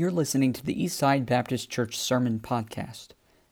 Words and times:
You're 0.00 0.10
listening 0.10 0.54
to 0.54 0.64
the 0.64 0.74
Eastside 0.74 1.26
Baptist 1.26 1.68
Church 1.68 1.98
Sermon 1.98 2.40
Podcast. 2.40 3.08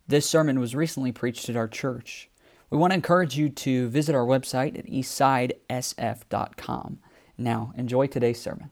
This 0.07 0.25
sermon 0.25 0.59
was 0.59 0.75
recently 0.75 1.13
preached 1.13 1.51
at 1.51 1.57
our 1.57 1.69
church. 1.69 2.31
We 2.71 2.79
want 2.79 2.93
to 2.93 2.95
encourage 2.95 3.37
you 3.37 3.51
to 3.51 3.91
visit 3.91 4.15
our 4.15 4.25
website 4.25 4.79
at 4.79 4.87
eastsidesf.com. 4.87 7.01
Now, 7.37 7.75
enjoy 7.77 8.07
today's 8.07 8.41
sermon. 8.41 8.71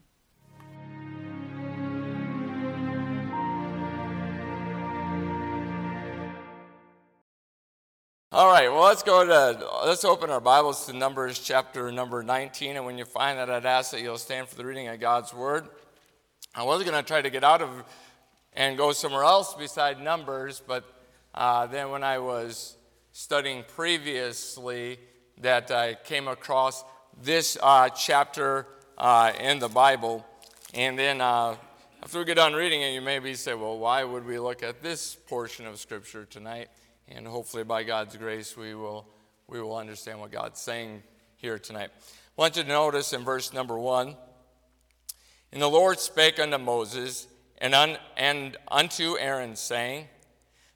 All 8.31 8.47
right, 8.47 8.69
well, 8.69 8.85
let's 8.85 9.03
go 9.03 9.23
to, 9.23 9.85
let's 9.85 10.03
open 10.03 10.31
our 10.31 10.41
Bibles 10.41 10.87
to 10.87 10.93
Numbers 10.93 11.37
chapter 11.37 11.91
number 11.91 12.23
19. 12.23 12.75
And 12.75 12.87
when 12.87 12.97
you 12.97 13.05
find 13.05 13.37
that, 13.37 13.51
I'd 13.51 13.67
ask 13.67 13.91
that 13.91 14.01
you'll 14.01 14.17
stand 14.17 14.47
for 14.47 14.55
the 14.55 14.65
reading 14.65 14.87
of 14.87 14.99
God's 14.99 15.31
Word. 15.31 15.67
I 16.57 16.63
was 16.63 16.81
going 16.83 16.95
to 16.95 17.03
try 17.03 17.21
to 17.21 17.29
get 17.29 17.43
out 17.43 17.61
of 17.61 17.69
and 18.53 18.79
go 18.79 18.91
somewhere 18.91 19.23
else 19.23 19.53
beside 19.53 20.01
Numbers, 20.01 20.59
but 20.65 20.83
uh, 21.35 21.67
then 21.67 21.91
when 21.91 22.03
I 22.03 22.17
was 22.17 22.77
studying 23.11 23.63
previously, 23.75 24.97
that 25.37 25.69
I 25.69 25.93
came 25.93 26.27
across 26.27 26.83
this 27.21 27.59
uh, 27.61 27.89
chapter 27.89 28.65
uh, 28.97 29.33
in 29.39 29.59
the 29.59 29.67
Bible. 29.67 30.25
And 30.73 30.97
then 30.97 31.21
uh, 31.21 31.57
after 32.01 32.17
we 32.17 32.25
get 32.25 32.37
done 32.37 32.53
reading 32.53 32.81
it, 32.81 32.91
you 32.95 33.01
maybe 33.01 33.35
say, 33.35 33.53
well, 33.53 33.77
why 33.77 34.03
would 34.03 34.25
we 34.25 34.39
look 34.39 34.63
at 34.63 34.81
this 34.81 35.13
portion 35.13 35.67
of 35.67 35.77
Scripture 35.77 36.25
tonight? 36.25 36.69
And 37.07 37.27
hopefully, 37.27 37.65
by 37.65 37.83
God's 37.83 38.17
grace, 38.17 38.57
we 38.57 38.73
will, 38.73 39.05
we 39.47 39.61
will 39.61 39.77
understand 39.77 40.19
what 40.19 40.31
God's 40.31 40.59
saying 40.59 41.03
here 41.35 41.59
tonight. 41.59 41.91
I 41.93 42.41
want 42.41 42.57
you 42.57 42.63
to 42.63 42.67
notice 42.69 43.13
in 43.13 43.23
verse 43.23 43.53
number 43.53 43.77
one 43.77 44.15
And 45.51 45.61
the 45.61 45.69
Lord 45.69 45.99
spake 45.99 46.39
unto 46.39 46.57
Moses 46.57 47.27
and, 47.59 47.73
un, 47.73 47.97
and 48.15 48.57
unto 48.67 49.17
Aaron, 49.17 49.55
saying, 49.55 50.07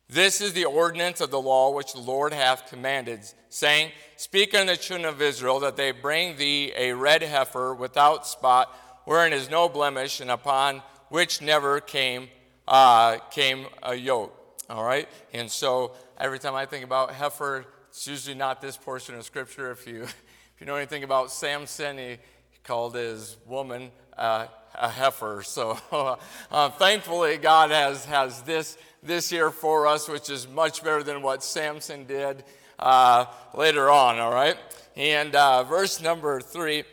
This 0.09 0.41
is 0.41 0.53
the 0.53 0.65
ordinance 0.65 1.21
of 1.21 1.31
the 1.31 1.41
law 1.41 1.71
which 1.71 1.93
the 1.93 1.99
Lord 1.99 2.33
hath 2.33 2.69
commanded, 2.69 3.21
saying, 3.49 3.91
Speak 4.15 4.55
unto 4.55 4.71
the 4.71 4.77
children 4.77 5.07
of 5.07 5.21
Israel 5.21 5.59
that 5.59 5.75
they 5.75 5.91
bring 5.91 6.37
thee 6.37 6.71
a 6.75 6.93
red 6.93 7.21
heifer 7.21 7.73
without 7.73 8.25
spot, 8.25 8.73
wherein 9.05 9.33
is 9.33 9.49
no 9.49 9.67
blemish, 9.67 10.19
and 10.19 10.31
upon 10.31 10.81
which 11.09 11.41
never 11.41 11.79
came, 11.79 12.29
uh, 12.67 13.17
came 13.29 13.67
a 13.83 13.93
yoke. 13.93 14.37
All 14.69 14.85
right? 14.85 15.09
And 15.33 15.51
so 15.51 15.91
every 16.17 16.39
time 16.39 16.55
I 16.55 16.65
think 16.65 16.85
about 16.85 17.11
heifer, 17.11 17.65
it's 17.89 18.07
usually 18.07 18.35
not 18.37 18.61
this 18.61 18.77
portion 18.77 19.15
of 19.15 19.25
scripture. 19.25 19.69
If 19.71 19.85
you, 19.85 20.03
if 20.03 20.15
you 20.59 20.65
know 20.65 20.77
anything 20.77 21.03
about 21.03 21.29
Samson, 21.29 21.97
he, 21.97 22.17
called 22.63 22.95
his 22.95 23.37
woman 23.47 23.91
uh, 24.17 24.47
a 24.75 24.89
heifer. 24.89 25.43
So 25.43 25.77
uh, 26.51 26.69
thankfully, 26.69 27.37
God 27.37 27.71
has, 27.71 28.05
has 28.05 28.41
this, 28.43 28.77
this 29.03 29.29
here 29.29 29.51
for 29.51 29.87
us, 29.87 30.07
which 30.07 30.29
is 30.29 30.47
much 30.47 30.83
better 30.83 31.03
than 31.03 31.21
what 31.21 31.43
Samson 31.43 32.05
did 32.05 32.43
uh, 32.79 33.25
later 33.53 33.89
on, 33.89 34.19
all 34.19 34.33
right? 34.33 34.57
And 34.95 35.35
uh, 35.35 35.63
verse 35.63 36.01
number 36.01 36.41
three, 36.41 36.83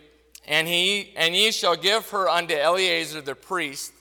and, 0.46 0.66
he, 0.66 1.12
and 1.16 1.34
ye 1.34 1.50
shall 1.50 1.76
give 1.76 2.08
her 2.10 2.28
unto 2.28 2.54
Eleazar 2.54 3.20
the 3.20 3.34
priest, 3.34 3.92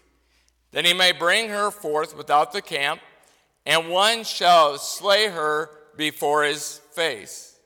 that 0.72 0.86
he 0.86 0.94
may 0.94 1.12
bring 1.12 1.50
her 1.50 1.72
forth 1.72 2.16
without 2.16 2.54
the 2.54 2.62
camp, 2.62 3.02
and 3.66 3.90
one 3.90 4.24
shall 4.24 4.78
slay 4.78 5.28
her 5.28 5.70
before 5.98 6.44
his 6.44 6.80
face. 6.94 7.58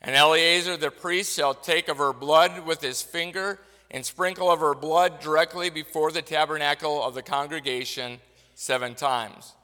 And 0.00 0.14
Eleazar 0.14 0.76
the 0.76 0.90
priest 0.90 1.34
shall 1.34 1.54
take 1.54 1.88
of 1.88 1.98
her 1.98 2.12
blood 2.12 2.64
with 2.64 2.80
his 2.80 3.02
finger 3.02 3.58
and 3.90 4.04
sprinkle 4.04 4.50
of 4.50 4.60
her 4.60 4.74
blood 4.74 5.20
directly 5.20 5.70
before 5.70 6.10
the 6.10 6.22
tabernacle 6.22 7.02
of 7.02 7.14
the 7.14 7.22
congregation 7.22 8.18
seven 8.54 8.94
times. 8.94 9.54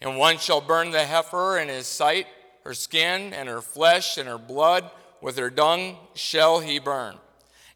And 0.00 0.18
one 0.18 0.38
shall 0.38 0.60
burn 0.60 0.90
the 0.90 1.04
heifer 1.04 1.58
in 1.58 1.68
his 1.68 1.86
sight, 1.86 2.26
her 2.64 2.74
skin 2.74 3.32
and 3.32 3.48
her 3.48 3.60
flesh 3.60 4.18
and 4.18 4.28
her 4.28 4.38
blood, 4.38 4.90
with 5.20 5.36
her 5.38 5.50
dung 5.50 5.96
shall 6.14 6.60
he 6.60 6.78
burn. 6.78 7.16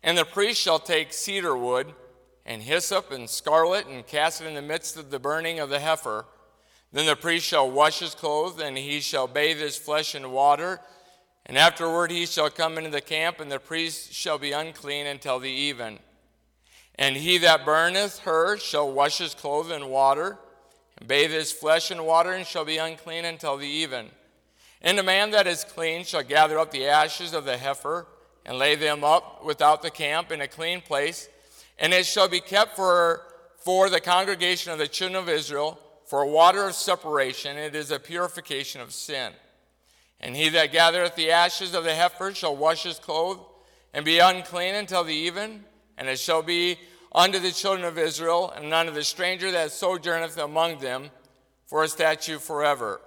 And 0.02 0.18
the 0.18 0.24
priest 0.24 0.60
shall 0.60 0.78
take 0.78 1.12
cedar 1.12 1.56
wood 1.56 1.94
and 2.44 2.62
hyssop 2.62 3.10
and 3.10 3.28
scarlet 3.28 3.86
and 3.86 4.06
cast 4.06 4.40
it 4.40 4.46
in 4.46 4.54
the 4.54 4.62
midst 4.62 4.96
of 4.96 5.10
the 5.10 5.18
burning 5.18 5.60
of 5.60 5.70
the 5.70 5.80
heifer 5.80 6.26
then 6.96 7.04
the 7.04 7.14
priest 7.14 7.46
shall 7.46 7.70
wash 7.70 7.98
his 7.98 8.14
clothes, 8.14 8.58
and 8.58 8.78
he 8.78 9.00
shall 9.00 9.26
bathe 9.26 9.58
his 9.58 9.76
flesh 9.76 10.14
in 10.14 10.32
water. 10.32 10.80
And 11.46 11.56
afterward 11.56 12.10
he 12.10 12.26
shall 12.26 12.50
come 12.50 12.76
into 12.76 12.90
the 12.90 13.00
camp, 13.00 13.40
and 13.40 13.50
the 13.50 13.60
priest 13.60 14.12
shall 14.12 14.38
be 14.38 14.52
unclean 14.52 15.06
until 15.06 15.38
the 15.38 15.50
even. 15.50 16.00
And 16.96 17.16
he 17.16 17.38
that 17.38 17.64
burneth 17.64 18.20
her 18.20 18.56
shall 18.58 18.92
wash 18.92 19.18
his 19.18 19.34
clothes 19.34 19.70
in 19.70 19.88
water, 19.88 20.38
and 20.98 21.08
bathe 21.08 21.30
his 21.30 21.52
flesh 21.52 21.90
in 21.90 22.04
water, 22.04 22.32
and 22.32 22.46
shall 22.46 22.64
be 22.64 22.78
unclean 22.78 23.24
until 23.24 23.56
the 23.56 23.68
even. 23.68 24.10
And 24.82 24.98
the 24.98 25.02
man 25.02 25.30
that 25.30 25.46
is 25.46 25.64
clean 25.64 26.04
shall 26.04 26.22
gather 26.22 26.58
up 26.58 26.72
the 26.72 26.86
ashes 26.86 27.32
of 27.32 27.44
the 27.44 27.56
heifer, 27.56 28.06
and 28.44 28.58
lay 28.58 28.74
them 28.74 29.04
up 29.04 29.44
without 29.44 29.82
the 29.82 29.90
camp 29.90 30.32
in 30.32 30.40
a 30.40 30.48
clean 30.48 30.80
place, 30.80 31.28
and 31.78 31.92
it 31.92 32.06
shall 32.06 32.28
be 32.28 32.40
kept 32.40 32.74
for, 32.74 33.22
for 33.58 33.88
the 33.88 34.00
congregation 34.00 34.72
of 34.72 34.78
the 34.78 34.88
children 34.88 35.22
of 35.22 35.28
Israel 35.28 35.78
for 36.06 36.22
a 36.22 36.28
water 36.28 36.68
of 36.68 36.74
separation, 36.74 37.56
it 37.56 37.74
is 37.74 37.90
a 37.90 37.98
purification 37.98 38.80
of 38.80 38.92
sin. 38.92 39.32
And 40.20 40.34
he 40.34 40.48
that 40.50 40.72
gathereth 40.72 41.14
the 41.14 41.30
ashes 41.30 41.74
of 41.74 41.84
the 41.84 41.94
heifer 41.94 42.34
shall 42.34 42.56
wash 42.56 42.84
his 42.84 42.98
clothes 42.98 43.40
and 43.92 44.04
be 44.04 44.18
unclean 44.18 44.74
until 44.74 45.04
the 45.04 45.14
even, 45.14 45.64
and 45.96 46.08
it 46.08 46.18
shall 46.18 46.42
be 46.42 46.78
unto 47.14 47.38
the 47.38 47.50
children 47.50 47.86
of 47.86 47.98
Israel 47.98 48.52
and 48.54 48.72
unto 48.72 48.92
the 48.92 49.04
stranger 49.04 49.50
that 49.50 49.72
sojourneth 49.72 50.36
among 50.38 50.78
them 50.78 51.10
for 51.66 51.82
a 51.82 51.88
statute 51.88 52.40
forever. 52.40 53.00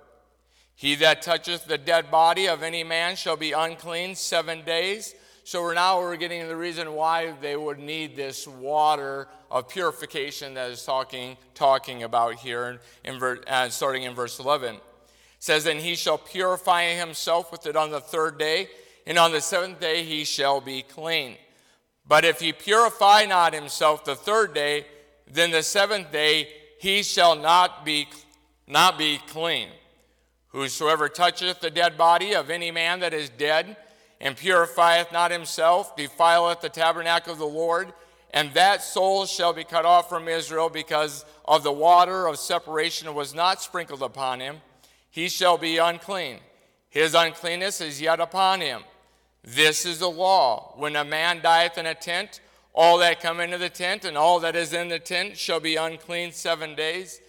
He 0.75 0.95
that 0.95 1.21
toucheth 1.21 1.65
the 1.65 1.77
dead 1.77 2.09
body 2.09 2.47
of 2.47 2.63
any 2.63 2.83
man 2.83 3.15
shall 3.15 3.35
be 3.35 3.51
unclean 3.51 4.15
seven 4.15 4.63
days. 4.63 5.13
So 5.43 5.61
we're 5.61 5.73
now 5.73 5.99
we're 5.99 6.15
getting 6.15 6.47
the 6.47 6.55
reason 6.55 6.93
why 6.93 7.33
they 7.41 7.57
would 7.57 7.79
need 7.79 8.15
this 8.15 8.47
water 8.47 9.27
of 9.51 9.67
purification 9.67 10.53
that 10.53 10.69
is 10.69 10.85
talking 10.85 11.37
talking 11.53 12.03
about 12.03 12.35
here, 12.35 12.79
in, 13.03 13.15
in 13.15 13.39
uh, 13.47 13.69
starting 13.69 14.03
in 14.03 14.13
verse 14.13 14.39
11. 14.39 14.77
Says, 15.39 15.65
"And 15.65 15.79
he 15.79 15.95
shall 15.95 16.17
purify 16.17 16.93
himself 16.93 17.51
with 17.51 17.65
it 17.65 17.75
on 17.75 17.91
the 17.91 18.01
third 18.01 18.37
day, 18.37 18.69
and 19.05 19.17
on 19.17 19.31
the 19.31 19.41
seventh 19.41 19.79
day 19.79 20.03
he 20.03 20.23
shall 20.23 20.61
be 20.61 20.81
clean. 20.81 21.37
But 22.05 22.25
if 22.25 22.39
he 22.39 22.53
purify 22.53 23.25
not 23.25 23.53
himself 23.53 24.03
the 24.03 24.15
third 24.15 24.53
day, 24.53 24.85
then 25.27 25.51
the 25.51 25.63
seventh 25.63 26.11
day 26.11 26.49
he 26.79 27.03
shall 27.03 27.35
not 27.35 27.85
be 27.85 28.07
not 28.67 28.97
be 28.97 29.17
clean. 29.27 29.69
Whosoever 30.49 31.09
toucheth 31.09 31.59
the 31.59 31.71
dead 31.71 31.97
body 31.97 32.33
of 32.33 32.49
any 32.49 32.71
man 32.71 32.99
that 32.99 33.13
is 33.13 33.29
dead." 33.29 33.77
and 34.21 34.35
purifieth 34.35 35.11
not 35.11 35.31
himself, 35.31 35.95
defileth 35.95 36.61
the 36.61 36.69
tabernacle 36.69 37.33
of 37.33 37.39
the 37.39 37.45
Lord, 37.45 37.93
and 38.31 38.53
that 38.53 38.83
soul 38.83 39.25
shall 39.25 39.53
be 39.53 39.63
cut 39.63 39.85
off 39.85 40.09
from 40.09 40.27
Israel 40.27 40.69
because 40.69 41.25
of 41.45 41.63
the 41.63 41.71
water 41.71 42.27
of 42.27 42.37
separation 42.37 43.13
was 43.13 43.33
not 43.33 43.61
sprinkled 43.61 44.03
upon 44.03 44.39
him. 44.39 44.61
He 45.19 45.27
shall 45.27 45.57
be 45.57 45.79
unclean. 45.79 46.37
His 46.89 47.13
uncleanness 47.13 47.81
is 47.81 47.99
yet 47.99 48.21
upon 48.21 48.61
him. 48.61 48.83
This 49.43 49.85
is 49.85 49.99
the 49.99 50.09
law. 50.09 50.71
When 50.77 50.95
a 50.95 51.03
man 51.03 51.41
dieth 51.41 51.77
in 51.77 51.85
a 51.85 51.93
tent, 51.93 52.39
all 52.73 52.99
that 52.99 53.19
come 53.19 53.41
into 53.41 53.57
the 53.57 53.67
tent 53.67 54.05
and 54.05 54.17
all 54.17 54.39
that 54.39 54.55
is 54.55 54.71
in 54.71 54.87
the 54.87 54.97
tent 54.97 55.37
shall 55.37 55.59
be 55.59 55.75
unclean 55.75 56.31
seven 56.31 56.73
days. 56.73 57.19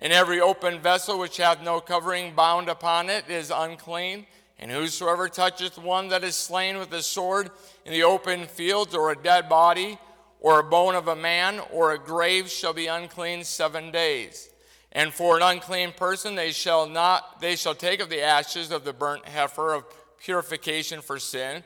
And 0.00 0.12
every 0.12 0.40
open 0.40 0.80
vessel 0.80 1.20
which 1.20 1.36
hath 1.36 1.62
no 1.62 1.78
covering 1.78 2.34
bound 2.34 2.68
upon 2.68 3.08
it 3.08 3.30
is 3.30 3.52
unclean. 3.54 4.26
And 4.58 4.72
whosoever 4.72 5.28
toucheth 5.28 5.78
one 5.78 6.08
that 6.08 6.24
is 6.24 6.34
slain 6.34 6.78
with 6.78 6.92
a 6.94 7.02
sword 7.02 7.50
in 7.84 7.92
the 7.92 8.02
open 8.02 8.46
fields, 8.48 8.92
or 8.92 9.12
a 9.12 9.22
dead 9.22 9.48
body, 9.48 9.98
or 10.40 10.58
a 10.58 10.64
bone 10.64 10.96
of 10.96 11.06
a 11.06 11.14
man, 11.14 11.60
or 11.72 11.92
a 11.92 11.98
grave, 11.98 12.50
shall 12.50 12.72
be 12.72 12.88
unclean 12.88 13.44
seven 13.44 13.92
days. 13.92 14.50
And 14.96 15.12
for 15.12 15.36
an 15.36 15.42
unclean 15.42 15.92
person 15.92 16.36
they 16.36 16.52
shall 16.52 16.88
not 16.88 17.42
they 17.42 17.54
shall 17.54 17.74
take 17.74 18.00
of 18.00 18.08
the 18.08 18.22
ashes 18.22 18.70
of 18.72 18.82
the 18.82 18.94
burnt 18.94 19.26
heifer 19.26 19.74
of 19.74 19.84
purification 20.18 21.02
for 21.02 21.18
sin, 21.18 21.62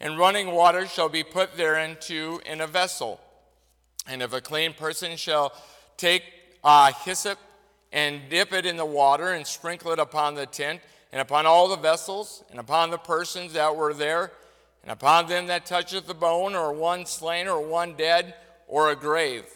and 0.00 0.18
running 0.18 0.52
water 0.52 0.86
shall 0.86 1.08
be 1.08 1.24
put 1.24 1.56
thereinto 1.56 2.40
in 2.44 2.60
a 2.60 2.66
vessel. 2.66 3.18
And 4.06 4.20
if 4.20 4.34
a 4.34 4.42
clean 4.42 4.74
person 4.74 5.16
shall 5.16 5.54
take 5.96 6.24
uh, 6.62 6.92
hyssop 7.06 7.38
and 7.90 8.20
dip 8.28 8.52
it 8.52 8.66
in 8.66 8.76
the 8.76 8.84
water 8.84 9.28
and 9.32 9.46
sprinkle 9.46 9.92
it 9.92 9.98
upon 9.98 10.34
the 10.34 10.44
tent, 10.44 10.82
and 11.10 11.22
upon 11.22 11.46
all 11.46 11.68
the 11.68 11.76
vessels, 11.76 12.44
and 12.50 12.60
upon 12.60 12.90
the 12.90 12.98
persons 12.98 13.54
that 13.54 13.74
were 13.74 13.94
there, 13.94 14.30
and 14.82 14.92
upon 14.92 15.26
them 15.26 15.46
that 15.46 15.64
toucheth 15.64 16.06
the 16.06 16.12
bone, 16.12 16.54
or 16.54 16.70
one 16.74 17.06
slain, 17.06 17.48
or 17.48 17.66
one 17.66 17.94
dead, 17.94 18.34
or 18.68 18.90
a 18.90 18.96
grave. 18.96 19.46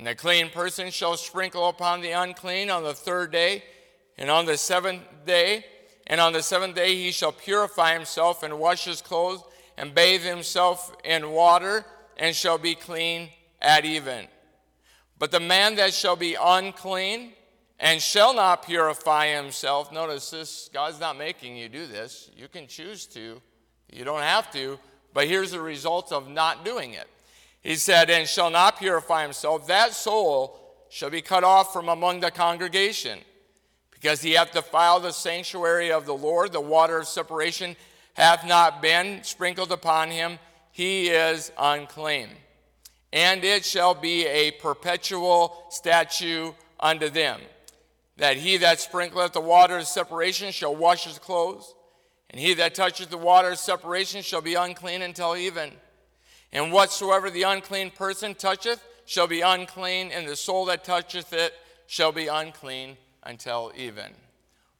And 0.00 0.06
the 0.06 0.14
clean 0.14 0.48
person 0.48 0.90
shall 0.90 1.18
sprinkle 1.18 1.68
upon 1.68 2.00
the 2.00 2.12
unclean 2.12 2.70
on 2.70 2.84
the 2.84 2.94
third 2.94 3.30
day, 3.30 3.62
and 4.16 4.30
on 4.30 4.46
the 4.46 4.56
seventh 4.56 5.02
day, 5.26 5.66
and 6.06 6.18
on 6.22 6.32
the 6.32 6.42
seventh 6.42 6.74
day 6.74 6.94
he 6.94 7.10
shall 7.10 7.32
purify 7.32 7.92
himself 7.92 8.42
and 8.42 8.58
wash 8.58 8.86
his 8.86 9.02
clothes, 9.02 9.42
and 9.76 9.94
bathe 9.94 10.22
himself 10.22 10.96
in 11.04 11.32
water, 11.32 11.84
and 12.16 12.34
shall 12.34 12.56
be 12.56 12.74
clean 12.74 13.28
at 13.60 13.84
even. 13.84 14.26
But 15.18 15.32
the 15.32 15.38
man 15.38 15.74
that 15.74 15.92
shall 15.92 16.16
be 16.16 16.34
unclean 16.34 17.34
and 17.78 18.00
shall 18.00 18.32
not 18.32 18.64
purify 18.64 19.26
himself, 19.26 19.92
notice 19.92 20.30
this, 20.30 20.70
God's 20.72 20.98
not 20.98 21.18
making 21.18 21.58
you 21.58 21.68
do 21.68 21.86
this. 21.86 22.30
You 22.34 22.48
can 22.48 22.66
choose 22.68 23.04
to, 23.08 23.42
you 23.92 24.04
don't 24.06 24.22
have 24.22 24.50
to, 24.52 24.78
but 25.12 25.28
here's 25.28 25.50
the 25.50 25.60
result 25.60 26.10
of 26.10 26.26
not 26.26 26.64
doing 26.64 26.94
it. 26.94 27.06
He 27.60 27.76
said, 27.76 28.10
And 28.10 28.26
shall 28.26 28.50
not 28.50 28.78
purify 28.78 29.22
himself, 29.22 29.66
that 29.66 29.92
soul 29.92 30.58
shall 30.88 31.10
be 31.10 31.22
cut 31.22 31.44
off 31.44 31.72
from 31.72 31.88
among 31.88 32.20
the 32.20 32.30
congregation, 32.30 33.18
because 33.90 34.22
he 34.22 34.32
hath 34.32 34.52
defiled 34.52 35.04
the 35.04 35.12
sanctuary 35.12 35.92
of 35.92 36.06
the 36.06 36.14
Lord, 36.14 36.52
the 36.52 36.60
water 36.60 36.98
of 36.98 37.06
separation 37.06 37.76
hath 38.14 38.46
not 38.46 38.82
been 38.82 39.22
sprinkled 39.22 39.72
upon 39.72 40.10
him, 40.10 40.38
he 40.72 41.08
is 41.08 41.52
unclean. 41.58 42.28
And 43.12 43.44
it 43.44 43.64
shall 43.64 43.94
be 43.94 44.26
a 44.26 44.52
perpetual 44.52 45.64
statute 45.70 46.54
unto 46.78 47.08
them, 47.08 47.40
that 48.16 48.36
he 48.36 48.56
that 48.58 48.78
sprinkleth 48.78 49.32
the 49.32 49.40
water 49.40 49.78
of 49.78 49.86
separation 49.86 50.52
shall 50.52 50.74
wash 50.74 51.04
his 51.04 51.18
clothes, 51.18 51.74
and 52.30 52.40
he 52.40 52.54
that 52.54 52.74
toucheth 52.74 53.10
the 53.10 53.18
water 53.18 53.50
of 53.50 53.58
separation 53.58 54.22
shall 54.22 54.40
be 54.40 54.54
unclean 54.54 55.02
until 55.02 55.36
even. 55.36 55.72
And 56.52 56.72
whatsoever 56.72 57.30
the 57.30 57.42
unclean 57.42 57.90
person 57.90 58.34
toucheth 58.34 58.84
shall 59.06 59.26
be 59.26 59.40
unclean, 59.40 60.10
and 60.12 60.26
the 60.26 60.36
soul 60.36 60.64
that 60.66 60.84
toucheth 60.84 61.32
it 61.32 61.54
shall 61.86 62.12
be 62.12 62.26
unclean 62.26 62.96
until 63.22 63.72
even. 63.76 64.12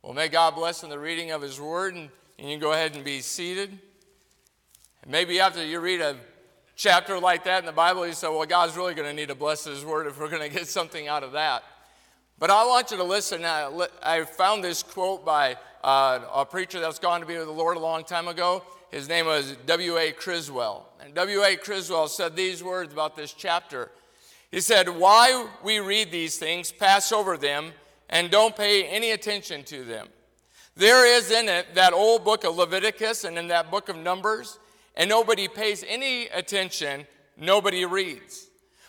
Well, 0.02 0.14
may 0.14 0.28
God 0.28 0.54
bless 0.54 0.82
in 0.82 0.90
the 0.90 0.98
reading 0.98 1.30
of 1.30 1.42
his 1.42 1.60
word, 1.60 1.94
and, 1.94 2.08
and 2.38 2.48
you 2.48 2.54
can 2.54 2.60
go 2.60 2.72
ahead 2.72 2.94
and 2.94 3.04
be 3.04 3.20
seated. 3.20 3.78
Maybe 5.06 5.40
after 5.40 5.64
you 5.64 5.80
read 5.80 6.00
a 6.00 6.16
chapter 6.76 7.18
like 7.18 7.44
that 7.44 7.60
in 7.60 7.66
the 7.66 7.72
Bible, 7.72 8.06
you 8.06 8.12
say, 8.12 8.28
well, 8.28 8.46
God's 8.46 8.76
really 8.76 8.94
going 8.94 9.08
to 9.08 9.14
need 9.14 9.28
to 9.28 9.34
bless 9.34 9.64
his 9.64 9.84
word 9.84 10.06
if 10.06 10.18
we're 10.18 10.30
going 10.30 10.42
to 10.42 10.48
get 10.48 10.66
something 10.66 11.08
out 11.08 11.22
of 11.22 11.32
that. 11.32 11.62
But 12.38 12.50
I 12.50 12.64
want 12.66 12.90
you 12.90 12.96
to 12.96 13.04
listen. 13.04 13.44
I 13.44 14.24
found 14.24 14.64
this 14.64 14.82
quote 14.82 15.24
by 15.24 15.56
uh, 15.84 16.20
a 16.34 16.46
preacher 16.46 16.80
that's 16.80 16.98
gone 16.98 17.20
to 17.20 17.26
be 17.26 17.36
with 17.36 17.46
the 17.46 17.52
Lord 17.52 17.76
a 17.76 17.80
long 17.80 18.04
time 18.04 18.28
ago. 18.28 18.62
His 18.90 19.08
name 19.08 19.26
was 19.26 19.56
W.A. 19.66 20.12
Criswell. 20.12 20.88
And 21.00 21.14
W.A. 21.14 21.56
Criswell 21.56 22.08
said 22.08 22.34
these 22.34 22.62
words 22.62 22.92
about 22.92 23.16
this 23.16 23.32
chapter. 23.32 23.90
He 24.50 24.60
said, 24.60 24.88
Why 24.88 25.48
we 25.62 25.78
read 25.78 26.10
these 26.10 26.38
things, 26.38 26.72
pass 26.72 27.12
over 27.12 27.36
them, 27.36 27.72
and 28.08 28.30
don't 28.30 28.56
pay 28.56 28.84
any 28.84 29.12
attention 29.12 29.62
to 29.64 29.84
them. 29.84 30.08
There 30.76 31.06
is 31.06 31.30
in 31.30 31.48
it 31.48 31.74
that 31.74 31.92
old 31.92 32.24
book 32.24 32.44
of 32.44 32.56
Leviticus 32.56 33.24
and 33.24 33.38
in 33.38 33.48
that 33.48 33.70
book 33.70 33.88
of 33.88 33.96
Numbers, 33.96 34.58
and 34.96 35.08
nobody 35.08 35.46
pays 35.46 35.84
any 35.86 36.26
attention, 36.28 37.06
nobody 37.36 37.84
reads. 37.84 38.48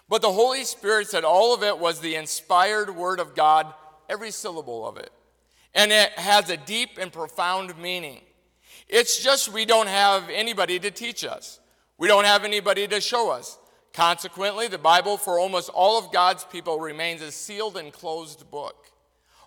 But 0.09 0.21
the 0.21 0.31
Holy 0.31 0.63
Spirit 0.63 1.07
said 1.07 1.23
all 1.23 1.53
of 1.53 1.63
it 1.63 1.77
was 1.77 1.99
the 1.99 2.15
inspired 2.15 2.95
word 2.95 3.19
of 3.19 3.35
God, 3.35 3.73
every 4.09 4.31
syllable 4.31 4.85
of 4.85 4.97
it. 4.97 5.11
And 5.73 5.91
it 5.91 6.11
has 6.13 6.49
a 6.49 6.57
deep 6.57 6.97
and 6.99 7.13
profound 7.13 7.77
meaning. 7.77 8.21
It's 8.91 9.23
just 9.23 9.53
we 9.53 9.63
don't 9.63 9.87
have 9.87 10.29
anybody 10.29 10.77
to 10.79 10.91
teach 10.91 11.23
us, 11.23 11.59
we 11.97 12.09
don't 12.09 12.25
have 12.25 12.43
anybody 12.43 12.87
to 12.89 12.99
show 12.99 13.31
us. 13.31 13.57
Consequently, 13.93 14.67
the 14.67 14.77
Bible 14.77 15.17
for 15.17 15.39
almost 15.39 15.69
all 15.69 15.97
of 15.97 16.13
God's 16.13 16.45
people 16.45 16.79
remains 16.79 17.21
a 17.21 17.31
sealed 17.31 17.75
and 17.75 17.91
closed 17.91 18.49
book. 18.49 18.87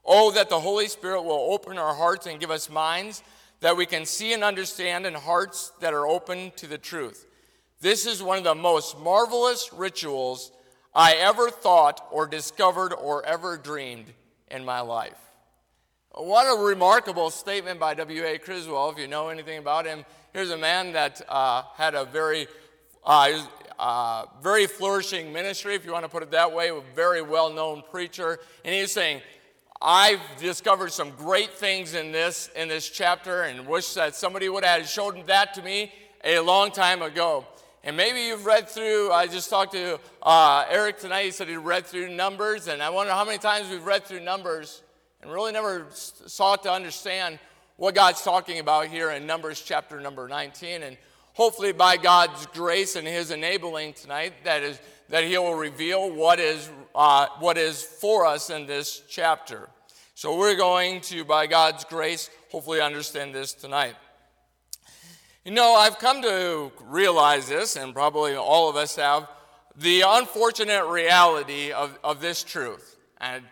Oh, 0.04 0.30
that 0.32 0.50
the 0.50 0.60
Holy 0.60 0.86
Spirit 0.86 1.22
will 1.22 1.52
open 1.52 1.78
our 1.78 1.94
hearts 1.94 2.26
and 2.26 2.40
give 2.40 2.50
us 2.50 2.68
minds 2.68 3.22
that 3.60 3.76
we 3.76 3.86
can 3.86 4.04
see 4.04 4.34
and 4.34 4.44
understand 4.44 5.06
and 5.06 5.16
hearts 5.16 5.72
that 5.80 5.94
are 5.94 6.06
open 6.06 6.52
to 6.56 6.66
the 6.66 6.76
truth. 6.76 7.26
This 7.80 8.04
is 8.04 8.22
one 8.22 8.36
of 8.36 8.44
the 8.44 8.54
most 8.54 8.98
marvelous 8.98 9.70
rituals 9.72 10.52
I 10.94 11.14
ever 11.14 11.50
thought 11.50 12.06
or 12.10 12.26
discovered 12.26 12.92
or 12.92 13.24
ever 13.24 13.56
dreamed 13.56 14.12
in 14.50 14.64
my 14.64 14.80
life. 14.80 15.18
What 16.16 16.44
a 16.44 16.62
remarkable 16.62 17.28
statement 17.30 17.80
by 17.80 17.94
W.A. 17.94 18.38
Criswell. 18.38 18.88
If 18.90 18.98
you 18.98 19.08
know 19.08 19.30
anything 19.30 19.58
about 19.58 19.84
him, 19.84 20.04
here's 20.32 20.52
a 20.52 20.56
man 20.56 20.92
that 20.92 21.20
uh, 21.28 21.64
had 21.74 21.96
a 21.96 22.04
very, 22.04 22.46
uh, 23.04 23.44
uh, 23.80 24.26
very 24.40 24.68
flourishing 24.68 25.32
ministry, 25.32 25.74
if 25.74 25.84
you 25.84 25.90
want 25.90 26.04
to 26.04 26.08
put 26.08 26.22
it 26.22 26.30
that 26.30 26.52
way, 26.52 26.68
a 26.68 26.80
very 26.94 27.20
well 27.20 27.52
known 27.52 27.82
preacher. 27.90 28.38
And 28.64 28.72
he's 28.72 28.92
saying, 28.92 29.22
I've 29.82 30.20
discovered 30.38 30.92
some 30.92 31.10
great 31.10 31.50
things 31.50 31.94
in 31.94 32.12
this, 32.12 32.48
in 32.54 32.68
this 32.68 32.88
chapter 32.88 33.42
and 33.42 33.66
wish 33.66 33.94
that 33.94 34.14
somebody 34.14 34.48
would 34.48 34.64
have 34.64 34.88
shown 34.88 35.24
that 35.26 35.52
to 35.54 35.62
me 35.62 35.92
a 36.22 36.38
long 36.38 36.70
time 36.70 37.02
ago. 37.02 37.44
And 37.82 37.96
maybe 37.96 38.20
you've 38.20 38.46
read 38.46 38.68
through, 38.68 39.10
I 39.10 39.26
just 39.26 39.50
talked 39.50 39.72
to 39.72 39.98
uh, 40.22 40.64
Eric 40.70 41.00
tonight, 41.00 41.24
he 41.24 41.30
said 41.32 41.48
he 41.48 41.56
read 41.56 41.86
through 41.86 42.14
Numbers, 42.14 42.68
and 42.68 42.80
I 42.84 42.90
wonder 42.90 43.12
how 43.12 43.24
many 43.24 43.38
times 43.38 43.68
we've 43.68 43.84
read 43.84 44.04
through 44.04 44.20
Numbers 44.20 44.80
and 45.24 45.32
really 45.32 45.52
never 45.52 45.86
sought 45.90 46.62
to 46.64 46.70
understand 46.70 47.38
what 47.76 47.94
God's 47.94 48.20
talking 48.20 48.58
about 48.58 48.88
here 48.88 49.10
in 49.10 49.26
Numbers 49.26 49.62
chapter 49.62 49.98
number 49.98 50.28
19. 50.28 50.82
And 50.82 50.98
hopefully, 51.32 51.72
by 51.72 51.96
God's 51.96 52.44
grace 52.46 52.94
and 52.94 53.08
His 53.08 53.30
enabling 53.30 53.94
tonight, 53.94 54.34
that 54.44 54.62
is 54.62 54.78
that 55.08 55.24
He 55.24 55.38
will 55.38 55.54
reveal 55.54 56.10
what 56.10 56.38
is 56.38 56.70
uh, 56.94 57.26
what 57.40 57.56
is 57.56 57.82
for 57.82 58.26
us 58.26 58.50
in 58.50 58.66
this 58.66 59.02
chapter. 59.08 59.70
So 60.14 60.36
we're 60.36 60.56
going 60.56 61.00
to, 61.02 61.24
by 61.24 61.46
God's 61.46 61.84
grace, 61.84 62.28
hopefully 62.52 62.82
understand 62.82 63.34
this 63.34 63.54
tonight. 63.54 63.94
You 65.44 65.52
know, 65.52 65.74
I've 65.74 65.98
come 65.98 66.22
to 66.22 66.70
realize 66.84 67.48
this, 67.48 67.76
and 67.76 67.94
probably 67.94 68.34
all 68.34 68.68
of 68.68 68.76
us 68.76 68.96
have, 68.96 69.26
the 69.74 70.02
unfortunate 70.06 70.86
reality 70.86 71.72
of, 71.72 71.98
of 72.04 72.20
this 72.20 72.44
truth. 72.44 72.96
And 73.20 73.42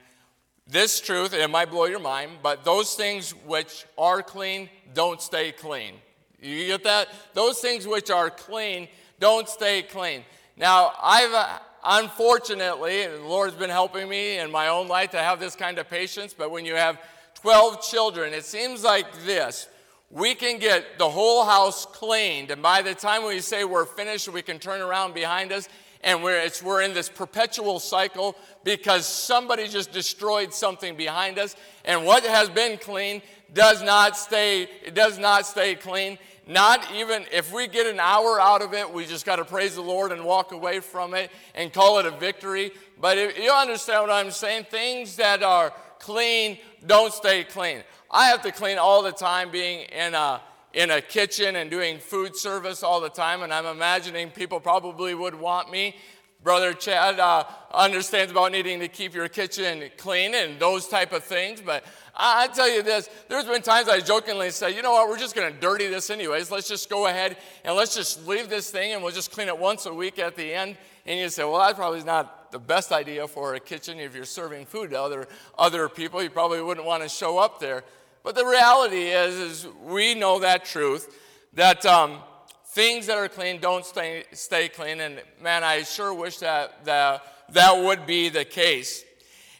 this 0.66 1.00
truth, 1.00 1.34
it 1.34 1.50
might 1.50 1.70
blow 1.70 1.86
your 1.86 2.00
mind, 2.00 2.32
but 2.42 2.64
those 2.64 2.94
things 2.94 3.32
which 3.46 3.84
are 3.98 4.22
clean 4.22 4.70
don't 4.94 5.20
stay 5.20 5.52
clean. 5.52 5.94
You 6.40 6.66
get 6.66 6.84
that? 6.84 7.08
Those 7.34 7.60
things 7.60 7.86
which 7.86 8.10
are 8.10 8.30
clean 8.30 8.88
don't 9.20 9.48
stay 9.48 9.82
clean. 9.82 10.24
Now, 10.56 10.92
I've 11.00 11.32
uh, 11.32 11.58
unfortunately, 11.84 13.06
the 13.06 13.20
Lord's 13.20 13.54
been 13.54 13.70
helping 13.70 14.08
me 14.08 14.38
in 14.38 14.50
my 14.50 14.68
own 14.68 14.88
life 14.88 15.10
to 15.10 15.18
have 15.18 15.40
this 15.40 15.56
kind 15.56 15.78
of 15.78 15.88
patience, 15.88 16.34
but 16.34 16.50
when 16.50 16.64
you 16.64 16.74
have 16.74 16.98
12 17.34 17.82
children, 17.82 18.32
it 18.32 18.44
seems 18.44 18.84
like 18.84 19.06
this. 19.24 19.68
We 20.10 20.34
can 20.34 20.58
get 20.58 20.98
the 20.98 21.08
whole 21.08 21.44
house 21.44 21.86
cleaned, 21.86 22.50
and 22.50 22.62
by 22.62 22.82
the 22.82 22.94
time 22.94 23.24
we 23.24 23.40
say 23.40 23.64
we're 23.64 23.86
finished, 23.86 24.28
we 24.28 24.42
can 24.42 24.58
turn 24.58 24.80
around 24.80 25.14
behind 25.14 25.52
us 25.52 25.68
and 26.02 26.22
we're, 26.22 26.48
we're 26.64 26.82
in 26.82 26.94
this 26.94 27.08
perpetual 27.08 27.78
cycle 27.80 28.36
because 28.64 29.06
somebody 29.06 29.68
just 29.68 29.92
destroyed 29.92 30.52
something 30.52 30.96
behind 30.96 31.38
us, 31.38 31.56
and 31.84 32.04
what 32.04 32.24
has 32.24 32.48
been 32.48 32.78
clean 32.78 33.22
does 33.52 33.82
not 33.82 34.16
stay, 34.16 34.62
it 34.84 34.94
does 34.94 35.18
not 35.18 35.46
stay 35.46 35.74
clean. 35.74 36.18
Not 36.46 36.92
even 36.92 37.24
if 37.32 37.52
we 37.52 37.68
get 37.68 37.86
an 37.86 38.00
hour 38.00 38.40
out 38.40 38.62
of 38.62 38.74
it, 38.74 38.92
we 38.92 39.06
just 39.06 39.24
got 39.24 39.36
to 39.36 39.44
praise 39.44 39.76
the 39.76 39.82
Lord 39.82 40.10
and 40.10 40.24
walk 40.24 40.50
away 40.50 40.80
from 40.80 41.14
it 41.14 41.30
and 41.54 41.72
call 41.72 42.00
it 42.00 42.06
a 42.06 42.10
victory. 42.10 42.72
But 43.00 43.16
if, 43.16 43.38
you 43.38 43.52
understand 43.52 44.02
what 44.02 44.10
I'm 44.10 44.32
saying? 44.32 44.64
Things 44.64 45.16
that 45.16 45.44
are 45.44 45.72
clean 46.00 46.58
don't 46.84 47.12
stay 47.12 47.44
clean. 47.44 47.82
I 48.10 48.26
have 48.26 48.42
to 48.42 48.50
clean 48.50 48.76
all 48.76 49.02
the 49.02 49.12
time 49.12 49.50
being 49.50 49.86
in 49.90 50.14
a 50.14 50.40
in 50.74 50.90
a 50.90 51.00
kitchen 51.00 51.56
and 51.56 51.70
doing 51.70 51.98
food 51.98 52.36
service 52.36 52.82
all 52.82 53.00
the 53.00 53.10
time, 53.10 53.42
and 53.42 53.52
I'm 53.52 53.66
imagining 53.66 54.30
people 54.30 54.60
probably 54.60 55.14
would 55.14 55.34
want 55.34 55.70
me. 55.70 55.96
Brother 56.42 56.72
Chad 56.72 57.20
uh, 57.20 57.44
understands 57.72 58.32
about 58.32 58.50
needing 58.50 58.80
to 58.80 58.88
keep 58.88 59.14
your 59.14 59.28
kitchen 59.28 59.84
clean 59.96 60.34
and 60.34 60.58
those 60.58 60.88
type 60.88 61.12
of 61.12 61.22
things, 61.22 61.60
but 61.60 61.84
I, 62.16 62.44
I 62.44 62.46
tell 62.48 62.68
you 62.68 62.82
this, 62.82 63.08
there's 63.28 63.44
been 63.44 63.62
times 63.62 63.88
I 63.88 64.00
jokingly 64.00 64.50
say, 64.50 64.74
you 64.74 64.82
know 64.82 64.92
what, 64.92 65.08
we're 65.08 65.18
just 65.18 65.36
going 65.36 65.52
to 65.52 65.60
dirty 65.60 65.86
this 65.86 66.10
anyways. 66.10 66.50
Let's 66.50 66.68
just 66.68 66.90
go 66.90 67.06
ahead 67.06 67.36
and 67.64 67.76
let's 67.76 67.94
just 67.94 68.26
leave 68.26 68.48
this 68.48 68.70
thing 68.70 68.92
and 68.92 69.02
we'll 69.02 69.12
just 69.12 69.30
clean 69.30 69.48
it 69.48 69.56
once 69.56 69.86
a 69.86 69.94
week 69.94 70.18
at 70.18 70.36
the 70.36 70.52
end. 70.52 70.76
And 71.06 71.18
you 71.18 71.28
say, 71.28 71.44
well, 71.44 71.58
that 71.58 71.76
probably 71.76 72.02
not 72.02 72.50
the 72.52 72.58
best 72.58 72.92
idea 72.92 73.26
for 73.26 73.54
a 73.54 73.60
kitchen 73.60 73.98
if 73.98 74.14
you're 74.14 74.24
serving 74.24 74.66
food 74.66 74.90
to 74.90 75.00
other, 75.00 75.26
other 75.58 75.88
people. 75.88 76.22
You 76.22 76.30
probably 76.30 76.60
wouldn't 76.60 76.86
want 76.86 77.02
to 77.02 77.08
show 77.08 77.38
up 77.38 77.60
there. 77.60 77.82
But 78.22 78.34
the 78.34 78.46
reality 78.46 79.08
is, 79.08 79.34
is 79.34 79.66
we 79.84 80.14
know 80.14 80.38
that 80.40 80.64
truth 80.64 81.18
that 81.54 81.84
um, 81.84 82.18
things 82.66 83.06
that 83.06 83.18
are 83.18 83.28
clean 83.28 83.60
don't 83.60 83.84
stay, 83.84 84.24
stay 84.32 84.68
clean. 84.68 85.00
And 85.00 85.20
man, 85.40 85.64
I 85.64 85.82
sure 85.82 86.14
wish 86.14 86.38
that, 86.38 86.84
that 86.84 87.22
that 87.50 87.72
would 87.72 88.06
be 88.06 88.28
the 88.28 88.44
case. 88.44 89.04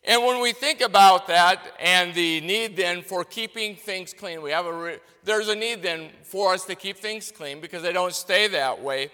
And 0.05 0.25
when 0.25 0.41
we 0.41 0.53
think 0.53 0.81
about 0.81 1.29
that 1.29 1.77
and 1.79 2.13
the 2.15 2.41
need 2.41 2.77
then 2.77 3.03
for 3.03 3.25
keeping 3.25 3.77
things 3.77 4.13
clean, 4.13 4.43
we 4.43 4.51
have 4.51 4.67
a 4.67 4.73
re- 4.73 4.99
there's 5.25 5.49
a 5.49 5.55
need 5.55 5.83
then 5.83 6.11
for 6.25 6.53
us 6.53 6.65
to 6.65 6.75
keep 6.75 6.97
things 6.97 7.31
clean 7.31 7.61
because 7.61 7.83
they 7.83 7.93
don't 7.93 8.13
stay 8.13 8.49
that 8.49 8.83
way. 8.83 9.11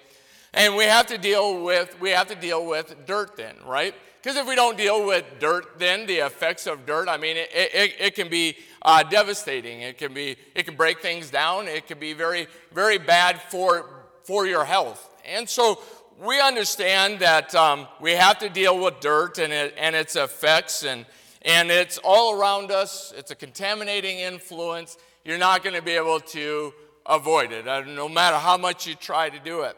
And 0.54 0.76
we 0.76 0.84
have 0.84 1.06
to 1.08 1.18
deal 1.18 1.62
with 1.62 2.00
we 2.00 2.10
have 2.10 2.28
to 2.28 2.34
deal 2.34 2.64
with 2.66 3.06
dirt 3.06 3.36
then, 3.36 3.56
right? 3.66 3.94
Because 4.22 4.36
if 4.36 4.46
we 4.48 4.56
don't 4.56 4.76
deal 4.76 5.06
with 5.06 5.24
dirt, 5.38 5.78
then 5.78 6.06
the 6.06 6.18
effects 6.18 6.66
of 6.66 6.84
dirt, 6.84 7.08
I 7.08 7.16
mean, 7.16 7.36
it, 7.36 7.50
it, 7.52 7.94
it 8.00 8.14
can 8.14 8.28
be 8.28 8.56
uh, 8.82 9.02
devastating. 9.04 9.82
It 9.82 9.96
can 9.96 10.12
be, 10.12 10.36
it 10.54 10.64
can 10.64 10.74
break 10.74 11.00
things 11.00 11.30
down. 11.30 11.68
It 11.68 11.86
can 11.86 11.98
be 11.98 12.14
very, 12.14 12.48
very 12.72 12.98
bad 12.98 13.40
for, 13.42 13.86
for 14.24 14.46
your 14.46 14.64
health. 14.64 15.08
And 15.24 15.48
so 15.48 15.80
we 16.20 16.40
understand 16.40 17.20
that 17.20 17.54
um, 17.54 17.86
we 18.00 18.12
have 18.12 18.38
to 18.40 18.48
deal 18.48 18.78
with 18.82 19.00
dirt 19.00 19.38
and, 19.38 19.52
it, 19.52 19.74
and 19.78 19.94
its 19.94 20.16
effects, 20.16 20.84
and, 20.84 21.06
and 21.42 21.70
it's 21.70 21.98
all 22.02 22.40
around 22.40 22.72
us. 22.72 23.14
It's 23.16 23.30
a 23.30 23.36
contaminating 23.36 24.18
influence. 24.18 24.98
You're 25.24 25.38
not 25.38 25.62
going 25.62 25.76
to 25.76 25.82
be 25.82 25.92
able 25.92 26.18
to 26.20 26.74
avoid 27.06 27.52
it, 27.52 27.68
uh, 27.68 27.82
no 27.82 28.08
matter 28.08 28.36
how 28.36 28.56
much 28.56 28.86
you 28.86 28.94
try 28.96 29.30
to 29.30 29.38
do 29.38 29.62
it. 29.62 29.76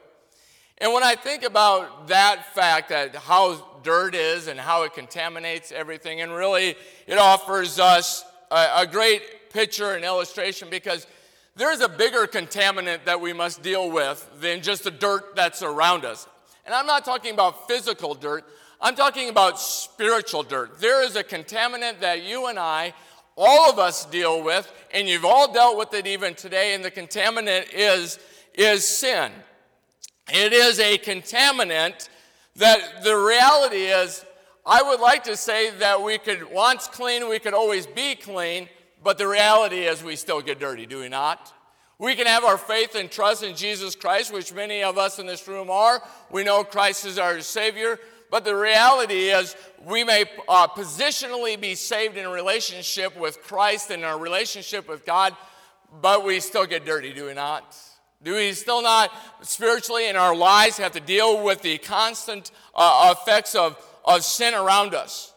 And 0.81 0.95
when 0.95 1.03
I 1.03 1.15
think 1.15 1.43
about 1.43 2.09
that 2.09 2.55
fact, 2.55 2.89
that 2.89 3.15
how 3.15 3.67
dirt 3.83 4.15
is 4.15 4.47
and 4.47 4.59
how 4.59 4.85
it 4.85 4.95
contaminates 4.95 5.73
everything, 5.73 6.21
and 6.21 6.33
really 6.33 6.75
it 7.07 7.19
offers 7.19 7.79
us 7.79 8.25
a, 8.51 8.69
a 8.79 8.87
great 8.87 9.51
picture 9.51 9.93
and 9.93 10.05
illustration 10.05 10.69
because 10.71 11.07
there's 11.57 11.81
a 11.81 11.89
bigger 11.89 12.27
contaminant 12.27 13.05
that 13.05 13.21
we 13.21 13.33
must 13.33 13.63
deal 13.63 13.91
with 13.91 14.27
than 14.41 14.63
just 14.63 14.85
the 14.85 14.91
dirt 14.91 15.37
that's 15.37 15.63
around 15.63 16.05
us. 16.05 16.27
And 16.65 16.75
I'm 16.75 16.87
not 16.87 17.05
talking 17.05 17.35
about 17.35 17.69
physical 17.69 18.15
dirt, 18.15 18.45
I'm 18.81 18.95
talking 18.95 19.29
about 19.29 19.61
spiritual 19.61 20.43
dirt. 20.43 20.81
There 20.81 21.05
is 21.05 21.17
a 21.17 21.25
contaminant 21.25 22.01
that 22.01 22.23
you 22.23 22.47
and 22.47 22.59
I, 22.59 22.95
all 23.37 23.71
of 23.71 23.79
us 23.79 24.07
deal 24.07 24.43
with, 24.43 24.71
and 24.95 25.07
you've 25.07 25.25
all 25.27 25.53
dealt 25.53 25.77
with 25.77 25.93
it 25.93 26.07
even 26.07 26.35
today, 26.35 26.75
and 26.75 26.83
the 26.83 26.91
contaminant 26.91 27.67
is, 27.75 28.19
is 28.55 28.87
sin. 28.87 29.31
It 30.33 30.53
is 30.53 30.79
a 30.79 30.99
contaminant 30.99 32.09
that 32.57 33.03
the 33.03 33.17
reality 33.17 33.85
is, 33.85 34.25
I 34.65 34.83
would 34.83 35.01
like 35.01 35.25
to 35.25 35.37
say 35.37 35.71
that 35.79 36.03
we 36.03 36.19
could, 36.19 36.51
once 36.51 36.87
clean, 36.87 37.29
we 37.29 37.39
could 37.39 37.55
always 37.55 37.87
be 37.87 38.15
clean, 38.15 38.69
but 39.03 39.19
the 39.19 39.27
reality 39.27 39.81
is 39.81 40.05
we 40.05 40.17
still 40.17 40.41
get 40.41 40.61
dirty, 40.61 40.87
do 40.87 41.01
we 41.01 41.09
not? 41.09 41.53
We 41.99 42.15
can 42.15 42.27
have 42.27 42.45
our 42.45 42.59
faith 42.59 42.95
and 42.95 43.11
trust 43.11 43.43
in 43.43 43.57
Jesus 43.57 43.95
Christ, 43.95 44.33
which 44.33 44.55
many 44.55 44.83
of 44.83 44.99
us 44.99 45.19
in 45.19 45.27
this 45.27 45.47
room 45.47 45.71
are. 45.71 46.03
We 46.31 46.45
know 46.45 46.65
Christ 46.65 47.05
is 47.05 47.19
our 47.19 47.41
Savior. 47.41 47.99
But 48.31 48.45
the 48.45 48.55
reality 48.55 49.31
is, 49.31 49.57
we 49.85 50.05
may 50.05 50.25
uh, 50.49 50.69
positionally 50.69 51.61
be 51.61 51.75
saved 51.75 52.17
in 52.17 52.25
a 52.25 52.31
relationship 52.31 53.19
with 53.19 53.43
Christ 53.43 53.91
and 53.91 54.05
a 54.05 54.17
relationship 54.17 54.89
with 54.89 55.05
God, 55.05 55.37
but 56.01 56.25
we 56.25 56.39
still 56.39 56.65
get 56.65 56.87
dirty, 56.87 57.13
do 57.13 57.27
we 57.27 57.35
not? 57.35 57.77
Do 58.23 58.35
we 58.35 58.53
still 58.53 58.83
not 58.83 59.11
spiritually 59.43 60.09
in 60.09 60.17
our 60.17 60.37
lives 60.37 60.77
have 60.77 60.93
to 60.93 61.01
deal 61.01 61.43
with 61.43 61.63
the 61.63 61.79
constant 61.79 62.51
uh, 62.75 63.15
effects 63.17 63.55
of, 63.55 63.83
of 64.05 64.25
sin 64.25 64.53
around 64.53 64.95
us? 64.95 65.33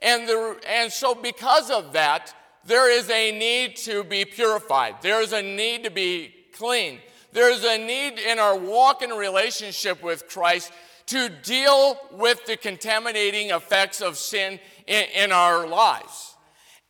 And, 0.00 0.28
the, 0.28 0.60
and 0.68 0.92
so, 0.92 1.14
because 1.14 1.70
of 1.70 1.94
that, 1.94 2.34
there 2.64 2.90
is 2.90 3.08
a 3.08 3.32
need 3.32 3.76
to 3.76 4.04
be 4.04 4.24
purified. 4.26 4.96
There 5.00 5.22
is 5.22 5.32
a 5.32 5.40
need 5.42 5.84
to 5.84 5.90
be 5.90 6.34
clean. 6.52 6.98
There 7.32 7.50
is 7.50 7.64
a 7.64 7.78
need 7.78 8.18
in 8.18 8.38
our 8.38 8.56
walk 8.56 9.02
in 9.02 9.10
relationship 9.10 10.02
with 10.02 10.28
Christ 10.28 10.72
to 11.06 11.30
deal 11.42 11.98
with 12.12 12.44
the 12.46 12.56
contaminating 12.56 13.50
effects 13.50 14.02
of 14.02 14.18
sin 14.18 14.58
in, 14.86 15.04
in 15.14 15.32
our 15.32 15.66
lives. 15.66 16.34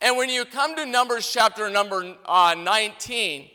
And 0.01 0.17
when 0.17 0.29
you 0.29 0.45
come 0.45 0.75
to 0.75 0.85
Numbers 0.85 1.31
chapter 1.31 1.69
number 1.69 2.15
uh, 2.25 2.55
19, 2.57 3.49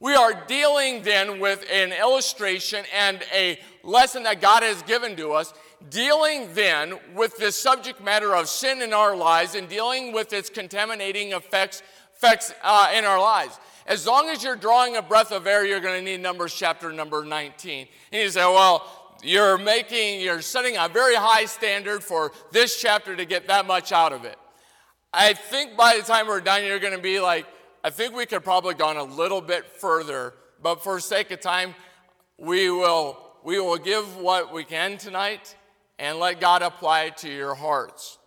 we 0.00 0.14
are 0.14 0.32
dealing 0.46 1.02
then 1.02 1.40
with 1.40 1.64
an 1.72 1.92
illustration 1.92 2.84
and 2.96 3.20
a 3.34 3.58
lesson 3.82 4.22
that 4.22 4.40
God 4.40 4.62
has 4.62 4.80
given 4.82 5.16
to 5.16 5.32
us, 5.32 5.52
dealing 5.90 6.54
then 6.54 6.94
with 7.14 7.36
the 7.38 7.50
subject 7.50 8.02
matter 8.02 8.34
of 8.36 8.48
sin 8.48 8.80
in 8.80 8.92
our 8.92 9.16
lives 9.16 9.56
and 9.56 9.68
dealing 9.68 10.12
with 10.12 10.32
its 10.32 10.50
contaminating 10.50 11.32
effects, 11.32 11.82
effects 12.16 12.54
uh, 12.62 12.92
in 12.94 13.04
our 13.04 13.20
lives. 13.20 13.58
As 13.86 14.06
long 14.06 14.28
as 14.28 14.44
you're 14.44 14.54
drawing 14.54 14.96
a 14.96 15.02
breath 15.02 15.32
of 15.32 15.46
air, 15.46 15.66
you're 15.66 15.80
going 15.80 16.04
to 16.04 16.10
need 16.10 16.20
Numbers 16.20 16.54
chapter 16.54 16.92
number 16.92 17.24
19. 17.24 17.88
And 18.12 18.22
you 18.22 18.28
say, 18.28 18.40
well, 18.40 18.86
you're 19.24 19.58
making, 19.58 20.20
you're 20.20 20.42
setting 20.42 20.76
a 20.76 20.88
very 20.88 21.16
high 21.16 21.46
standard 21.46 22.04
for 22.04 22.30
this 22.52 22.80
chapter 22.80 23.16
to 23.16 23.24
get 23.24 23.48
that 23.48 23.66
much 23.66 23.90
out 23.90 24.12
of 24.12 24.24
it. 24.24 24.36
I 25.12 25.32
think 25.32 25.76
by 25.76 25.96
the 25.96 26.02
time 26.02 26.28
we're 26.28 26.40
done, 26.40 26.64
you're 26.64 26.78
going 26.78 26.94
to 26.94 27.02
be 27.02 27.18
like, 27.18 27.46
I 27.84 27.90
think 27.90 28.14
we 28.14 28.26
could 28.26 28.42
probably 28.42 28.74
gone 28.74 28.96
a 28.96 29.04
little 29.04 29.40
bit 29.40 29.64
further, 29.66 30.34
but 30.62 30.82
for 30.82 30.98
sake 30.98 31.30
of 31.30 31.40
time, 31.40 31.74
we 32.36 32.70
will, 32.70 33.18
we 33.44 33.60
will 33.60 33.76
give 33.76 34.16
what 34.16 34.52
we 34.52 34.64
can 34.64 34.98
tonight 34.98 35.54
and 35.98 36.18
let 36.18 36.40
God 36.40 36.62
apply 36.62 37.04
it 37.04 37.18
to 37.18 37.28
your 37.28 37.54
hearts. 37.54 38.18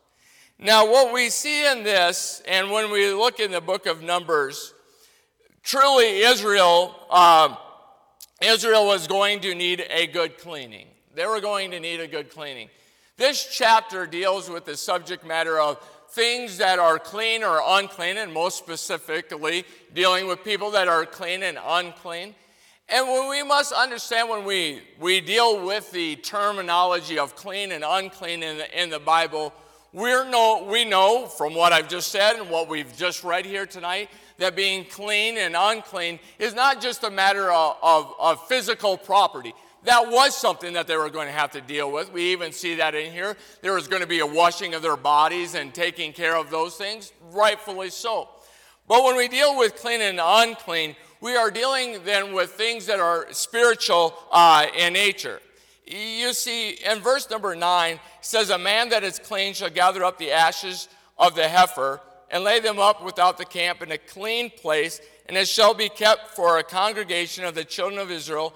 Now, 0.57 0.89
what 0.89 1.13
we 1.13 1.29
see 1.29 1.69
in 1.69 1.83
this, 1.83 2.41
and 2.47 2.71
when 2.71 2.91
we 2.91 3.11
look 3.13 3.39
in 3.39 3.51
the 3.51 3.61
book 3.61 3.87
of 3.87 4.01
Numbers, 4.01 4.73
truly 5.63 6.19
Israel, 6.19 6.95
uh, 7.09 7.55
Israel 8.41 8.85
was 8.85 9.07
going 9.07 9.41
to 9.41 9.53
need 9.53 9.83
a 9.89 10.07
good 10.07 10.37
cleaning. 10.37 10.87
They 11.13 11.25
were 11.25 11.41
going 11.41 11.71
to 11.71 11.79
need 11.79 11.99
a 11.99 12.07
good 12.07 12.29
cleaning. 12.29 12.69
This 13.17 13.53
chapter 13.53 14.07
deals 14.07 14.49
with 14.49 14.65
the 14.65 14.77
subject 14.77 15.25
matter 15.25 15.59
of 15.59 15.77
things 16.11 16.57
that 16.57 16.77
are 16.77 16.99
clean 16.99 17.43
or 17.43 17.61
unclean, 17.65 18.17
and 18.17 18.33
most 18.33 18.57
specifically, 18.57 19.63
dealing 19.93 20.27
with 20.27 20.43
people 20.43 20.71
that 20.71 20.87
are 20.87 21.05
clean 21.05 21.43
and 21.43 21.57
unclean. 21.65 22.35
And 22.89 23.07
when 23.07 23.29
we 23.29 23.43
must 23.43 23.71
understand 23.71 24.29
when 24.29 24.43
we, 24.43 24.81
we 24.99 25.21
deal 25.21 25.65
with 25.65 25.89
the 25.91 26.17
terminology 26.17 27.17
of 27.17 27.35
clean 27.37 27.71
and 27.71 27.85
unclean 27.87 28.43
in 28.43 28.57
the, 28.57 28.81
in 28.81 28.89
the 28.89 28.99
Bible, 28.99 29.53
we're 29.93 30.29
no, 30.29 30.67
we 30.69 30.83
know 30.83 31.27
from 31.27 31.55
what 31.55 31.71
I've 31.71 31.87
just 31.87 32.11
said 32.11 32.35
and 32.35 32.49
what 32.49 32.67
we've 32.67 32.95
just 32.97 33.23
read 33.23 33.45
here 33.45 33.65
tonight 33.65 34.09
that 34.37 34.55
being 34.55 34.83
clean 34.83 35.37
and 35.37 35.55
unclean 35.57 36.19
is 36.39 36.53
not 36.53 36.81
just 36.81 37.03
a 37.03 37.09
matter 37.09 37.51
of, 37.51 37.77
of, 37.81 38.13
of 38.19 38.47
physical 38.47 38.97
property 38.97 39.53
that 39.83 40.11
was 40.11 40.35
something 40.35 40.73
that 40.73 40.85
they 40.85 40.95
were 40.95 41.09
going 41.09 41.27
to 41.27 41.33
have 41.33 41.51
to 41.51 41.61
deal 41.61 41.91
with. 41.91 42.13
We 42.13 42.31
even 42.31 42.51
see 42.51 42.75
that 42.75 42.93
in 42.93 43.11
here. 43.11 43.35
There 43.61 43.73
was 43.73 43.87
going 43.87 44.01
to 44.01 44.07
be 44.07 44.19
a 44.19 44.25
washing 44.25 44.75
of 44.75 44.81
their 44.81 44.97
bodies 44.97 45.55
and 45.55 45.73
taking 45.73 46.13
care 46.13 46.37
of 46.37 46.51
those 46.51 46.75
things, 46.75 47.11
rightfully 47.31 47.89
so. 47.89 48.29
But 48.87 49.03
when 49.03 49.15
we 49.15 49.27
deal 49.27 49.57
with 49.57 49.75
clean 49.77 50.01
and 50.01 50.19
unclean, 50.21 50.95
we 51.19 51.35
are 51.35 51.49
dealing 51.49 52.03
then 52.03 52.33
with 52.33 52.51
things 52.51 52.85
that 52.87 52.99
are 52.99 53.27
spiritual 53.31 54.13
uh, 54.31 54.67
in 54.77 54.93
nature. 54.93 55.39
You 55.87 56.33
see, 56.33 56.71
in 56.71 56.99
verse 56.99 57.29
number 57.29 57.55
nine, 57.55 57.99
says, 58.21 58.49
A 58.49 58.57
man 58.57 58.89
that 58.89 59.03
is 59.03 59.17
clean 59.17 59.53
shall 59.53 59.69
gather 59.69 60.03
up 60.03 60.17
the 60.17 60.31
ashes 60.31 60.89
of 61.17 61.35
the 61.35 61.47
heifer 61.47 62.01
and 62.29 62.43
lay 62.43 62.59
them 62.59 62.79
up 62.79 63.03
without 63.03 63.37
the 63.37 63.45
camp 63.45 63.81
in 63.81 63.91
a 63.91 63.97
clean 63.97 64.49
place, 64.49 65.01
and 65.27 65.35
it 65.35 65.47
shall 65.47 65.73
be 65.73 65.89
kept 65.89 66.29
for 66.29 66.57
a 66.57 66.63
congregation 66.63 67.43
of 67.43 67.55
the 67.55 67.65
children 67.65 67.99
of 67.99 68.09
Israel 68.09 68.53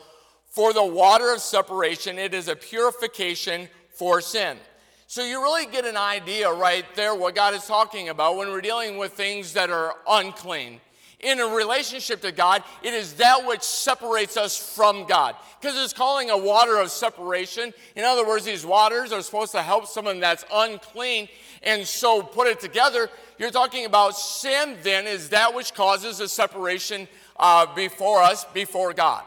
for 0.55 0.71
the 0.71 0.85
water 0.85 1.33
of 1.33 1.41
separation, 1.41 2.17
it 2.17 2.33
is 2.33 2.47
a 2.47 2.55
purification 2.55 3.67
for 3.89 4.21
sin. 4.21 4.57
So 5.05 5.21
you 5.21 5.41
really 5.41 5.65
get 5.65 5.83
an 5.83 5.97
idea 5.97 6.49
right 6.49 6.85
there 6.95 7.13
what 7.13 7.35
God 7.35 7.53
is 7.53 7.65
talking 7.65 8.07
about 8.07 8.37
when 8.37 8.47
we're 8.47 8.61
dealing 8.61 8.97
with 8.97 9.11
things 9.11 9.51
that 9.51 9.69
are 9.69 9.93
unclean. 10.07 10.79
In 11.19 11.41
a 11.41 11.45
relationship 11.45 12.21
to 12.21 12.31
God, 12.31 12.63
it 12.81 12.93
is 12.93 13.15
that 13.15 13.45
which 13.45 13.63
separates 13.63 14.37
us 14.37 14.55
from 14.55 15.05
God. 15.05 15.35
Because 15.59 15.77
it's 15.77 15.91
calling 15.91 16.29
a 16.29 16.37
water 16.37 16.77
of 16.77 16.89
separation. 16.89 17.73
In 17.97 18.05
other 18.05 18.25
words, 18.25 18.45
these 18.45 18.65
waters 18.65 19.11
are 19.11 19.21
supposed 19.21 19.51
to 19.51 19.61
help 19.61 19.87
someone 19.87 20.21
that's 20.21 20.45
unclean. 20.53 21.27
And 21.63 21.85
so 21.85 22.23
put 22.23 22.47
it 22.47 22.61
together, 22.61 23.09
you're 23.37 23.51
talking 23.51 23.85
about 23.85 24.15
sin 24.15 24.77
then 24.83 25.05
is 25.05 25.29
that 25.29 25.53
which 25.53 25.73
causes 25.73 26.21
a 26.21 26.29
separation 26.29 27.09
uh, 27.37 27.65
before 27.75 28.21
us, 28.21 28.45
before 28.53 28.93
God. 28.93 29.23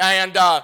And, 0.00 0.36
uh, 0.36 0.62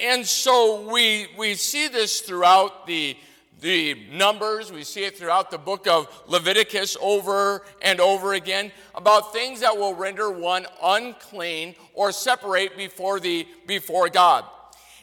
and 0.00 0.26
so 0.26 0.88
we, 0.90 1.28
we 1.36 1.54
see 1.54 1.88
this 1.88 2.20
throughout 2.20 2.86
the, 2.86 3.16
the 3.60 3.96
Numbers, 4.12 4.72
we 4.72 4.84
see 4.84 5.04
it 5.04 5.16
throughout 5.16 5.50
the 5.50 5.58
book 5.58 5.86
of 5.86 6.08
Leviticus 6.26 6.96
over 7.00 7.64
and 7.80 8.00
over 8.00 8.34
again 8.34 8.72
about 8.94 9.32
things 9.32 9.60
that 9.60 9.76
will 9.76 9.94
render 9.94 10.30
one 10.30 10.66
unclean 10.82 11.74
or 11.94 12.12
separate 12.12 12.76
before, 12.76 13.20
the, 13.20 13.46
before 13.66 14.08
God. 14.08 14.44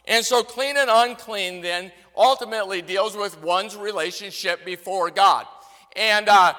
And 0.05 0.25
so, 0.25 0.41
clean 0.43 0.75
and 0.77 0.89
unclean 0.91 1.61
then 1.61 1.91
ultimately 2.17 2.81
deals 2.81 3.15
with 3.15 3.41
one's 3.43 3.75
relationship 3.75 4.65
before 4.65 5.11
God. 5.11 5.45
And 5.95 6.27
uh, 6.27 6.53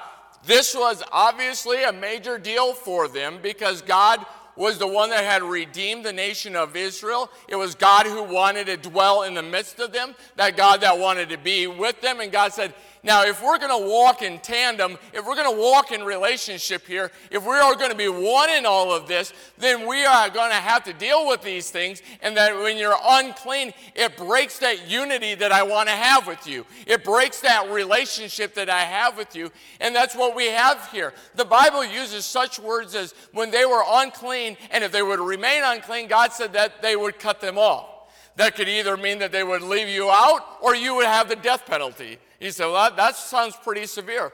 this 0.45 0.73
was 0.73 1.03
obviously 1.11 1.83
a 1.83 1.91
major 1.91 2.39
deal 2.39 2.73
for 2.73 3.07
them 3.07 3.39
because 3.43 3.81
God 3.81 4.25
was 4.55 4.77
the 4.77 4.87
one 4.87 5.09
that 5.09 5.23
had 5.23 5.43
redeemed 5.43 6.05
the 6.05 6.13
nation 6.13 6.55
of 6.55 6.75
Israel. 6.75 7.29
It 7.47 7.55
was 7.55 7.75
God 7.75 8.05
who 8.05 8.23
wanted 8.23 8.67
to 8.67 8.77
dwell 8.77 9.23
in 9.23 9.33
the 9.33 9.43
midst 9.43 9.79
of 9.79 9.91
them, 9.91 10.15
that 10.35 10.57
God 10.57 10.81
that 10.81 10.97
wanted 10.97 11.29
to 11.29 11.37
be 11.37 11.67
with 11.67 12.01
them. 12.01 12.19
And 12.19 12.31
God 12.31 12.53
said, 12.53 12.73
now, 13.03 13.23
if 13.23 13.43
we're 13.43 13.57
going 13.57 13.81
to 13.81 13.89
walk 13.89 14.21
in 14.21 14.37
tandem, 14.39 14.95
if 15.11 15.25
we're 15.25 15.35
going 15.35 15.51
to 15.51 15.59
walk 15.59 15.91
in 15.91 16.03
relationship 16.03 16.85
here, 16.85 17.11
if 17.31 17.43
we 17.43 17.55
are 17.55 17.73
going 17.73 17.89
to 17.89 17.97
be 17.97 18.07
one 18.07 18.51
in 18.51 18.67
all 18.67 18.93
of 18.93 19.07
this, 19.07 19.33
then 19.57 19.87
we 19.87 20.05
are 20.05 20.29
going 20.29 20.51
to 20.51 20.57
have 20.57 20.83
to 20.83 20.93
deal 20.93 21.27
with 21.27 21.41
these 21.41 21.71
things. 21.71 22.03
And 22.21 22.37
that 22.37 22.55
when 22.55 22.77
you're 22.77 22.95
unclean, 23.03 23.73
it 23.95 24.15
breaks 24.17 24.59
that 24.59 24.87
unity 24.87 25.33
that 25.33 25.51
I 25.51 25.63
want 25.63 25.89
to 25.89 25.95
have 25.95 26.27
with 26.27 26.45
you. 26.45 26.63
It 26.85 27.03
breaks 27.03 27.41
that 27.41 27.71
relationship 27.71 28.53
that 28.53 28.69
I 28.69 28.81
have 28.81 29.17
with 29.17 29.35
you. 29.35 29.51
And 29.79 29.95
that's 29.95 30.15
what 30.15 30.35
we 30.35 30.47
have 30.47 30.87
here. 30.91 31.11
The 31.33 31.45
Bible 31.45 31.83
uses 31.83 32.23
such 32.23 32.59
words 32.59 32.93
as 32.93 33.15
when 33.33 33.49
they 33.49 33.65
were 33.65 33.83
unclean, 33.83 34.57
and 34.69 34.83
if 34.83 34.91
they 34.91 35.01
would 35.01 35.19
remain 35.19 35.63
unclean, 35.65 36.07
God 36.07 36.33
said 36.33 36.53
that 36.53 36.83
they 36.83 36.95
would 36.95 37.17
cut 37.17 37.41
them 37.41 37.57
off. 37.57 37.87
that 38.35 38.55
could 38.55 38.69
either 38.69 38.95
mean 38.95 39.19
that 39.19 39.31
they 39.31 39.43
would 39.43 39.63
leave 39.63 39.89
you 39.89 40.09
out 40.09 40.59
or 40.61 40.75
you 40.75 40.95
would 40.95 41.07
have 41.07 41.29
the 41.29 41.35
death 41.35 41.65
penalty. 41.65 42.19
He 42.41 42.49
said, 42.49 42.65
Well, 42.65 42.89
that, 42.89 42.97
that 42.97 43.15
sounds 43.15 43.55
pretty 43.55 43.85
severe. 43.85 44.33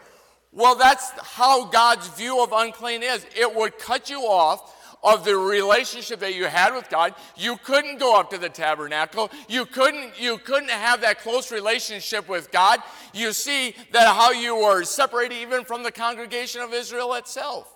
Well, 0.53 0.75
that's 0.75 1.11
how 1.35 1.65
God's 1.65 2.07
view 2.07 2.41
of 2.41 2.53
unclean 2.53 3.03
is. 3.03 3.25
It 3.35 3.53
would 3.53 3.77
cut 3.77 4.09
you 4.09 4.21
off 4.21 4.73
of 5.03 5.25
the 5.25 5.35
relationship 5.35 6.21
that 6.21 6.33
you 6.33 6.45
had 6.45 6.73
with 6.73 6.89
God. 6.89 7.13
You 7.35 7.57
couldn't 7.57 7.99
go 7.99 8.17
up 8.17 8.29
to 8.31 8.37
the 8.37 8.47
tabernacle. 8.47 9.29
You 9.49 9.65
couldn't, 9.65 10.19
you 10.19 10.37
couldn't 10.37 10.69
have 10.69 11.01
that 11.01 11.19
close 11.19 11.51
relationship 11.51 12.29
with 12.29 12.49
God. 12.49 12.79
You 13.13 13.33
see 13.33 13.75
that 13.91 14.15
how 14.15 14.31
you 14.31 14.55
were 14.55 14.83
separated 14.83 15.35
even 15.35 15.65
from 15.65 15.83
the 15.83 15.91
congregation 15.91 16.61
of 16.61 16.73
Israel 16.73 17.13
itself. 17.15 17.73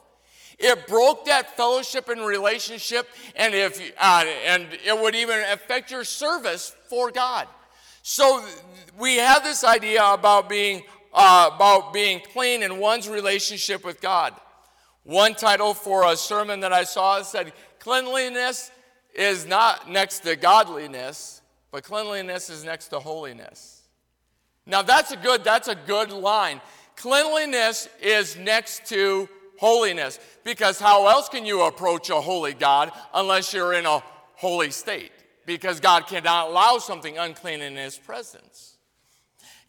It 0.57 0.88
broke 0.88 1.25
that 1.25 1.57
fellowship 1.57 2.07
and 2.07 2.25
relationship, 2.25 3.07
and 3.35 3.53
if 3.53 3.81
uh, 4.00 4.23
and 4.45 4.67
it 4.85 4.97
would 4.97 5.15
even 5.15 5.39
affect 5.51 5.91
your 5.91 6.03
service 6.03 6.75
for 6.88 7.11
God. 7.11 7.47
So 8.01 8.43
we 8.98 9.17
have 9.17 9.43
this 9.43 9.63
idea 9.63 10.03
about 10.03 10.50
being 10.50 10.84
uh, 11.13 11.50
about 11.53 11.93
being 11.93 12.22
clean 12.34 12.63
in 12.63 12.79
one's 12.79 13.10
relationship 13.10 13.84
with 13.84 14.00
God. 14.00 14.34
One 15.03 15.36
title 15.36 15.74
for 15.74 16.10
a 16.10 16.15
sermon 16.15 16.62
that 16.62 16.72
I 16.72 16.84
saw 16.84 17.22
said, 17.22 17.53
"Cleanliness 17.79 18.72
is 19.13 19.46
not 19.46 19.89
next 19.89 20.20
to 20.20 20.36
godliness, 20.36 21.41
but 21.72 21.84
cleanliness 21.84 22.50
is 22.50 22.63
next 22.63 22.88
to 22.89 23.00
holiness." 23.00 23.81
Now 24.65 24.81
that's 24.81 25.12
a 25.12 25.17
good 25.17 25.43
that's 25.43 25.67
a 25.67 25.75
good 25.75 26.12
line. 26.12 26.62
Cleanliness 26.96 27.89
is 28.01 28.38
next 28.38 28.86
to 28.88 29.27
holiness. 29.60 30.20
Because 30.43 30.79
how 30.79 31.08
else 31.08 31.29
can 31.29 31.46
you 31.46 31.62
approach 31.62 32.10
a 32.10 32.20
holy 32.20 32.53
God 32.53 32.91
unless 33.13 33.53
you're 33.53 33.74
in 33.74 33.86
a 33.86 34.03
holy 34.36 34.72
state? 34.72 35.12
Because 35.53 35.79
God 35.79 36.08
cannot 36.08 36.50
allow 36.50 36.77
something 36.77 37.17
unclean 37.17 37.62
in 37.62 37.75
His 37.75 37.98
presence. 37.98 38.75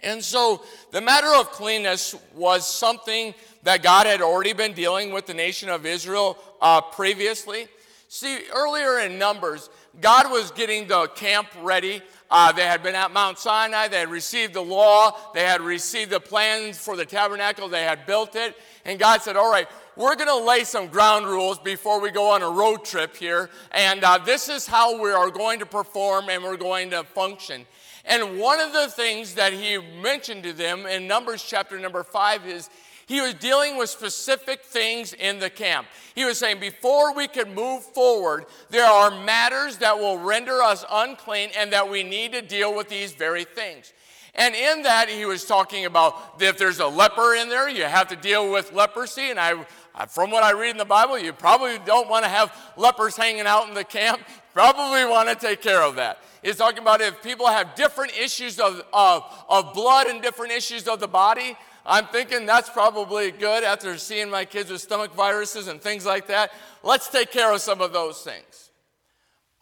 And 0.01 0.23
so 0.23 0.63
the 0.91 1.01
matter 1.01 1.29
of 1.29 1.51
cleanness 1.53 2.15
was 2.35 2.69
something 2.69 3.35
that 3.63 3.83
God 3.83 4.07
had 4.07 4.21
already 4.21 4.53
been 4.53 4.73
dealing 4.73 5.13
with 5.13 5.27
the 5.27 5.35
nation 5.35 5.69
of 5.69 5.87
Israel 5.87 6.37
uh, 6.61 6.81
previously. 6.81 7.69
See, 8.09 8.41
earlier 8.55 8.99
in 8.99 9.19
Numbers, 9.19 9.71
God 10.01 10.31
was 10.31 10.51
getting 10.51 10.89
the 10.89 11.07
camp 11.15 11.49
ready. 11.61 12.03
Uh, 12.33 12.51
they 12.51 12.63
had 12.63 12.83
been 12.83 12.95
at 12.95 13.13
Mount 13.13 13.39
Sinai, 13.39 13.89
they 13.89 14.01
had 14.01 14.11
received 14.11 14.55
the 14.55 14.63
law, 14.63 15.15
they 15.35 15.45
had 15.45 15.61
received 15.61 16.11
the 16.11 16.19
plans 16.19 16.79
for 16.79 16.97
the 16.97 17.05
tabernacle, 17.05 17.69
they 17.69 17.83
had 17.83 18.07
built 18.07 18.35
it. 18.35 18.57
And 18.87 18.99
God 18.99 19.21
said, 19.21 19.37
All 19.37 19.53
right, 19.53 19.69
we're 19.97 20.17
going 20.17 20.29
to 20.29 20.47
lay 20.47 20.65
some 20.65 20.87
ground 20.87 21.27
rules 21.27 21.59
before 21.59 22.01
we 22.01 22.11
go 22.11 22.31
on 22.31 22.41
a 22.41 22.49
road 22.49 22.87
trip 22.87 23.15
here. 23.15 23.51
And 23.73 24.03
uh, 24.03 24.17
this 24.17 24.49
is 24.49 24.67
how 24.67 24.99
we 24.99 25.11
are 25.11 25.31
going 25.31 25.59
to 25.59 25.67
perform 25.67 26.31
and 26.31 26.43
we're 26.43 26.57
going 26.57 26.89
to 26.91 27.05
function. 27.05 27.67
And 28.07 28.41
one 28.41 28.61
of 28.61 28.73
the 28.73 28.89
things 28.89 29.35
that 29.35 29.53
he 29.53 29.79
mentioned 30.01 30.45
to 30.45 30.55
them 30.55 30.87
in 30.87 31.07
Numbers 31.07 31.45
chapter 31.47 31.79
number 31.79 32.03
five 32.03 32.47
is 32.47 32.71
he 33.13 33.21
was 33.21 33.35
dealing 33.35 33.77
with 33.77 33.91
specific 33.91 34.65
things 34.65 35.13
in 35.13 35.39
the 35.39 35.51
camp. 35.51 35.87
He 36.15 36.25
was 36.25 36.39
saying, 36.39 36.61
before 36.61 37.15
we 37.15 37.29
can 37.29 37.55
move 37.55 37.83
forward, 37.83 38.47
there 38.71 38.87
are 38.87 39.11
matters 39.11 39.77
that 39.79 39.99
will 39.99 40.17
render 40.17 40.63
us 40.63 40.83
unclean 40.91 41.51
and 41.55 41.75
that 41.75 41.91
we 41.91 42.05
need 42.05 42.33
to 42.33 42.41
deal 42.41 42.75
with 42.75 42.89
these 42.89 43.13
very 43.13 43.45
things. 43.45 43.93
And 44.35 44.55
in 44.55 44.85
that, 44.85 45.11
he 45.11 45.27
was 45.27 45.45
talking 45.45 45.85
about 45.85 46.41
if 46.41 46.57
there's 46.57 46.79
a 46.81 46.87
leper 46.87 47.35
in 47.35 47.51
there, 47.51 47.69
you 47.69 47.85
have 47.85 48.09
to 48.09 48.17
deal 48.17 48.51
with 48.51 48.73
leprosy. 48.73 49.29
And 49.29 49.39
I, 49.39 49.67
from 50.09 50.31
what 50.31 50.43
I 50.43 50.53
read 50.53 50.71
in 50.71 50.79
the 50.79 50.87
Bible, 50.87 51.19
you 51.19 51.35
probably 51.35 51.79
don't 51.85 52.09
want 52.09 52.25
to 52.25 52.31
have 52.31 52.57
lepers 52.79 53.15
hanging 53.15 53.47
out 53.47 53.69
in 53.69 53.75
the 53.75 53.85
camp. 53.85 54.23
Probably 54.55 55.07
want 55.07 55.31
to 55.31 55.35
take 55.35 55.63
care 55.63 55.83
of 55.83 55.97
that. 55.97 56.19
He's 56.43 56.57
talking 56.57 56.81
about 56.81 57.01
if 57.01 57.23
people 57.23 57.47
have 57.47 57.75
different 57.75 58.13
issues 58.19 58.61
of, 58.61 58.83
of, 58.93 59.25
of 59.49 59.73
blood 59.73 60.09
and 60.09 60.21
different 60.21 60.53
issues 60.53 60.87
of 60.87 61.01
the 61.01 61.09
body. 61.09 61.57
I'm 61.85 62.07
thinking 62.07 62.47
that's 62.47 62.71
probably 62.71 63.33
good 63.33 63.65
after 63.65 63.99
seeing 63.99 64.31
my 64.31 64.45
kids 64.45 64.71
with 64.71 64.81
stomach 64.81 65.15
viruses 65.15 65.67
and 65.67 65.81
things 65.81 66.07
like 66.07 66.29
that. 66.29 66.53
Let's 66.83 67.09
take 67.09 67.33
care 67.33 67.53
of 67.53 67.61
some 67.61 67.81
of 67.81 67.93
those 67.93 68.23
things. 68.23 68.71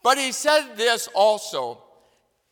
But 0.03 0.19
he 0.19 0.33
said 0.33 0.75
this 0.77 1.09
also 1.15 1.83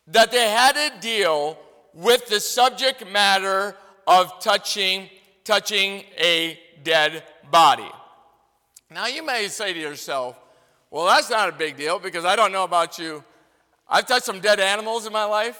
that 0.07 0.31
they 0.31 0.49
had 0.49 0.73
to 0.73 0.99
deal 0.99 1.57
with 1.93 2.27
the 2.27 2.39
subject 2.39 3.07
matter 3.11 3.75
of 4.07 4.39
touching 4.39 5.09
touching 5.43 6.03
a 6.17 6.59
dead 6.83 7.23
body. 7.49 7.89
Now 8.91 9.07
you 9.07 9.25
may 9.25 9.47
say 9.47 9.73
to 9.73 9.79
yourself, 9.79 10.35
well 10.89 11.05
that's 11.05 11.29
not 11.29 11.49
a 11.49 11.51
big 11.51 11.77
deal 11.77 11.99
because 11.99 12.25
I 12.25 12.35
don't 12.35 12.51
know 12.51 12.63
about 12.63 12.97
you. 12.97 13.23
I've 13.87 14.07
touched 14.07 14.25
some 14.25 14.39
dead 14.39 14.59
animals 14.59 15.07
in 15.07 15.13
my 15.13 15.25
life, 15.25 15.59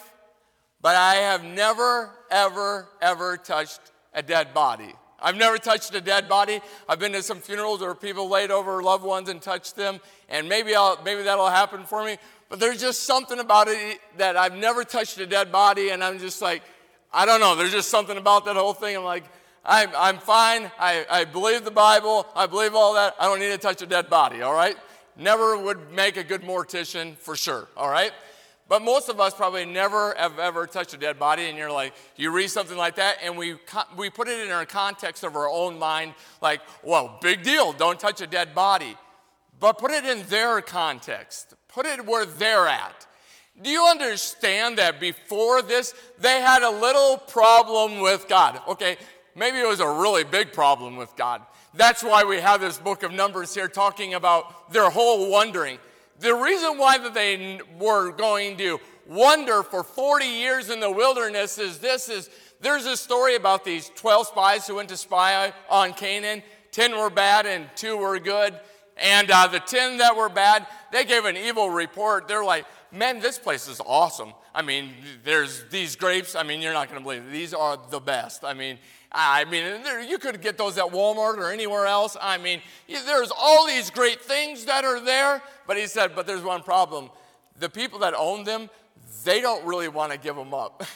but 0.81 0.95
I 0.95 1.15
have 1.15 1.43
never 1.43 2.11
ever 2.29 2.87
ever 3.01 3.37
touched 3.37 3.79
a 4.19 4.21
dead 4.21 4.53
body. 4.53 4.93
I've 5.21 5.35
never 5.35 5.57
touched 5.57 5.93
a 5.95 6.01
dead 6.01 6.29
body. 6.29 6.59
I've 6.87 6.99
been 6.99 7.13
to 7.13 7.23
some 7.23 7.39
funerals 7.39 7.81
where 7.81 7.95
people 7.95 8.29
laid 8.29 8.51
over 8.51 8.83
loved 8.83 9.03
ones 9.03 9.29
and 9.29 9.41
touched 9.41 9.75
them, 9.75 9.99
and 10.29 10.47
maybe 10.47 10.75
I'll, 10.75 11.01
maybe 11.03 11.23
that'll 11.23 11.49
happen 11.49 11.85
for 11.85 12.03
me. 12.03 12.17
But 12.49 12.59
there's 12.59 12.81
just 12.81 13.03
something 13.03 13.39
about 13.39 13.67
it 13.69 13.99
that 14.17 14.37
I've 14.37 14.55
never 14.55 14.83
touched 14.83 15.17
a 15.19 15.25
dead 15.25 15.51
body, 15.51 15.89
and 15.89 16.03
I'm 16.03 16.19
just 16.19 16.41
like, 16.41 16.63
I 17.13 17.25
don't 17.25 17.39
know. 17.39 17.55
There's 17.55 17.71
just 17.71 17.89
something 17.89 18.17
about 18.17 18.45
that 18.45 18.55
whole 18.55 18.73
thing. 18.73 18.95
I'm 18.95 19.03
like, 19.03 19.23
I'm, 19.65 19.89
I'm 19.97 20.17
fine. 20.17 20.71
I, 20.79 21.05
I 21.09 21.25
believe 21.25 21.65
the 21.65 21.71
Bible. 21.71 22.27
I 22.35 22.45
believe 22.45 22.75
all 22.75 22.93
that. 22.95 23.15
I 23.19 23.25
don't 23.25 23.39
need 23.39 23.51
to 23.51 23.57
touch 23.57 23.81
a 23.81 23.85
dead 23.85 24.09
body, 24.09 24.41
all 24.41 24.53
right? 24.53 24.75
Never 25.17 25.57
would 25.57 25.91
make 25.91 26.17
a 26.17 26.23
good 26.23 26.43
mortician 26.43 27.15
for 27.17 27.35
sure, 27.35 27.67
all 27.75 27.89
right? 27.89 28.11
But 28.69 28.83
most 28.83 29.09
of 29.09 29.19
us 29.19 29.33
probably 29.33 29.65
never 29.65 30.13
have 30.15 30.37
ever 30.37 30.67
touched 30.67 30.93
a 30.93 30.97
dead 30.97 31.17
body, 31.17 31.49
and 31.49 31.57
you're 31.57 31.71
like, 31.71 31.93
you 32.15 32.31
read 32.31 32.51
something 32.51 32.77
like 32.77 32.95
that, 32.97 33.17
and 33.23 33.35
we, 33.35 33.55
we 33.97 34.11
put 34.11 34.27
it 34.27 34.45
in 34.45 34.51
our 34.51 34.65
context 34.65 35.23
of 35.23 35.35
our 35.35 35.49
own 35.49 35.79
mind, 35.79 36.13
like, 36.39 36.61
well, 36.83 37.17
big 37.19 37.41
deal, 37.41 37.73
don't 37.73 37.99
touch 37.99 38.21
a 38.21 38.27
dead 38.27 38.53
body. 38.53 38.95
But 39.59 39.79
put 39.79 39.89
it 39.89 40.05
in 40.05 40.21
their 40.27 40.61
context. 40.61 41.55
Put 41.67 41.87
it 41.87 42.05
where 42.05 42.25
they're 42.25 42.67
at. 42.67 43.07
Do 43.61 43.71
you 43.71 43.85
understand 43.85 44.77
that 44.77 44.99
before 44.99 45.63
this, 45.63 45.93
they 46.19 46.39
had 46.39 46.61
a 46.61 46.69
little 46.69 47.17
problem 47.17 47.99
with 48.01 48.27
God? 48.29 48.61
Okay, 48.67 48.97
maybe 49.35 49.57
it 49.57 49.67
was 49.67 49.79
a 49.79 49.89
really 49.89 50.23
big 50.23 50.53
problem 50.53 50.95
with 50.95 51.13
God. 51.17 51.41
That's 51.73 52.03
why 52.03 52.23
we 52.23 52.37
have 52.37 52.61
this 52.61 52.77
book 52.77 53.01
of 53.01 53.11
Numbers 53.11 53.53
here 53.53 53.67
talking 53.67 54.13
about 54.13 54.71
their 54.71 54.89
whole 54.89 55.29
wondering. 55.29 55.79
The 56.19 56.33
reason 56.33 56.77
why 56.77 56.97
that 56.97 57.13
they 57.13 57.59
were 57.79 58.11
going 58.11 58.57
to 58.57 58.79
wander 59.07 59.63
for 59.63 59.83
40 59.83 60.25
years 60.25 60.69
in 60.69 60.79
the 60.79 60.91
wilderness 60.91 61.57
is 61.57 61.79
this 61.79 62.09
is 62.09 62.29
there's 62.61 62.85
a 62.85 62.97
story 62.97 63.35
about 63.35 63.63
these 63.63 63.89
12 63.95 64.27
spies 64.27 64.67
who 64.67 64.75
went 64.75 64.89
to 64.89 64.97
spy 64.97 65.53
on 65.69 65.93
Canaan. 65.93 66.43
10 66.71 66.97
were 66.97 67.09
bad 67.09 67.45
and 67.45 67.69
2 67.75 67.97
were 67.97 68.19
good. 68.19 68.59
And 68.97 69.31
uh, 69.31 69.47
the 69.47 69.61
10 69.61 69.97
that 69.99 70.15
were 70.15 70.27
bad, 70.27 70.67
they 70.91 71.05
gave 71.05 71.23
an 71.23 71.37
evil 71.37 71.69
report. 71.69 72.27
They're 72.27 72.43
like, 72.43 72.65
man, 72.91 73.21
this 73.21 73.39
place 73.39 73.69
is 73.69 73.79
awesome. 73.85 74.33
I 74.53 74.61
mean, 74.61 74.91
there's 75.23 75.63
these 75.69 75.95
grapes. 75.95 76.35
I 76.35 76.43
mean, 76.43 76.61
you're 76.61 76.73
not 76.73 76.89
going 76.89 76.99
to 76.99 77.03
believe 77.03 77.23
it. 77.23 77.31
These 77.31 77.53
are 77.53 77.79
the 77.89 78.01
best. 78.01 78.43
I 78.43 78.53
mean, 78.53 78.77
I 79.11 79.45
mean, 79.45 79.83
there, 79.83 80.01
you 80.01 80.19
could 80.19 80.39
get 80.41 80.57
those 80.57 80.77
at 80.77 80.85
Walmart 80.85 81.37
or 81.37 81.51
anywhere 81.51 81.87
else. 81.87 82.15
I 82.21 82.37
mean, 82.37 82.61
there's 82.87 83.31
all 83.35 83.65
these 83.65 83.89
great 83.89 84.21
things 84.21 84.65
that 84.65 84.85
are 84.85 85.03
there. 85.03 85.41
But 85.65 85.77
he 85.77 85.87
said, 85.87 86.13
but 86.15 86.27
there's 86.27 86.43
one 86.43 86.61
problem. 86.61 87.09
The 87.59 87.69
people 87.69 87.99
that 87.99 88.13
own 88.13 88.43
them, 88.43 88.69
they 89.23 89.41
don't 89.41 89.65
really 89.65 89.87
want 89.87 90.11
to 90.11 90.17
give 90.17 90.35
them 90.35 90.53
up. 90.53 90.83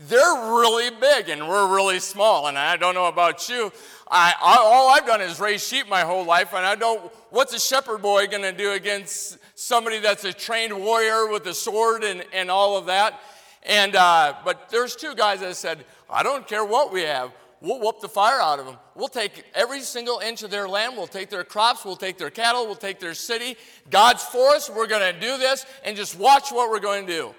They're 0.00 0.52
really 0.52 0.90
big 0.90 1.28
and 1.28 1.48
we're 1.48 1.74
really 1.74 1.98
small. 1.98 2.46
And 2.46 2.56
I 2.56 2.76
don't 2.76 2.94
know 2.94 3.06
about 3.06 3.48
you. 3.48 3.72
I, 4.08 4.32
I, 4.40 4.56
all 4.60 4.90
I've 4.90 5.06
done 5.06 5.20
is 5.20 5.40
raise 5.40 5.66
sheep 5.66 5.88
my 5.88 6.02
whole 6.02 6.24
life, 6.24 6.54
and 6.54 6.64
I 6.64 6.76
don't. 6.76 7.12
What's 7.30 7.52
a 7.52 7.58
shepherd 7.58 8.00
boy 8.00 8.26
going 8.28 8.42
to 8.42 8.52
do 8.52 8.72
against 8.72 9.38
somebody 9.54 9.98
that's 9.98 10.24
a 10.24 10.32
trained 10.32 10.72
warrior 10.72 11.28
with 11.28 11.46
a 11.46 11.52
sword 11.52 12.04
and, 12.04 12.24
and 12.32 12.50
all 12.50 12.78
of 12.78 12.86
that? 12.86 13.20
And 13.64 13.96
uh, 13.96 14.34
but 14.44 14.70
there's 14.70 14.96
two 14.96 15.14
guys 15.14 15.40
that 15.40 15.56
said, 15.56 15.84
I 16.10 16.22
don't 16.22 16.46
care 16.46 16.64
what 16.64 16.92
we 16.92 17.02
have. 17.02 17.32
We'll 17.60 17.80
whoop 17.80 18.00
the 18.00 18.08
fire 18.08 18.40
out 18.40 18.60
of 18.60 18.66
them. 18.66 18.76
We'll 18.94 19.08
take 19.08 19.44
every 19.54 19.80
single 19.80 20.20
inch 20.20 20.42
of 20.42 20.50
their 20.50 20.68
land. 20.68 20.96
We'll 20.96 21.08
take 21.08 21.28
their 21.28 21.42
crops. 21.42 21.84
We'll 21.84 21.96
take 21.96 22.16
their 22.16 22.30
cattle. 22.30 22.66
We'll 22.66 22.76
take 22.76 23.00
their 23.00 23.14
city. 23.14 23.56
God's 23.90 24.22
for 24.22 24.50
us. 24.50 24.70
We're 24.70 24.86
going 24.86 25.12
to 25.12 25.20
do 25.20 25.38
this 25.38 25.66
and 25.84 25.96
just 25.96 26.16
watch 26.18 26.50
what 26.50 26.70
we're 26.70 26.78
going 26.78 27.06
to 27.06 27.12
do. 27.12 27.34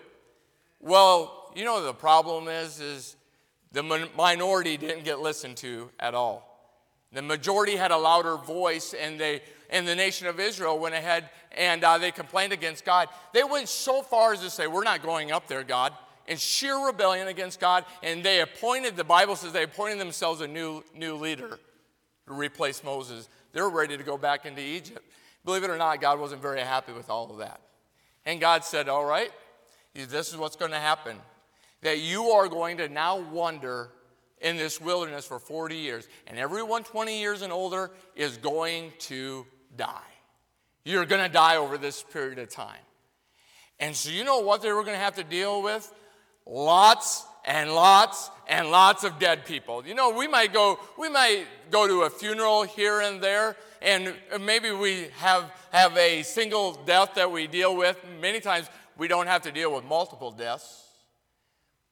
Well, 0.82 1.52
you 1.56 1.66
know 1.66 1.84
the 1.84 1.94
problem 1.94 2.48
is 2.48 2.80
is 2.80 3.16
the 3.72 3.84
minority 4.18 4.78
didn't 4.78 5.04
get 5.04 5.20
listened 5.20 5.58
to 5.58 5.90
at 6.00 6.14
all. 6.14 6.46
The 7.12 7.22
majority 7.22 7.76
had 7.76 7.92
a 7.92 7.98
louder 7.98 8.36
voice, 8.38 8.94
and 8.94 9.20
they 9.20 9.42
and 9.70 9.88
the 9.88 9.96
nation 9.96 10.28
of 10.28 10.40
Israel 10.40 10.80
went 10.80 10.96
ahead 10.96 11.30
and 11.52 11.84
uh, 11.84 11.98
they 11.98 12.12
complained 12.12 12.54
against 12.54 12.86
God. 12.86 13.08
They 13.34 13.44
went 13.44 13.68
so 13.68 14.02
far 14.02 14.34
as 14.34 14.42
to 14.42 14.50
say, 14.50 14.68
"We're 14.68 14.84
not 14.84 15.02
going 15.02 15.32
up 15.32 15.48
there, 15.48 15.64
God." 15.64 15.94
In 16.30 16.38
sheer 16.38 16.86
rebellion 16.86 17.28
against 17.28 17.60
God, 17.60 17.84
and 18.02 18.24
they 18.24 18.40
appointed. 18.40 18.96
The 18.96 19.04
Bible 19.04 19.36
says 19.36 19.52
they 19.52 19.64
appointed 19.64 20.00
themselves 20.00 20.40
a 20.42 20.48
new 20.48 20.84
new 20.96 21.16
leader 21.16 21.60
to 22.28 22.34
replace 22.34 22.84
Moses. 22.84 23.28
They're 23.52 23.70
ready 23.70 23.98
to 23.98 24.04
go 24.04 24.18
back 24.18 24.46
into 24.46 24.62
Egypt. 24.62 25.04
Believe 25.44 25.64
it 25.64 25.70
or 25.70 25.78
not, 25.78 26.00
God 26.00 26.20
wasn't 26.20 26.42
very 26.42 26.62
happy 26.62 26.94
with 26.94 27.10
all 27.10 27.32
of 27.32 27.40
that, 27.40 27.60
and 28.26 28.40
God 28.40 28.64
said, 28.64 28.88
"All 28.88 29.04
right, 29.04 29.32
this 29.94 30.30
is 30.30 30.38
what's 30.38 30.56
going 30.56 30.72
to 30.72 30.78
happen 30.78 31.18
that 31.82 32.00
you 32.00 32.30
are 32.30 32.48
going 32.48 32.78
to 32.78 32.90
now 32.90 33.20
wander 33.20 33.90
in 34.42 34.58
this 34.58 34.80
wilderness 34.80 35.26
for 35.26 35.40
40 35.40 35.76
years, 35.76 36.08
and 36.28 36.38
everyone 36.38 36.84
20 36.84 37.20
years 37.20 37.42
and 37.42 37.52
older 37.52 37.92
is 38.16 38.38
going 38.38 38.92
to 39.00 39.46
die. 39.76 40.02
You're 40.86 41.06
going 41.06 41.26
to 41.26 41.32
die 41.32 41.58
over 41.58 41.78
this 41.78 42.04
period 42.04 42.40
of 42.40 42.50
time. 42.50 42.80
And 43.80 43.96
so, 43.96 44.10
you 44.10 44.24
know 44.24 44.40
what 44.40 44.62
they 44.62 44.72
were 44.72 44.84
going 44.84 44.96
to 44.96 45.04
have 45.04 45.16
to 45.16 45.24
deal 45.24 45.62
with? 45.62 45.94
Lots 46.50 47.26
and 47.46 47.74
lots 47.76 48.32
and 48.48 48.72
lots 48.72 49.04
of 49.04 49.20
dead 49.20 49.46
people. 49.46 49.86
You 49.86 49.94
know, 49.94 50.10
we 50.10 50.28
might 50.28 50.52
go, 50.52 50.80
we 50.98 51.08
might 51.08 51.46
go 51.70 51.88
to 51.88 52.02
a 52.02 52.10
funeral 52.10 52.64
here 52.64 53.02
and 53.02 53.22
there, 53.22 53.56
and 53.84 54.16
maybe 54.42 54.72
we 54.72 55.10
have, 55.20 55.52
have 55.72 55.96
a 55.96 56.24
single 56.24 56.74
death 56.74 57.14
that 57.16 57.32
we 57.32 57.46
deal 57.46 57.78
with. 57.78 58.04
Many 58.20 58.40
times 58.40 58.68
we 58.98 59.08
don't 59.08 59.28
have 59.28 59.44
to 59.44 59.52
deal 59.52 59.74
with 59.74 59.86
multiple 59.86 60.32
deaths. 60.32 60.86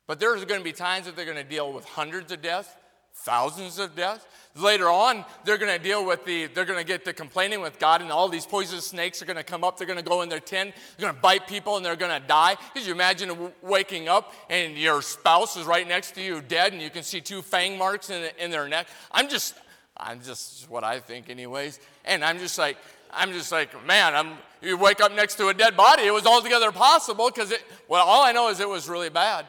But 0.08 0.20
there's 0.20 0.44
going 0.46 0.60
to 0.60 0.64
be 0.64 0.74
times 0.74 1.06
that 1.06 1.16
they're 1.16 1.26
going 1.26 1.38
to 1.38 1.44
deal 1.44 1.72
with 1.72 1.86
hundreds 1.86 2.32
of 2.32 2.42
deaths, 2.42 2.70
thousands 3.18 3.80
of 3.80 3.96
deaths. 3.96 4.26
Later 4.56 4.90
on, 4.90 5.24
they're 5.44 5.58
going 5.58 5.76
to 5.76 5.84
deal 5.84 6.04
with 6.06 6.26
the, 6.26 6.48
they're 6.48 6.66
going 6.66 6.80
to 6.80 6.86
get 6.86 7.06
to 7.06 7.14
complaining 7.14 7.62
with 7.62 7.78
God, 7.78 8.02
and 8.02 8.12
all 8.12 8.28
these 8.28 8.46
poisonous 8.46 8.88
snakes 8.88 9.22
are 9.22 9.26
going 9.26 9.38
to 9.38 9.44
come 9.44 9.64
up. 9.64 9.78
They're 9.78 9.86
going 9.86 10.00
to 10.00 10.06
go 10.06 10.24
in 10.24 10.30
their 10.30 10.40
tent, 10.40 10.74
they're 10.98 11.06
going 11.06 11.16
to 11.16 11.22
bite 11.22 11.48
people, 11.48 11.78
and 11.78 11.86
they're 11.86 11.96
going 11.96 12.20
to 12.20 12.26
die. 12.28 12.56
Could 12.74 12.86
you 12.86 12.94
imagine 12.94 13.52
waking 13.62 14.08
up 14.08 14.34
and 14.50 14.76
your 14.78 15.02
spouse 15.02 15.58
is 15.58 15.66
right 15.66 15.88
next 15.88 16.16
to 16.16 16.22
you, 16.22 16.42
dead, 16.42 16.74
and 16.74 16.82
you 16.82 16.90
can 16.90 17.04
see 17.04 17.22
two 17.22 17.42
fang 17.42 17.78
marks 17.78 18.10
in, 18.10 18.30
in 18.40 18.50
their 18.50 18.68
neck? 18.68 18.88
I'm 19.12 19.30
just, 19.30 19.56
I'm 19.96 20.22
just 20.22 20.70
what 20.70 20.84
I 20.84 21.00
think, 21.00 21.30
anyways. 21.30 21.80
And 22.06 22.24
I'm 22.24 22.40
just 22.40 22.58
like, 22.58 22.78
I'm 23.12 23.32
just 23.34 23.52
like, 23.52 23.86
man, 23.86 24.16
I'm, 24.16 24.38
you 24.62 24.78
wake 24.78 25.02
up 25.02 25.14
next 25.14 25.36
to 25.36 25.50
a 25.50 25.54
dead 25.54 25.78
body. 25.78 26.04
It 26.04 26.14
was 26.14 26.26
altogether 26.26 26.72
possible 26.72 27.30
because 27.30 27.52
it, 27.52 27.64
well, 27.88 28.06
all 28.06 28.24
I 28.24 28.32
know 28.32 28.50
is 28.50 28.60
it 28.60 28.70
was 28.70 28.90
really 28.90 29.10
bad. 29.10 29.46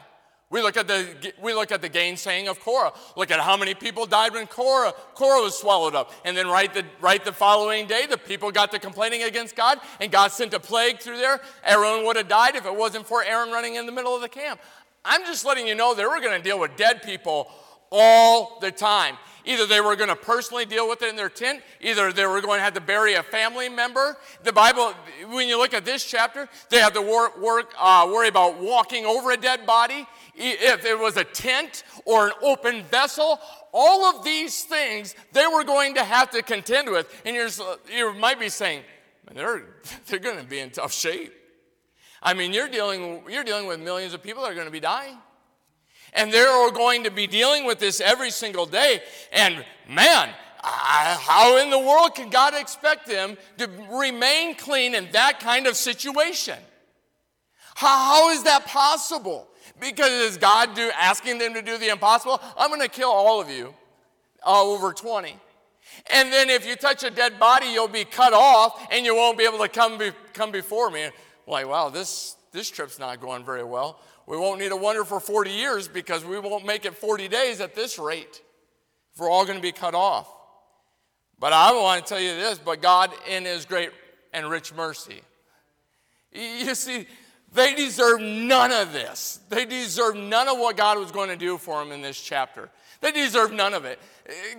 We 0.51 0.63
look 0.63 0.77
at 0.77 0.87
the 0.87 1.33
we 1.39 1.53
look 1.53 1.71
at 1.71 1.81
the 1.81 1.89
gainsaying 1.89 2.47
of 2.47 2.59
Korah. 2.59 2.91
Look 3.15 3.29
at 3.29 3.39
how 3.39 3.55
many 3.55 3.75
people 3.75 4.07
died 4.07 4.33
when 4.33 4.47
Korah 4.47 4.93
Korah 5.13 5.43
was 5.43 5.55
swallowed 5.55 5.93
up. 5.93 6.11
And 6.25 6.35
then 6.35 6.47
right 6.47 6.73
the 6.73 6.85
right 6.99 7.23
the 7.23 7.31
following 7.31 7.85
day, 7.85 8.07
the 8.09 8.17
people 8.17 8.51
got 8.51 8.71
to 8.71 8.79
complaining 8.79 9.23
against 9.23 9.55
God, 9.55 9.79
and 9.99 10.11
God 10.11 10.31
sent 10.31 10.55
a 10.55 10.59
plague 10.59 10.99
through 10.99 11.17
there. 11.17 11.39
Aaron 11.63 12.03
would 12.05 12.15
have 12.15 12.27
died 12.27 12.55
if 12.55 12.65
it 12.65 12.75
wasn't 12.75 13.05
for 13.05 13.23
Aaron 13.23 13.51
running 13.51 13.75
in 13.75 13.85
the 13.85 13.91
middle 13.91 14.15
of 14.15 14.21
the 14.21 14.29
camp. 14.29 14.59
I'm 15.05 15.23
just 15.25 15.45
letting 15.45 15.67
you 15.67 15.75
know 15.75 15.93
that 15.93 16.07
we're 16.07 16.19
going 16.19 16.37
to 16.37 16.43
deal 16.43 16.59
with 16.59 16.75
dead 16.75 17.03
people 17.03 17.51
all 17.91 18.57
the 18.59 18.71
time. 18.71 19.17
Either 19.45 19.65
they 19.65 19.81
were 19.81 19.95
going 19.95 20.09
to 20.09 20.15
personally 20.15 20.65
deal 20.65 20.89
with 20.89 21.01
it 21.01 21.09
in 21.09 21.15
their 21.15 21.29
tent, 21.29 21.61
either 21.79 22.11
they 22.11 22.25
were 22.25 22.41
going 22.41 22.59
to 22.59 22.63
have 22.63 22.73
to 22.73 22.81
bury 22.81 23.13
a 23.13 23.23
family 23.23 23.69
member. 23.69 24.17
The 24.43 24.51
Bible, 24.51 24.93
when 25.29 25.47
you 25.47 25.57
look 25.57 25.73
at 25.73 25.85
this 25.85 26.03
chapter, 26.03 26.49
they 26.69 26.79
have 26.79 26.93
to 26.93 27.01
work 27.01 27.73
uh, 27.79 28.09
worry 28.11 28.27
about 28.27 28.59
walking 28.59 29.05
over 29.05 29.31
a 29.31 29.37
dead 29.37 29.65
body 29.65 30.07
if 30.39 30.85
it 30.85 30.97
was 30.97 31.17
a 31.17 31.23
tent 31.23 31.83
or 32.05 32.27
an 32.27 32.33
open 32.41 32.83
vessel, 32.83 33.39
all 33.73 34.05
of 34.05 34.23
these 34.23 34.63
things 34.63 35.15
they 35.33 35.45
were 35.45 35.63
going 35.63 35.95
to 35.95 36.03
have 36.03 36.31
to 36.31 36.41
contend 36.41 36.89
with. 36.89 37.21
And 37.25 37.35
you're, 37.35 37.49
you 37.93 38.13
might 38.13 38.39
be 38.39 38.49
saying, 38.49 38.83
they're, 39.33 39.63
they're 40.07 40.19
going 40.19 40.37
to 40.37 40.45
be 40.45 40.59
in 40.59 40.71
tough 40.71 40.93
shape. 40.93 41.33
I 42.21 42.33
mean, 42.33 42.53
you're 42.53 42.67
dealing, 42.67 43.23
you're 43.29 43.43
dealing 43.43 43.67
with 43.67 43.79
millions 43.79 44.13
of 44.13 44.21
people 44.23 44.43
that 44.43 44.51
are 44.51 44.55
going 44.55 44.67
to 44.67 44.71
be 44.71 44.79
dying. 44.79 45.17
And 46.13 46.33
they're 46.33 46.71
going 46.71 47.03
to 47.03 47.11
be 47.11 47.27
dealing 47.27 47.65
with 47.65 47.79
this 47.79 48.01
every 48.01 48.31
single 48.31 48.65
day. 48.65 49.01
And 49.31 49.63
man, 49.87 50.29
how 50.61 51.57
in 51.57 51.69
the 51.69 51.79
world 51.79 52.15
can 52.15 52.29
God 52.29 52.53
expect 52.55 53.07
them 53.07 53.37
to 53.57 53.69
remain 53.91 54.55
clean 54.55 54.95
in 54.95 55.09
that 55.11 55.39
kind 55.39 55.67
of 55.67 55.75
situation? 55.75 56.57
How, 57.75 57.87
how 57.87 58.29
is 58.31 58.43
that 58.43 58.65
possible? 58.65 59.47
Because 59.79 60.11
is 60.11 60.37
God 60.37 60.75
do, 60.75 60.89
asking 60.95 61.37
them 61.37 61.53
to 61.53 61.61
do 61.61 61.77
the 61.77 61.89
impossible? 61.89 62.41
I'm 62.57 62.69
going 62.69 62.81
to 62.81 62.87
kill 62.87 63.09
all 63.09 63.41
of 63.41 63.49
you, 63.49 63.73
uh, 64.45 64.63
over 64.63 64.93
20. 64.93 65.35
And 66.11 66.31
then 66.31 66.49
if 66.49 66.65
you 66.65 66.75
touch 66.75 67.03
a 67.03 67.09
dead 67.09 67.39
body, 67.39 67.67
you'll 67.67 67.87
be 67.87 68.05
cut 68.05 68.33
off 68.33 68.87
and 68.91 69.05
you 69.05 69.15
won't 69.15 69.37
be 69.37 69.43
able 69.43 69.57
to 69.59 69.67
come, 69.67 69.97
be, 69.97 70.11
come 70.33 70.51
before 70.51 70.89
me. 70.89 71.09
Like, 71.47 71.67
wow, 71.67 71.89
this, 71.89 72.35
this 72.51 72.69
trip's 72.69 72.99
not 72.99 73.19
going 73.19 73.43
very 73.43 73.63
well. 73.63 73.99
We 74.27 74.37
won't 74.37 74.59
need 74.59 74.71
a 74.71 74.75
wonder 74.75 75.03
for 75.03 75.19
40 75.19 75.49
years 75.49 75.87
because 75.87 76.23
we 76.23 76.37
won't 76.39 76.65
make 76.65 76.85
it 76.85 76.95
40 76.95 77.27
days 77.27 77.61
at 77.61 77.73
this 77.73 77.97
rate. 77.97 78.41
If 79.13 79.19
we're 79.19 79.29
all 79.29 79.45
going 79.45 79.57
to 79.57 79.61
be 79.61 79.71
cut 79.71 79.95
off. 79.95 80.29
But 81.39 81.53
I 81.53 81.71
want 81.73 82.05
to 82.05 82.09
tell 82.09 82.21
you 82.21 82.35
this, 82.35 82.59
but 82.59 82.81
God 82.81 83.11
in 83.27 83.45
his 83.45 83.65
great 83.65 83.89
and 84.33 84.49
rich 84.49 84.73
mercy. 84.73 85.21
You 86.31 86.75
see, 86.75 87.07
they 87.53 87.73
deserve 87.73 88.21
none 88.21 88.71
of 88.71 88.93
this. 88.93 89.39
They 89.49 89.65
deserve 89.65 90.15
none 90.15 90.47
of 90.47 90.57
what 90.57 90.77
God 90.77 90.99
was 90.99 91.11
going 91.11 91.29
to 91.29 91.35
do 91.35 91.57
for 91.57 91.83
them 91.83 91.91
in 91.91 92.01
this 92.01 92.19
chapter. 92.21 92.69
They 93.01 93.11
deserve 93.11 93.51
none 93.51 93.73
of 93.73 93.85
it. 93.85 93.99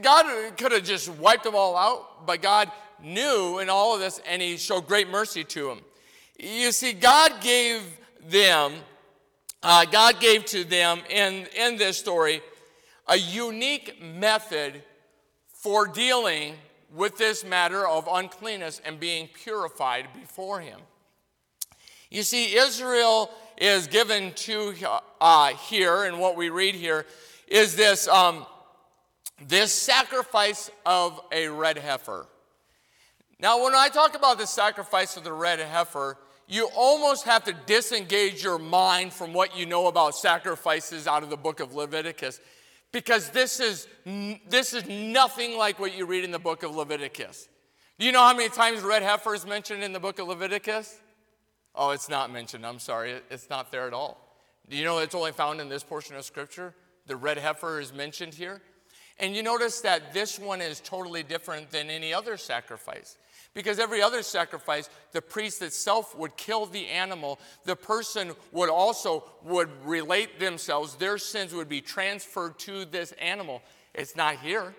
God 0.02 0.56
could 0.56 0.72
have 0.72 0.84
just 0.84 1.08
wiped 1.08 1.44
them 1.44 1.54
all 1.54 1.76
out, 1.76 2.26
but 2.26 2.42
God 2.42 2.70
knew 3.02 3.58
in 3.60 3.68
all 3.68 3.94
of 3.94 4.00
this 4.00 4.20
and 4.28 4.42
He 4.42 4.56
showed 4.56 4.86
great 4.86 5.08
mercy 5.08 5.44
to 5.44 5.68
them. 5.68 5.80
You 6.38 6.72
see, 6.72 6.92
God 6.92 7.40
gave 7.40 7.82
them, 8.28 8.72
uh, 9.62 9.84
God 9.84 10.20
gave 10.20 10.44
to 10.46 10.64
them 10.64 11.00
in, 11.08 11.46
in 11.56 11.76
this 11.76 11.98
story 11.98 12.40
a 13.06 13.16
unique 13.16 14.02
method 14.02 14.82
for 15.48 15.86
dealing 15.86 16.54
with 16.94 17.16
this 17.18 17.44
matter 17.44 17.86
of 17.86 18.08
uncleanness 18.10 18.80
and 18.84 18.98
being 18.98 19.28
purified 19.28 20.08
before 20.18 20.60
Him. 20.60 20.80
You 22.10 22.24
see, 22.24 22.56
Israel 22.56 23.30
is 23.56 23.86
given 23.86 24.32
to 24.32 24.74
uh, 25.20 25.48
here, 25.48 26.04
and 26.04 26.18
what 26.18 26.36
we 26.36 26.50
read 26.50 26.74
here 26.74 27.06
is 27.46 27.76
this, 27.76 28.08
um, 28.08 28.46
this 29.46 29.72
sacrifice 29.72 30.70
of 30.84 31.20
a 31.30 31.46
red 31.48 31.78
heifer. 31.78 32.26
Now, 33.38 33.62
when 33.62 33.74
I 33.74 33.88
talk 33.88 34.16
about 34.16 34.38
the 34.38 34.46
sacrifice 34.46 35.16
of 35.16 35.22
the 35.22 35.32
red 35.32 35.60
heifer, 35.60 36.18
you 36.48 36.68
almost 36.76 37.24
have 37.26 37.44
to 37.44 37.54
disengage 37.66 38.42
your 38.42 38.58
mind 38.58 39.12
from 39.12 39.32
what 39.32 39.56
you 39.56 39.64
know 39.64 39.86
about 39.86 40.16
sacrifices 40.16 41.06
out 41.06 41.22
of 41.22 41.30
the 41.30 41.36
book 41.36 41.60
of 41.60 41.74
Leviticus 41.74 42.40
because 42.92 43.30
this 43.30 43.60
is, 43.60 43.86
this 44.48 44.74
is 44.74 44.84
nothing 44.88 45.56
like 45.56 45.78
what 45.78 45.96
you 45.96 46.06
read 46.06 46.24
in 46.24 46.32
the 46.32 46.40
book 46.40 46.64
of 46.64 46.74
Leviticus. 46.74 47.48
Do 48.00 48.06
you 48.06 48.10
know 48.10 48.20
how 48.20 48.34
many 48.34 48.48
times 48.48 48.82
red 48.82 49.02
heifer 49.04 49.32
is 49.32 49.46
mentioned 49.46 49.84
in 49.84 49.92
the 49.92 50.00
book 50.00 50.18
of 50.18 50.26
Leviticus? 50.26 50.98
Oh, 51.80 51.92
it's 51.92 52.10
not 52.10 52.30
mentioned. 52.30 52.66
I'm 52.66 52.78
sorry. 52.78 53.22
It's 53.30 53.48
not 53.48 53.72
there 53.72 53.86
at 53.86 53.94
all. 53.94 54.36
Do 54.68 54.76
you 54.76 54.84
know 54.84 54.98
it's 54.98 55.14
only 55.14 55.32
found 55.32 55.62
in 55.62 55.70
this 55.70 55.82
portion 55.82 56.14
of 56.14 56.26
Scripture? 56.26 56.74
The 57.06 57.16
red 57.16 57.38
heifer 57.38 57.80
is 57.80 57.90
mentioned 57.90 58.34
here. 58.34 58.60
And 59.18 59.34
you 59.34 59.42
notice 59.42 59.80
that 59.80 60.12
this 60.12 60.38
one 60.38 60.60
is 60.60 60.80
totally 60.80 61.22
different 61.22 61.70
than 61.70 61.88
any 61.88 62.12
other 62.12 62.36
sacrifice. 62.36 63.16
Because 63.54 63.78
every 63.78 64.02
other 64.02 64.22
sacrifice, 64.22 64.90
the 65.12 65.22
priest 65.22 65.62
itself 65.62 66.14
would 66.18 66.36
kill 66.36 66.66
the 66.66 66.86
animal. 66.86 67.40
The 67.64 67.76
person 67.76 68.32
would 68.52 68.68
also 68.68 69.24
would 69.42 69.70
relate 69.82 70.38
themselves. 70.38 70.96
Their 70.96 71.16
sins 71.16 71.54
would 71.54 71.70
be 71.70 71.80
transferred 71.80 72.58
to 72.58 72.84
this 72.84 73.12
animal. 73.12 73.62
It's 73.94 74.14
not 74.14 74.36
here. 74.36 74.74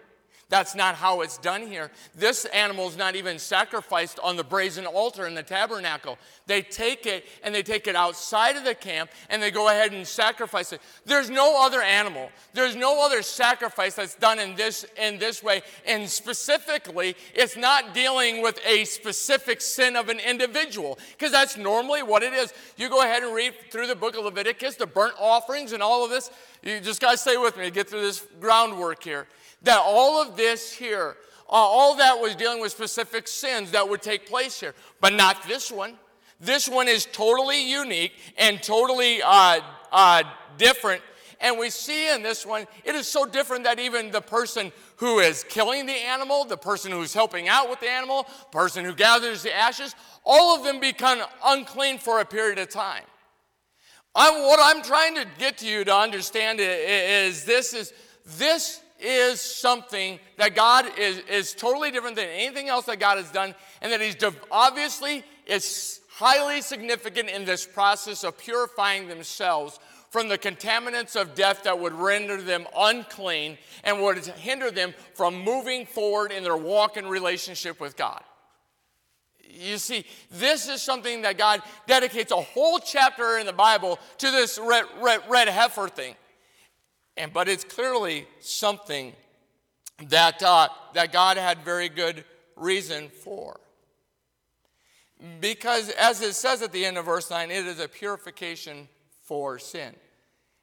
That's 0.51 0.75
not 0.75 0.95
how 0.95 1.21
it's 1.21 1.37
done 1.37 1.65
here. 1.65 1.91
This 2.13 2.43
animal 2.43 2.89
is 2.89 2.97
not 2.97 3.15
even 3.15 3.39
sacrificed 3.39 4.19
on 4.19 4.35
the 4.35 4.43
brazen 4.43 4.85
altar 4.85 5.25
in 5.25 5.33
the 5.33 5.43
tabernacle. 5.43 6.17
They 6.45 6.61
take 6.61 7.05
it 7.05 7.25
and 7.41 7.55
they 7.55 7.63
take 7.63 7.87
it 7.87 7.95
outside 7.95 8.57
of 8.57 8.65
the 8.65 8.75
camp 8.75 9.11
and 9.29 9.41
they 9.41 9.49
go 9.49 9.69
ahead 9.69 9.93
and 9.93 10.05
sacrifice 10.05 10.73
it. 10.73 10.81
There's 11.05 11.29
no 11.29 11.65
other 11.65 11.81
animal. 11.81 12.29
There's 12.53 12.75
no 12.75 13.01
other 13.01 13.21
sacrifice 13.21 13.95
that's 13.95 14.15
done 14.15 14.39
in 14.39 14.55
this 14.55 14.85
in 15.01 15.19
this 15.19 15.41
way. 15.41 15.61
And 15.87 16.09
specifically, 16.09 17.15
it's 17.33 17.55
not 17.55 17.93
dealing 17.93 18.41
with 18.41 18.59
a 18.67 18.83
specific 18.83 19.61
sin 19.61 19.95
of 19.95 20.09
an 20.09 20.19
individual 20.19 20.99
because 21.11 21.31
that's 21.31 21.55
normally 21.55 22.03
what 22.03 22.23
it 22.23 22.33
is. 22.33 22.53
You 22.75 22.89
go 22.89 23.03
ahead 23.03 23.23
and 23.23 23.33
read 23.33 23.53
through 23.71 23.87
the 23.87 23.95
book 23.95 24.17
of 24.17 24.25
Leviticus, 24.25 24.75
the 24.75 24.85
burnt 24.85 25.13
offerings 25.17 25.71
and 25.71 25.81
all 25.81 26.03
of 26.03 26.11
this. 26.11 26.29
You 26.61 26.81
just 26.81 26.99
got 26.99 27.11
to 27.11 27.17
stay 27.17 27.37
with 27.37 27.55
me 27.55 27.63
to 27.63 27.71
get 27.71 27.89
through 27.89 28.01
this 28.01 28.27
groundwork 28.41 29.01
here 29.01 29.27
that 29.63 29.81
all 29.83 30.21
of 30.21 30.35
this 30.35 30.71
here, 30.71 31.15
uh, 31.49 31.53
all 31.53 31.95
that 31.95 32.19
was 32.19 32.35
dealing 32.35 32.61
with 32.61 32.71
specific 32.71 33.27
sins 33.27 33.71
that 33.71 33.87
would 33.87 34.01
take 34.01 34.27
place 34.27 34.59
here, 34.59 34.73
but 34.99 35.13
not 35.13 35.47
this 35.47 35.71
one. 35.71 35.97
This 36.39 36.67
one 36.67 36.87
is 36.87 37.05
totally 37.05 37.69
unique 37.69 38.13
and 38.37 38.61
totally 38.63 39.21
uh, 39.21 39.61
uh, 39.91 40.23
different. 40.57 41.01
And 41.39 41.57
we 41.57 41.69
see 41.71 42.13
in 42.13 42.21
this 42.21 42.45
one, 42.45 42.67
it 42.83 42.93
is 42.95 43.07
so 43.07 43.25
different 43.25 43.63
that 43.63 43.79
even 43.79 44.11
the 44.11 44.21
person 44.21 44.71
who 44.97 45.19
is 45.19 45.43
killing 45.43 45.87
the 45.87 45.93
animal, 45.93 46.45
the 46.45 46.57
person 46.57 46.91
who's 46.91 47.13
helping 47.13 47.47
out 47.47 47.69
with 47.69 47.79
the 47.79 47.89
animal, 47.89 48.27
person 48.51 48.85
who 48.85 48.93
gathers 48.93 49.41
the 49.41 49.55
ashes, 49.55 49.95
all 50.23 50.55
of 50.55 50.63
them 50.63 50.79
become 50.79 51.19
unclean 51.45 51.97
for 51.97 52.19
a 52.19 52.25
period 52.25 52.59
of 52.59 52.69
time. 52.69 53.03
I'm, 54.13 54.43
what 54.43 54.59
I'm 54.61 54.83
trying 54.83 55.15
to 55.15 55.25
get 55.39 55.57
to 55.59 55.67
you 55.67 55.83
to 55.85 55.95
understand 55.95 56.59
is 56.61 57.45
this 57.45 57.73
is 57.73 57.93
this 58.37 58.80
is 59.01 59.41
something 59.41 60.19
that 60.37 60.55
God 60.55 60.85
is, 60.97 61.19
is 61.29 61.53
totally 61.53 61.91
different 61.91 62.15
than 62.15 62.29
anything 62.29 62.69
else 62.69 62.85
that 62.85 62.99
God 62.99 63.17
has 63.17 63.31
done, 63.31 63.55
and 63.81 63.91
that 63.91 64.01
He's 64.01 64.15
obviously 64.51 65.23
is 65.45 66.01
highly 66.09 66.61
significant 66.61 67.29
in 67.29 67.45
this 67.45 67.65
process 67.65 68.23
of 68.23 68.37
purifying 68.37 69.07
themselves 69.07 69.79
from 70.11 70.27
the 70.27 70.37
contaminants 70.37 71.19
of 71.19 71.33
death 71.35 71.63
that 71.63 71.79
would 71.79 71.93
render 71.93 72.41
them 72.41 72.67
unclean 72.77 73.57
and 73.83 74.01
would 74.01 74.17
hinder 74.17 74.69
them 74.69 74.93
from 75.13 75.41
moving 75.41 75.85
forward 75.85 76.31
in 76.31 76.43
their 76.43 76.57
walk 76.57 76.97
and 76.97 77.09
relationship 77.09 77.79
with 77.79 77.95
God. 77.95 78.21
You 79.49 79.77
see, 79.77 80.05
this 80.29 80.67
is 80.67 80.81
something 80.81 81.21
that 81.23 81.37
God 81.37 81.61
dedicates 81.87 82.31
a 82.31 82.41
whole 82.41 82.79
chapter 82.79 83.37
in 83.37 83.45
the 83.45 83.53
Bible 83.53 83.99
to 84.17 84.31
this 84.31 84.59
red, 84.61 84.83
red, 85.01 85.21
red 85.29 85.47
heifer 85.47 85.87
thing. 85.87 86.15
And, 87.17 87.33
but 87.33 87.47
it's 87.47 87.63
clearly 87.63 88.27
something 88.39 89.13
that, 90.09 90.41
uh, 90.41 90.69
that 90.93 91.11
God 91.11 91.37
had 91.37 91.59
very 91.59 91.89
good 91.89 92.23
reason 92.55 93.09
for. 93.09 93.59
Because, 95.39 95.89
as 95.91 96.21
it 96.21 96.33
says 96.33 96.61
at 96.61 96.71
the 96.71 96.85
end 96.85 96.97
of 96.97 97.05
verse 97.05 97.29
9, 97.29 97.51
it 97.51 97.67
is 97.67 97.79
a 97.79 97.87
purification 97.87 98.87
for 99.23 99.59
sin. 99.59 99.93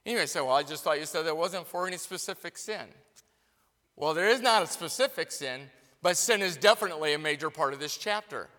You 0.05 0.15
may 0.15 0.25
say, 0.25 0.41
Well, 0.41 0.55
I 0.55 0.63
just 0.63 0.83
thought 0.83 0.99
you 0.99 1.05
said 1.05 1.25
it 1.25 1.37
wasn't 1.37 1.67
for 1.67 1.87
any 1.87 1.97
specific 1.97 2.57
sin. 2.57 2.87
Well, 3.95 4.13
there 4.13 4.27
is 4.27 4.41
not 4.41 4.63
a 4.63 4.67
specific 4.67 5.31
sin, 5.31 5.61
but 6.01 6.17
sin 6.17 6.41
is 6.41 6.57
definitely 6.57 7.13
a 7.13 7.19
major 7.19 7.49
part 7.49 7.73
of 7.73 7.79
this 7.79 7.97
chapter. 7.97 8.49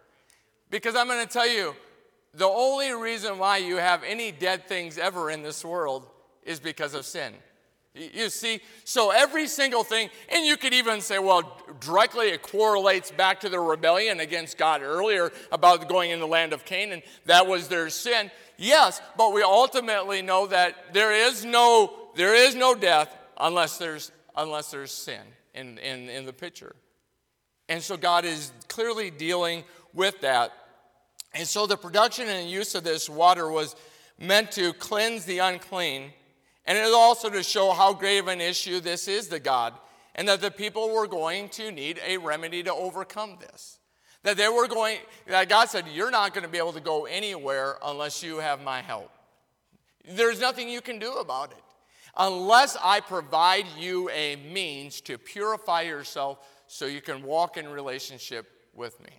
Because 0.70 0.94
I'm 0.94 1.06
going 1.06 1.26
to 1.26 1.32
tell 1.32 1.48
you, 1.48 1.74
the 2.32 2.46
only 2.46 2.92
reason 2.92 3.38
why 3.38 3.56
you 3.56 3.76
have 3.76 4.04
any 4.04 4.30
dead 4.30 4.68
things 4.68 4.98
ever 4.98 5.30
in 5.30 5.42
this 5.42 5.64
world 5.64 6.06
is 6.44 6.60
because 6.60 6.94
of 6.94 7.04
sin. 7.04 7.34
You 7.92 8.28
see, 8.28 8.60
so 8.84 9.10
every 9.10 9.48
single 9.48 9.82
thing, 9.82 10.10
and 10.28 10.46
you 10.46 10.56
could 10.56 10.72
even 10.72 11.00
say, 11.00 11.18
well, 11.18 11.60
directly 11.80 12.28
it 12.28 12.40
correlates 12.40 13.10
back 13.10 13.40
to 13.40 13.48
the 13.48 13.58
rebellion 13.58 14.20
against 14.20 14.56
God 14.56 14.80
earlier 14.80 15.32
about 15.50 15.88
going 15.88 16.12
in 16.12 16.20
the 16.20 16.26
land 16.26 16.52
of 16.52 16.64
Canaan. 16.64 17.02
That 17.26 17.48
was 17.48 17.66
their 17.66 17.90
sin. 17.90 18.30
Yes, 18.56 19.02
but 19.16 19.32
we 19.32 19.42
ultimately 19.42 20.22
know 20.22 20.46
that 20.46 20.92
there 20.92 21.12
is 21.12 21.44
no 21.44 21.96
there 22.14 22.34
is 22.34 22.54
no 22.54 22.74
death 22.74 23.16
unless 23.38 23.78
there's 23.78 24.12
unless 24.36 24.70
there's 24.70 24.92
sin 24.92 25.22
in, 25.54 25.78
in, 25.78 26.08
in 26.08 26.26
the 26.26 26.32
picture. 26.32 26.74
And 27.68 27.82
so 27.82 27.96
God 27.96 28.24
is 28.24 28.52
clearly 28.68 29.10
dealing 29.10 29.64
with 29.94 30.20
that. 30.20 30.52
And 31.34 31.46
so 31.46 31.66
the 31.66 31.76
production 31.76 32.28
and 32.28 32.50
use 32.50 32.74
of 32.74 32.84
this 32.84 33.08
water 33.08 33.50
was 33.50 33.76
meant 34.18 34.52
to 34.52 34.72
cleanse 34.74 35.24
the 35.24 35.38
unclean 35.38 36.12
and 36.70 36.78
it 36.78 36.82
is 36.82 36.94
also 36.94 37.28
to 37.28 37.42
show 37.42 37.72
how 37.72 37.92
grave 37.92 38.28
an 38.28 38.40
issue 38.40 38.78
this 38.78 39.08
is 39.08 39.26
to 39.26 39.40
God, 39.40 39.74
and 40.14 40.28
that 40.28 40.40
the 40.40 40.52
people 40.52 40.94
were 40.94 41.08
going 41.08 41.48
to 41.48 41.72
need 41.72 41.98
a 42.06 42.16
remedy 42.16 42.62
to 42.62 42.72
overcome 42.72 43.38
this. 43.40 43.80
That 44.22 44.36
they 44.36 44.48
were 44.48 44.68
going, 44.68 44.98
that 45.26 45.48
God 45.48 45.68
said, 45.68 45.86
You're 45.92 46.12
not 46.12 46.32
going 46.32 46.44
to 46.44 46.48
be 46.48 46.58
able 46.58 46.72
to 46.74 46.80
go 46.80 47.06
anywhere 47.06 47.76
unless 47.84 48.22
you 48.22 48.36
have 48.36 48.62
my 48.62 48.82
help. 48.82 49.10
There's 50.08 50.40
nothing 50.40 50.68
you 50.68 50.80
can 50.80 51.00
do 51.00 51.14
about 51.14 51.50
it. 51.50 51.64
Unless 52.16 52.76
I 52.80 53.00
provide 53.00 53.66
you 53.76 54.08
a 54.10 54.36
means 54.36 55.00
to 55.00 55.18
purify 55.18 55.82
yourself 55.82 56.38
so 56.68 56.86
you 56.86 57.00
can 57.00 57.24
walk 57.24 57.56
in 57.56 57.68
relationship 57.68 58.48
with 58.76 59.00
me. 59.00 59.10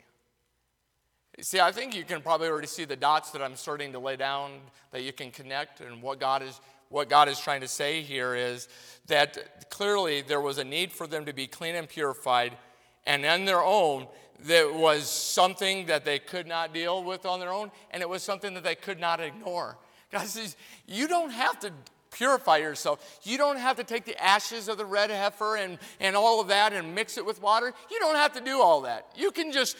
See, 1.42 1.60
I 1.60 1.74
think 1.74 1.96
you 1.96 2.06
can 2.06 2.22
probably 2.22 2.48
already 2.48 2.68
see 2.68 2.86
the 2.86 2.96
dots 2.96 3.32
that 3.32 3.42
I'm 3.42 3.58
starting 3.58 3.92
to 3.92 4.00
lay 4.00 4.16
down 4.16 4.52
that 4.92 5.02
you 5.02 5.12
can 5.12 5.32
connect 5.32 5.82
and 5.82 6.02
what 6.02 6.18
God 6.20 6.44
is 6.44 6.62
what 6.92 7.10
God 7.10 7.30
is 7.30 7.40
trying 7.40 7.62
to 7.62 7.68
say 7.68 8.02
here 8.02 8.36
is 8.36 8.68
that 9.08 9.70
clearly 9.70 10.22
there 10.22 10.42
was 10.42 10.58
a 10.58 10.64
need 10.64 10.92
for 10.92 11.08
them 11.08 11.26
to 11.26 11.34
be 11.34 11.48
clean 11.48 11.76
and 11.76 11.90
purified, 11.90 12.58
and 13.06 13.26
on 13.26 13.46
their 13.46 13.64
own, 13.64 14.08
that 14.46 14.74
was 14.74 15.10
something 15.10 15.86
that 15.88 16.06
they 16.06 16.20
could 16.20 16.48
not 16.48 16.74
deal 16.74 17.04
with 17.04 17.26
on 17.26 17.40
their 17.40 17.52
own, 17.52 17.72
and 17.92 18.02
it 18.02 18.10
was 18.10 18.24
something 18.24 18.54
that 18.54 18.64
they 18.64 18.76
could 18.76 19.00
not 19.00 19.20
ignore. 19.20 19.78
God 20.12 20.28
says, 20.28 20.56
You 20.86 21.08
don't 21.08 21.32
have 21.32 21.60
to 21.62 21.72
purify 22.12 22.58
yourself. 22.58 23.20
You 23.24 23.38
don't 23.38 23.58
have 23.58 23.78
to 23.78 23.84
take 23.84 24.06
the 24.06 24.22
ashes 24.22 24.68
of 24.68 24.78
the 24.78 24.86
red 24.86 25.10
heifer 25.10 25.56
and, 25.56 25.80
and 26.00 26.16
all 26.16 26.42
of 26.42 26.50
that 26.50 26.74
and 26.74 26.94
mix 26.94 27.18
it 27.18 27.26
with 27.26 27.42
water. 27.42 27.74
You 27.90 28.00
don't 28.00 28.16
have 28.16 28.34
to 28.34 28.42
do 28.42 28.62
all 28.62 28.82
that. 28.82 29.08
You 29.16 29.32
can 29.32 29.52
just 29.52 29.78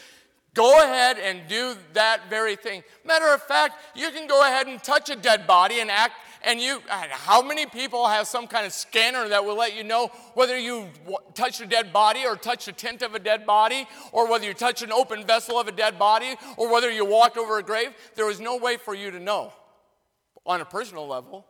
Go 0.54 0.84
ahead 0.84 1.18
and 1.18 1.48
do 1.48 1.76
that 1.94 2.30
very 2.30 2.58
thing. 2.58 2.84
Matter 3.06 3.34
of 3.34 3.42
fact, 3.42 3.76
you 3.96 4.12
can 4.12 4.28
go 4.28 4.42
ahead 4.42 4.68
and 4.68 4.84
touch 4.84 5.10
a 5.10 5.16
dead 5.16 5.48
body 5.48 5.80
and 5.80 5.90
act 5.90 6.16
and 6.44 6.60
you, 6.60 6.82
how 6.88 7.42
many 7.42 7.66
people 7.66 8.08
have 8.08 8.28
some 8.28 8.48
kind 8.48 8.66
of 8.66 8.74
scanner 8.74 9.28
that 9.30 9.46
will 9.46 9.56
let 9.56 9.76
you 9.76 9.84
know 9.84 10.08
whether 10.34 10.58
you 10.58 10.88
touch 11.34 11.62
a 11.62 11.66
dead 11.66 11.94
body 11.94 12.26
or 12.26 12.36
touch 12.36 12.68
a 12.68 12.72
tent 12.72 13.02
of 13.02 13.14
a 13.14 13.20
dead 13.20 13.46
body 13.46 13.88
or 14.12 14.30
whether 14.30 14.46
you 14.46 14.54
touch 14.54 14.82
an 14.82 14.92
open 14.92 15.26
vessel 15.26 15.60
of 15.60 15.68
a 15.68 15.72
dead 15.72 16.00
body 16.00 16.36
or 16.58 16.72
whether 16.72 16.90
you 16.90 17.06
walked 17.06 17.38
over 17.38 17.60
a 17.60 17.64
grave? 17.64 17.90
There 18.16 18.26
was 18.26 18.40
no 18.40 18.58
way 18.58 18.78
for 18.78 18.96
you 18.96 19.12
to 19.12 19.20
know 19.20 19.54
on 20.46 20.62
a 20.62 20.66
personal 20.66 21.08
level. 21.08 21.46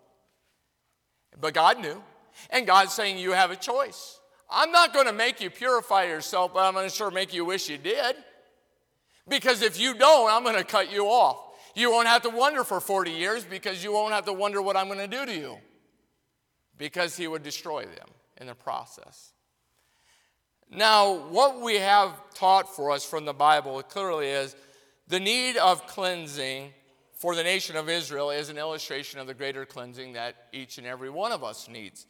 But 1.39 1.53
God 1.53 1.79
knew. 1.79 2.03
And 2.49 2.67
God's 2.67 2.93
saying 2.93 3.17
you 3.17 3.31
have 3.31 3.51
a 3.51 3.55
choice. 3.55 4.19
I'm 4.49 4.71
not 4.71 4.93
going 4.93 5.05
to 5.05 5.13
make 5.13 5.39
you 5.39 5.49
purify 5.49 6.03
yourself, 6.05 6.53
but 6.53 6.65
I'm 6.65 6.73
going 6.73 6.89
to 6.89 6.93
sure 6.93 7.11
make 7.11 7.33
you 7.33 7.45
wish 7.45 7.69
you 7.69 7.77
did. 7.77 8.15
Because 9.27 9.61
if 9.61 9.79
you 9.79 9.93
don't, 9.93 10.29
I'm 10.29 10.43
going 10.43 10.57
to 10.57 10.63
cut 10.63 10.91
you 10.91 11.05
off. 11.05 11.37
You 11.75 11.91
won't 11.91 12.07
have 12.07 12.23
to 12.23 12.29
wonder 12.29 12.63
for 12.63 12.79
40 12.79 13.11
years 13.11 13.43
because 13.43 13.83
you 13.83 13.93
won't 13.93 14.13
have 14.13 14.25
to 14.25 14.33
wonder 14.33 14.61
what 14.61 14.75
I'm 14.75 14.87
going 14.87 14.99
to 14.99 15.07
do 15.07 15.25
to 15.25 15.33
you 15.33 15.57
because 16.77 17.15
he 17.15 17.27
would 17.27 17.43
destroy 17.43 17.85
them 17.85 18.07
in 18.37 18.47
the 18.47 18.55
process. 18.55 19.33
Now, 20.69 21.13
what 21.27 21.61
we 21.61 21.75
have 21.75 22.11
taught 22.33 22.73
for 22.75 22.91
us 22.91 23.05
from 23.05 23.25
the 23.25 23.33
Bible 23.33 23.81
clearly 23.83 24.27
is 24.27 24.55
the 25.07 25.19
need 25.19 25.57
of 25.57 25.85
cleansing 25.87 26.71
for 27.15 27.35
the 27.35 27.43
nation 27.43 27.75
of 27.75 27.87
Israel 27.87 28.31
is 28.31 28.49
an 28.49 28.57
illustration 28.57 29.19
of 29.19 29.27
the 29.27 29.33
greater 29.33 29.65
cleansing 29.65 30.13
that 30.13 30.47
each 30.51 30.77
and 30.77 30.87
every 30.87 31.09
one 31.09 31.31
of 31.31 31.43
us 31.43 31.67
needs. 31.69 32.07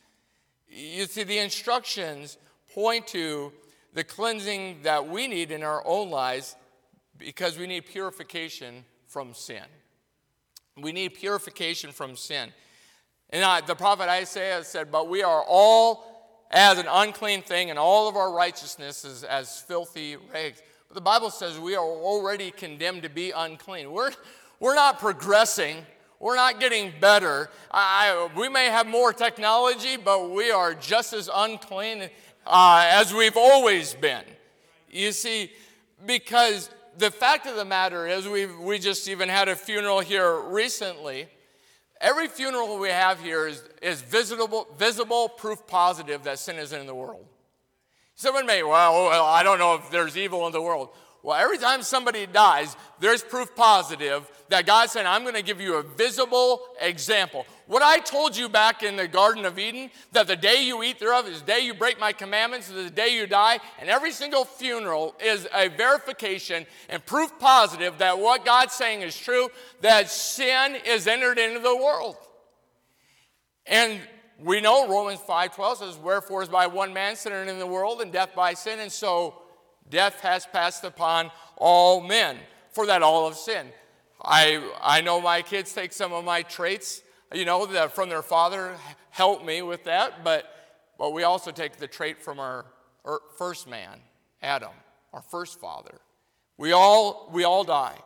You 0.69 1.05
see, 1.05 1.23
the 1.23 1.39
instructions 1.39 2.37
point 2.73 3.07
to 3.07 3.51
the 3.93 4.05
cleansing 4.05 4.83
that 4.83 5.09
we 5.09 5.27
need 5.27 5.51
in 5.51 5.63
our 5.63 5.85
own 5.85 6.09
lives 6.09 6.55
because 7.17 7.57
we 7.57 7.67
need 7.67 7.87
purification 7.87 8.85
from 9.11 9.33
sin. 9.33 9.63
We 10.81 10.93
need 10.93 11.15
purification 11.15 11.91
from 11.91 12.15
sin. 12.15 12.49
And 13.29 13.43
uh, 13.43 13.61
the 13.65 13.75
prophet 13.75 14.07
Isaiah 14.07 14.63
said, 14.63 14.89
But 14.89 15.09
we 15.09 15.21
are 15.21 15.43
all 15.45 16.47
as 16.49 16.77
an 16.77 16.87
unclean 16.89 17.41
thing, 17.41 17.69
and 17.69 17.77
all 17.77 18.07
of 18.07 18.15
our 18.15 18.31
righteousness 18.31 19.03
is 19.03 19.23
as 19.25 19.59
filthy 19.59 20.15
rags. 20.33 20.61
But 20.87 20.95
the 20.95 21.01
Bible 21.01 21.29
says 21.29 21.59
we 21.59 21.75
are 21.75 21.83
already 21.83 22.51
condemned 22.51 23.03
to 23.03 23.09
be 23.09 23.31
unclean. 23.31 23.91
We're, 23.91 24.11
we're 24.61 24.75
not 24.75 24.99
progressing. 24.99 25.85
We're 26.19 26.35
not 26.35 26.61
getting 26.61 26.93
better. 27.01 27.49
I, 27.69 28.29
we 28.37 28.47
may 28.47 28.65
have 28.65 28.87
more 28.87 29.11
technology, 29.11 29.97
but 29.97 30.31
we 30.31 30.51
are 30.51 30.73
just 30.73 31.11
as 31.11 31.29
unclean 31.33 32.09
uh, 32.45 32.89
as 32.89 33.13
we've 33.13 33.37
always 33.37 33.93
been. 33.93 34.23
You 34.89 35.11
see, 35.11 35.51
because 36.05 36.69
the 36.97 37.11
fact 37.11 37.47
of 37.47 37.55
the 37.55 37.65
matter 37.65 38.07
is, 38.07 38.27
we 38.27 38.45
we 38.45 38.79
just 38.79 39.07
even 39.07 39.29
had 39.29 39.47
a 39.47 39.55
funeral 39.55 39.99
here 39.99 40.39
recently. 40.39 41.27
Every 41.99 42.27
funeral 42.27 42.79
we 42.79 42.89
have 42.89 43.21
here 43.21 43.47
is, 43.47 43.63
is 43.81 44.01
visible, 44.01 44.67
visible 44.77 45.29
proof 45.29 45.67
positive 45.67 46.23
that 46.23 46.39
sin 46.39 46.55
is 46.55 46.73
in 46.73 46.87
the 46.87 46.95
world. 46.95 47.25
Someone 48.15 48.47
may, 48.47 48.63
well, 48.63 49.05
well, 49.05 49.25
I 49.25 49.43
don't 49.43 49.59
know 49.59 49.75
if 49.75 49.91
there's 49.91 50.17
evil 50.17 50.47
in 50.47 50.51
the 50.51 50.61
world. 50.61 50.89
Well, 51.23 51.37
every 51.37 51.57
time 51.57 51.83
somebody 51.83 52.25
dies, 52.25 52.75
there's 52.99 53.23
proof 53.23 53.55
positive 53.55 54.27
that 54.49 54.65
God 54.65 54.89
said, 54.89 55.05
I'm 55.05 55.21
going 55.21 55.35
to 55.35 55.43
give 55.43 55.61
you 55.61 55.75
a 55.75 55.83
visible 55.83 56.61
example. 56.81 57.45
What 57.67 57.83
I 57.83 57.99
told 57.99 58.35
you 58.35 58.49
back 58.49 58.83
in 58.83 58.95
the 58.95 59.07
Garden 59.07 59.45
of 59.45 59.57
Eden, 59.59 59.91
that 60.11 60.27
the 60.27 60.35
day 60.35 60.63
you 60.65 60.83
eat 60.83 60.99
thereof 60.99 61.27
is 61.27 61.41
the 61.41 61.45
day 61.45 61.59
you 61.61 61.73
break 61.73 61.99
my 61.99 62.11
commandments, 62.11 62.69
is 62.69 62.85
the 62.85 62.89
day 62.89 63.15
you 63.15 63.27
die, 63.27 63.59
and 63.79 63.89
every 63.89 64.11
single 64.11 64.45
funeral 64.45 65.15
is 65.23 65.47
a 65.53 65.69
verification 65.69 66.65
and 66.89 67.05
proof 67.05 67.31
positive 67.39 67.99
that 67.99 68.19
what 68.19 68.43
God's 68.43 68.73
saying 68.73 69.01
is 69.01 69.17
true, 69.17 69.49
that 69.81 70.09
sin 70.09 70.75
is 70.85 71.07
entered 71.07 71.37
into 71.37 71.59
the 71.59 71.75
world. 71.75 72.17
And 73.65 74.01
we 74.37 74.59
know 74.59 74.87
Romans 74.87 75.19
5:12 75.19 75.77
says, 75.77 75.97
Wherefore 75.97 76.41
is 76.41 76.49
by 76.49 76.67
one 76.67 76.93
man 76.93 77.15
sin 77.15 77.31
entered 77.31 77.51
in 77.51 77.59
the 77.59 77.67
world, 77.67 78.01
and 78.01 78.11
death 78.11 78.35
by 78.35 78.53
sin, 78.53 78.79
and 78.79 78.91
so 78.91 79.40
Death 79.89 80.21
has 80.21 80.45
passed 80.45 80.83
upon 80.83 81.31
all 81.57 82.01
men, 82.01 82.37
for 82.71 82.85
that 82.85 83.01
all 83.01 83.27
of 83.27 83.35
sin. 83.35 83.67
I, 84.23 84.71
I 84.81 85.01
know 85.01 85.19
my 85.19 85.41
kids 85.41 85.73
take 85.73 85.93
some 85.93 86.13
of 86.13 86.23
my 86.23 86.43
traits, 86.43 87.01
you 87.33 87.45
know, 87.45 87.65
that 87.65 87.93
from 87.93 88.09
their 88.09 88.21
father, 88.21 88.75
help 89.09 89.45
me 89.45 89.61
with 89.61 89.83
that, 89.85 90.23
but, 90.23 90.45
but 90.97 91.13
we 91.13 91.23
also 91.23 91.51
take 91.51 91.77
the 91.77 91.87
trait 91.87 92.21
from 92.21 92.39
our, 92.39 92.65
our 93.03 93.19
first 93.37 93.67
man, 93.67 93.99
Adam, 94.41 94.71
our 95.13 95.21
first 95.21 95.59
father. 95.59 95.99
We 96.57 96.71
all, 96.71 97.29
we 97.31 97.43
all 97.43 97.63
die. 97.63 97.97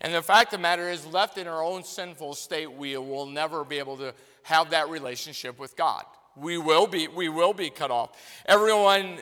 And 0.00 0.14
the 0.14 0.22
fact 0.22 0.46
of 0.54 0.58
the 0.58 0.62
matter 0.62 0.88
is, 0.88 1.06
left 1.06 1.36
in 1.36 1.46
our 1.46 1.62
own 1.62 1.84
sinful 1.84 2.34
state, 2.34 2.72
we 2.72 2.96
will 2.96 3.26
never 3.26 3.64
be 3.64 3.78
able 3.78 3.98
to 3.98 4.14
have 4.44 4.70
that 4.70 4.88
relationship 4.88 5.58
with 5.58 5.76
God 5.76 6.04
we 6.36 6.58
will 6.58 6.86
be 6.86 7.08
we 7.08 7.28
will 7.28 7.52
be 7.52 7.70
cut 7.70 7.90
off 7.90 8.10
everyone 8.46 9.18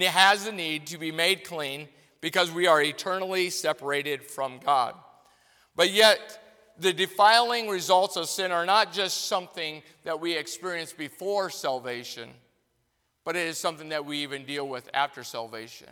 has 0.00 0.44
the 0.44 0.52
need 0.52 0.86
to 0.86 0.98
be 0.98 1.12
made 1.12 1.44
clean 1.44 1.88
because 2.20 2.50
we 2.50 2.66
are 2.66 2.82
eternally 2.82 3.50
separated 3.50 4.22
from 4.22 4.58
god 4.64 4.94
But 5.78 5.92
yet, 5.92 6.74
the 6.80 6.92
defiling 6.92 7.68
results 7.68 8.16
of 8.16 8.28
sin 8.28 8.50
are 8.50 8.66
not 8.66 8.92
just 8.92 9.26
something 9.26 9.80
that 10.02 10.18
we 10.18 10.36
experience 10.36 10.92
before 10.92 11.50
salvation, 11.50 12.30
but 13.24 13.36
it 13.36 13.46
is 13.46 13.58
something 13.58 13.90
that 13.90 14.04
we 14.04 14.18
even 14.18 14.44
deal 14.44 14.66
with 14.66 14.90
after 14.92 15.22
salvation. 15.22 15.86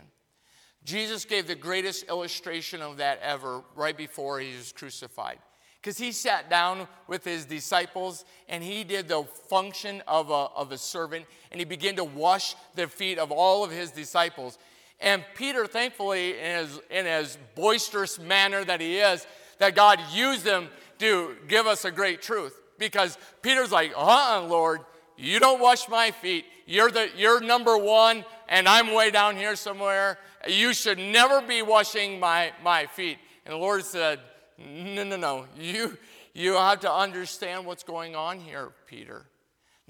Jesus 0.83 1.23
gave 1.23 1.47
the 1.47 1.55
greatest 1.55 2.03
illustration 2.09 2.81
of 2.81 2.97
that 2.97 3.19
ever 3.21 3.61
right 3.77 3.95
before 3.95 4.41
he 4.41 4.53
was 4.57 4.73
crucified. 4.73 5.39
Because 5.87 5.99
he 5.99 6.11
sat 6.11 6.49
down 6.49 6.85
with 7.07 7.23
his 7.23 7.45
disciples 7.45 8.25
and 8.49 8.61
he 8.61 8.83
did 8.83 9.07
the 9.07 9.23
function 9.23 10.03
of 10.05 10.29
a, 10.29 10.49
of 10.53 10.73
a 10.73 10.77
servant 10.77 11.25
and 11.49 11.61
he 11.61 11.65
began 11.65 11.95
to 11.95 12.03
wash 12.03 12.57
the 12.75 12.89
feet 12.89 13.17
of 13.17 13.31
all 13.31 13.63
of 13.63 13.71
his 13.71 13.91
disciples. 13.91 14.57
And 14.99 15.23
Peter, 15.33 15.65
thankfully, 15.65 16.37
in 16.37 16.57
his, 16.57 16.79
in 16.89 17.05
his 17.05 17.37
boisterous 17.55 18.19
manner 18.19 18.65
that 18.65 18.81
he 18.81 18.97
is, 18.97 19.25
that 19.59 19.75
God 19.75 20.01
used 20.11 20.45
him 20.45 20.67
to 20.99 21.37
give 21.47 21.67
us 21.67 21.85
a 21.85 21.91
great 21.91 22.21
truth. 22.21 22.59
Because 22.77 23.17
Peter's 23.41 23.71
like, 23.71 23.93
uh 23.95 24.01
uh-uh, 24.01 24.41
Lord, 24.45 24.81
you 25.15 25.39
don't 25.39 25.61
wash 25.61 25.87
my 25.87 26.11
feet. 26.11 26.43
You're, 26.65 26.91
the, 26.91 27.07
you're 27.15 27.39
number 27.39 27.77
one, 27.77 28.25
and 28.49 28.67
I'm 28.67 28.93
way 28.93 29.09
down 29.09 29.37
here 29.37 29.55
somewhere. 29.55 30.19
You 30.49 30.73
should 30.73 30.99
never 30.99 31.39
be 31.41 31.61
washing 31.61 32.19
my, 32.19 32.51
my 32.61 32.87
feet. 32.87 33.19
And 33.45 33.53
the 33.53 33.57
Lord 33.57 33.85
said, 33.85 34.19
No, 34.57 35.03
no, 35.03 35.17
no. 35.17 35.45
You, 35.57 35.97
you 36.33 36.53
have 36.53 36.79
to 36.81 36.91
understand 36.91 37.65
what's 37.65 37.83
going 37.83 38.15
on 38.15 38.39
here, 38.39 38.69
Peter. 38.87 39.25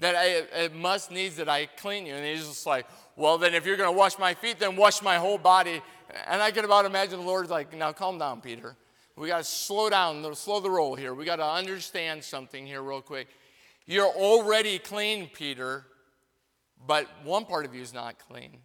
That 0.00 0.14
I, 0.14 0.64
it 0.64 0.74
must 0.74 1.10
needs 1.10 1.36
that 1.36 1.48
I 1.48 1.66
clean 1.66 2.06
you. 2.06 2.14
And 2.14 2.24
he's 2.24 2.46
just 2.46 2.66
like, 2.66 2.86
Well, 3.16 3.38
then 3.38 3.54
if 3.54 3.66
you're 3.66 3.76
going 3.76 3.92
to 3.92 3.98
wash 3.98 4.18
my 4.18 4.34
feet, 4.34 4.58
then 4.58 4.76
wash 4.76 5.02
my 5.02 5.16
whole 5.16 5.38
body. 5.38 5.82
And 6.28 6.40
I 6.40 6.50
can 6.50 6.64
about 6.64 6.84
imagine 6.84 7.18
the 7.18 7.26
Lord's 7.26 7.50
like, 7.50 7.74
Now 7.76 7.92
calm 7.92 8.18
down, 8.18 8.40
Peter. 8.40 8.76
We 9.16 9.26
got 9.28 9.38
to 9.38 9.44
slow 9.44 9.90
down, 9.90 10.34
slow 10.36 10.60
the 10.60 10.70
roll 10.70 10.94
here. 10.94 11.12
We 11.12 11.24
got 11.24 11.36
to 11.36 11.46
understand 11.46 12.22
something 12.22 12.64
here, 12.64 12.80
real 12.82 13.02
quick. 13.02 13.26
You're 13.84 14.06
already 14.06 14.78
clean, 14.78 15.28
Peter, 15.32 15.84
but 16.86 17.08
one 17.24 17.44
part 17.44 17.64
of 17.64 17.74
you 17.74 17.82
is 17.82 17.92
not 17.92 18.16
clean. 18.28 18.58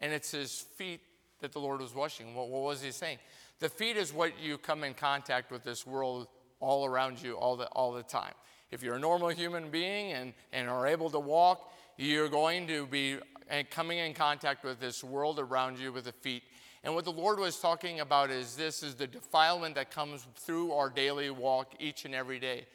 And 0.00 0.12
it's 0.12 0.32
his 0.32 0.66
feet 0.76 1.02
that 1.40 1.52
the 1.52 1.60
Lord 1.60 1.80
was 1.80 1.94
washing. 1.94 2.34
What, 2.34 2.48
what 2.48 2.62
was 2.62 2.82
he 2.82 2.90
saying? 2.90 3.18
The 3.60 3.68
feet 3.68 3.96
is 3.98 4.12
what 4.12 4.32
you 4.40 4.56
come 4.56 4.84
in 4.84 4.94
contact 4.94 5.52
with 5.52 5.62
this 5.62 5.86
world 5.86 6.28
all 6.60 6.86
around 6.86 7.22
you 7.22 7.34
all 7.34 7.56
the, 7.56 7.66
all 7.66 7.92
the 7.92 8.02
time. 8.02 8.32
If 8.70 8.82
you're 8.82 8.94
a 8.94 9.00
normal 9.00 9.28
human 9.28 9.70
being 9.70 10.12
and, 10.12 10.32
and 10.52 10.68
are 10.68 10.86
able 10.86 11.10
to 11.10 11.18
walk, 11.18 11.72
you're 11.98 12.28
going 12.28 12.66
to 12.68 12.86
be 12.86 13.18
uh, 13.50 13.62
coming 13.70 13.98
in 13.98 14.14
contact 14.14 14.64
with 14.64 14.80
this 14.80 15.04
world 15.04 15.38
around 15.38 15.78
you 15.78 15.92
with 15.92 16.04
the 16.04 16.12
feet. 16.12 16.42
And 16.82 16.94
what 16.94 17.04
the 17.04 17.12
Lord 17.12 17.38
was 17.38 17.58
talking 17.58 18.00
about 18.00 18.30
is 18.30 18.56
this 18.56 18.82
is 18.82 18.94
the 18.94 19.06
defilement 19.06 19.74
that 19.74 19.90
comes 19.90 20.26
through 20.36 20.72
our 20.72 20.88
daily 20.88 21.28
walk 21.28 21.74
each 21.78 22.06
and 22.06 22.14
every 22.14 22.38
day. 22.38 22.66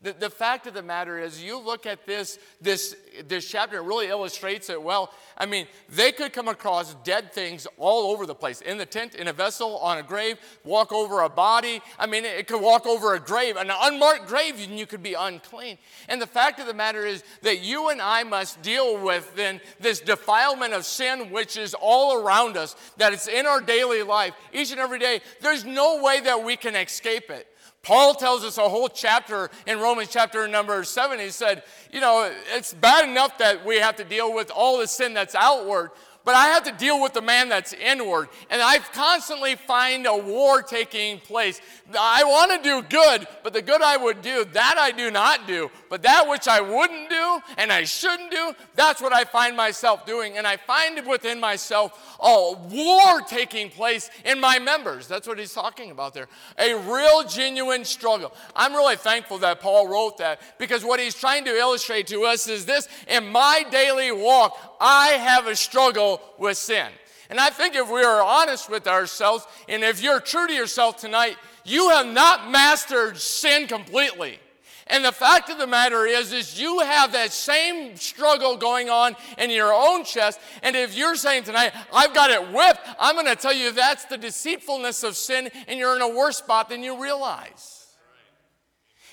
The, 0.00 0.12
the 0.12 0.30
fact 0.30 0.68
of 0.68 0.74
the 0.74 0.82
matter 0.82 1.18
is, 1.18 1.42
you 1.42 1.58
look 1.58 1.84
at 1.84 2.06
this, 2.06 2.38
this, 2.60 2.94
this 3.26 3.50
chapter, 3.50 3.78
it 3.78 3.82
really 3.82 4.06
illustrates 4.06 4.70
it 4.70 4.80
well. 4.80 5.12
I 5.36 5.44
mean, 5.44 5.66
they 5.88 6.12
could 6.12 6.32
come 6.32 6.46
across 6.46 6.94
dead 7.02 7.32
things 7.32 7.66
all 7.78 8.12
over 8.12 8.24
the 8.24 8.34
place 8.34 8.60
in 8.60 8.78
the 8.78 8.86
tent, 8.86 9.16
in 9.16 9.26
a 9.26 9.32
vessel, 9.32 9.76
on 9.78 9.98
a 9.98 10.04
grave, 10.04 10.38
walk 10.62 10.92
over 10.92 11.22
a 11.22 11.28
body. 11.28 11.82
I 11.98 12.06
mean, 12.06 12.24
it 12.24 12.46
could 12.46 12.62
walk 12.62 12.86
over 12.86 13.14
a 13.14 13.20
grave, 13.20 13.56
an 13.56 13.72
unmarked 13.74 14.28
grave, 14.28 14.62
and 14.62 14.78
you 14.78 14.86
could 14.86 15.02
be 15.02 15.14
unclean. 15.14 15.78
And 16.08 16.22
the 16.22 16.28
fact 16.28 16.60
of 16.60 16.66
the 16.66 16.74
matter 16.74 17.04
is 17.04 17.24
that 17.42 17.58
you 17.58 17.88
and 17.88 18.00
I 18.00 18.22
must 18.22 18.62
deal 18.62 19.02
with 19.02 19.34
then 19.34 19.60
this 19.80 19.98
defilement 19.98 20.74
of 20.74 20.84
sin, 20.84 21.32
which 21.32 21.56
is 21.56 21.74
all 21.74 22.22
around 22.22 22.56
us, 22.56 22.76
that 22.98 23.12
it's 23.12 23.26
in 23.26 23.46
our 23.46 23.60
daily 23.60 24.04
life, 24.04 24.34
each 24.52 24.70
and 24.70 24.78
every 24.78 25.00
day. 25.00 25.22
There's 25.40 25.64
no 25.64 26.00
way 26.04 26.20
that 26.20 26.44
we 26.44 26.54
can 26.56 26.76
escape 26.76 27.30
it. 27.30 27.48
Paul 27.88 28.12
tells 28.12 28.44
us 28.44 28.58
a 28.58 28.68
whole 28.68 28.90
chapter 28.90 29.48
in 29.66 29.78
Romans 29.80 30.10
chapter 30.12 30.46
number 30.46 30.84
seven. 30.84 31.18
He 31.18 31.30
said, 31.30 31.62
you 31.90 32.02
know, 32.02 32.30
it's 32.54 32.74
bad 32.74 33.08
enough 33.08 33.38
that 33.38 33.64
we 33.64 33.78
have 33.78 33.96
to 33.96 34.04
deal 34.04 34.34
with 34.34 34.50
all 34.54 34.76
the 34.76 34.86
sin 34.86 35.14
that's 35.14 35.34
outward, 35.34 35.92
but 36.24 36.34
I 36.34 36.48
have 36.48 36.64
to 36.64 36.72
deal 36.72 37.00
with 37.00 37.14
the 37.14 37.22
man 37.22 37.48
that's 37.48 37.72
inward. 37.72 38.28
And 38.50 38.60
I 38.60 38.78
constantly 38.78 39.54
find 39.54 40.06
a 40.06 40.14
war 40.16 40.62
taking 40.62 41.20
place. 41.20 41.60
I 41.98 42.22
want 42.24 42.52
to 42.52 42.68
do 42.68 42.82
good, 42.82 43.26
but 43.42 43.54
the 43.54 43.62
good 43.62 43.80
I 43.80 43.96
would 43.96 44.20
do, 44.20 44.44
that 44.52 44.76
I 44.78 44.90
do 44.90 45.10
not 45.10 45.46
do. 45.46 45.70
But 45.88 46.02
that 46.02 46.28
which 46.28 46.46
I 46.46 46.60
wouldn't 46.60 47.08
do 47.08 47.40
and 47.56 47.72
I 47.72 47.84
shouldn't 47.84 48.30
do, 48.30 48.52
that's 48.74 49.00
what 49.00 49.14
I 49.14 49.24
find 49.24 49.56
myself 49.56 50.04
doing. 50.04 50.36
And 50.36 50.46
I 50.46 50.58
find 50.58 51.06
within 51.06 51.40
myself 51.40 52.16
a 52.20 52.52
war 52.52 53.22
taking 53.22 53.70
place 53.70 54.10
in 54.24 54.38
my 54.38 54.58
members. 54.58 55.08
That's 55.08 55.26
what 55.26 55.38
he's 55.38 55.54
talking 55.54 55.90
about 55.90 56.14
there. 56.14 56.28
A 56.58 56.74
real, 56.74 57.24
genuine 57.24 57.84
struggle. 57.84 58.34
I'm 58.54 58.74
really 58.74 58.96
thankful 58.96 59.38
that 59.38 59.60
Paul 59.60 59.88
wrote 59.88 60.18
that 60.18 60.40
because 60.58 60.84
what 60.84 61.00
he's 61.00 61.14
trying 61.14 61.44
to 61.46 61.56
illustrate 61.56 62.06
to 62.08 62.24
us 62.24 62.48
is 62.48 62.66
this 62.66 62.88
in 63.08 63.28
my 63.28 63.64
daily 63.70 64.12
walk, 64.12 64.76
I 64.80 65.08
have 65.08 65.46
a 65.46 65.56
struggle 65.56 66.07
with 66.38 66.56
sin. 66.56 66.88
And 67.30 67.38
I 67.38 67.50
think 67.50 67.74
if 67.74 67.90
we 67.90 68.02
are 68.02 68.22
honest 68.22 68.70
with 68.70 68.86
ourselves, 68.86 69.46
and 69.68 69.84
if 69.84 70.02
you're 70.02 70.20
true 70.20 70.46
to 70.46 70.52
yourself 70.52 70.96
tonight, 70.96 71.36
you 71.64 71.90
have 71.90 72.06
not 72.06 72.50
mastered 72.50 73.18
sin 73.18 73.66
completely. 73.66 74.38
And 74.86 75.04
the 75.04 75.12
fact 75.12 75.50
of 75.50 75.58
the 75.58 75.66
matter 75.66 76.06
is, 76.06 76.32
is 76.32 76.58
you 76.58 76.80
have 76.80 77.12
that 77.12 77.30
same 77.32 77.96
struggle 77.96 78.56
going 78.56 78.88
on 78.88 79.16
in 79.36 79.50
your 79.50 79.72
own 79.72 80.04
chest. 80.04 80.40
And 80.62 80.74
if 80.74 80.96
you're 80.96 81.16
saying 81.16 81.44
tonight, 81.44 81.72
I've 81.92 82.14
got 82.14 82.30
it 82.30 82.40
whipped, 82.52 82.80
I'm 82.98 83.14
going 83.14 83.26
to 83.26 83.36
tell 83.36 83.52
you 83.52 83.70
that's 83.72 84.06
the 84.06 84.16
deceitfulness 84.16 85.02
of 85.02 85.16
sin, 85.16 85.50
and 85.66 85.78
you're 85.78 85.94
in 85.94 86.02
a 86.02 86.08
worse 86.08 86.38
spot 86.38 86.70
than 86.70 86.82
you 86.82 87.02
realize. 87.02 87.77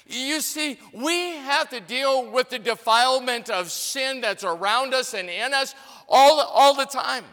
You 0.05 0.39
see, 0.41 0.77
we 0.93 1.31
have 1.31 1.69
to 1.69 1.79
deal 1.79 2.29
with 2.29 2.49
the 2.49 2.59
defilement 2.59 3.49
of 3.49 3.71
sin 3.71 4.21
that's 4.21 4.43
around 4.43 4.93
us 4.93 5.13
and 5.13 5.29
in 5.29 5.53
us 5.53 5.73
all, 6.07 6.39
all 6.41 6.75
the 6.75 6.85
time. 6.85 7.25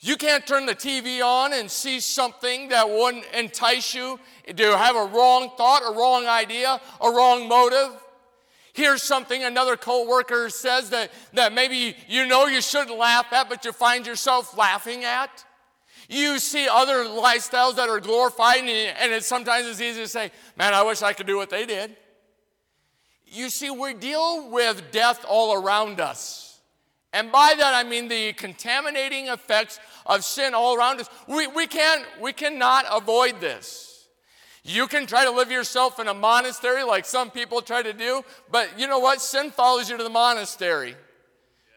You 0.00 0.16
can't 0.16 0.44
turn 0.44 0.66
the 0.66 0.74
TV 0.74 1.24
on 1.24 1.52
and 1.52 1.70
see 1.70 2.00
something 2.00 2.68
that 2.70 2.90
wouldn't 2.90 3.24
entice 3.32 3.94
you 3.94 4.18
to 4.54 4.76
have 4.76 4.96
a 4.96 5.04
wrong 5.04 5.52
thought, 5.56 5.82
a 5.88 5.96
wrong 5.96 6.26
idea, 6.26 6.80
a 7.00 7.08
wrong 7.08 7.48
motive. 7.48 7.96
Here's 8.74 9.02
something 9.02 9.44
another 9.44 9.76
coworker 9.76 10.50
says 10.50 10.90
that, 10.90 11.12
that 11.34 11.52
maybe 11.52 11.96
you 12.08 12.26
know 12.26 12.46
you 12.46 12.60
shouldn't 12.60 12.98
laugh 12.98 13.32
at, 13.32 13.48
but 13.48 13.64
you 13.64 13.72
find 13.72 14.06
yourself 14.06 14.56
laughing 14.58 15.04
at. 15.04 15.44
You 16.12 16.38
see 16.40 16.68
other 16.70 17.04
lifestyles 17.04 17.76
that 17.76 17.88
are 17.88 17.98
glorified, 17.98 18.58
and 18.58 19.12
it, 19.12 19.24
sometimes 19.24 19.66
it's 19.66 19.80
easy 19.80 20.02
to 20.02 20.08
say, 20.08 20.30
Man, 20.58 20.74
I 20.74 20.82
wish 20.82 21.00
I 21.00 21.14
could 21.14 21.26
do 21.26 21.38
what 21.38 21.48
they 21.48 21.64
did. 21.64 21.96
You 23.24 23.48
see, 23.48 23.70
we 23.70 23.94
deal 23.94 24.50
with 24.50 24.90
death 24.90 25.24
all 25.26 25.54
around 25.54 26.00
us. 26.00 26.60
And 27.14 27.32
by 27.32 27.54
that 27.56 27.74
I 27.74 27.88
mean 27.88 28.08
the 28.08 28.34
contaminating 28.34 29.28
effects 29.28 29.80
of 30.04 30.22
sin 30.22 30.52
all 30.52 30.76
around 30.76 31.00
us. 31.00 31.08
We, 31.26 31.46
we, 31.46 31.66
can't, 31.66 32.04
we 32.20 32.34
cannot 32.34 32.84
avoid 32.92 33.40
this. 33.40 34.06
You 34.64 34.88
can 34.88 35.06
try 35.06 35.24
to 35.24 35.30
live 35.30 35.50
yourself 35.50 35.98
in 35.98 36.08
a 36.08 36.14
monastery 36.14 36.84
like 36.84 37.06
some 37.06 37.30
people 37.30 37.62
try 37.62 37.82
to 37.82 37.94
do, 37.94 38.22
but 38.50 38.78
you 38.78 38.86
know 38.86 38.98
what? 38.98 39.22
Sin 39.22 39.50
follows 39.50 39.88
you 39.88 39.96
to 39.96 40.04
the 40.04 40.10
monastery. 40.10 40.94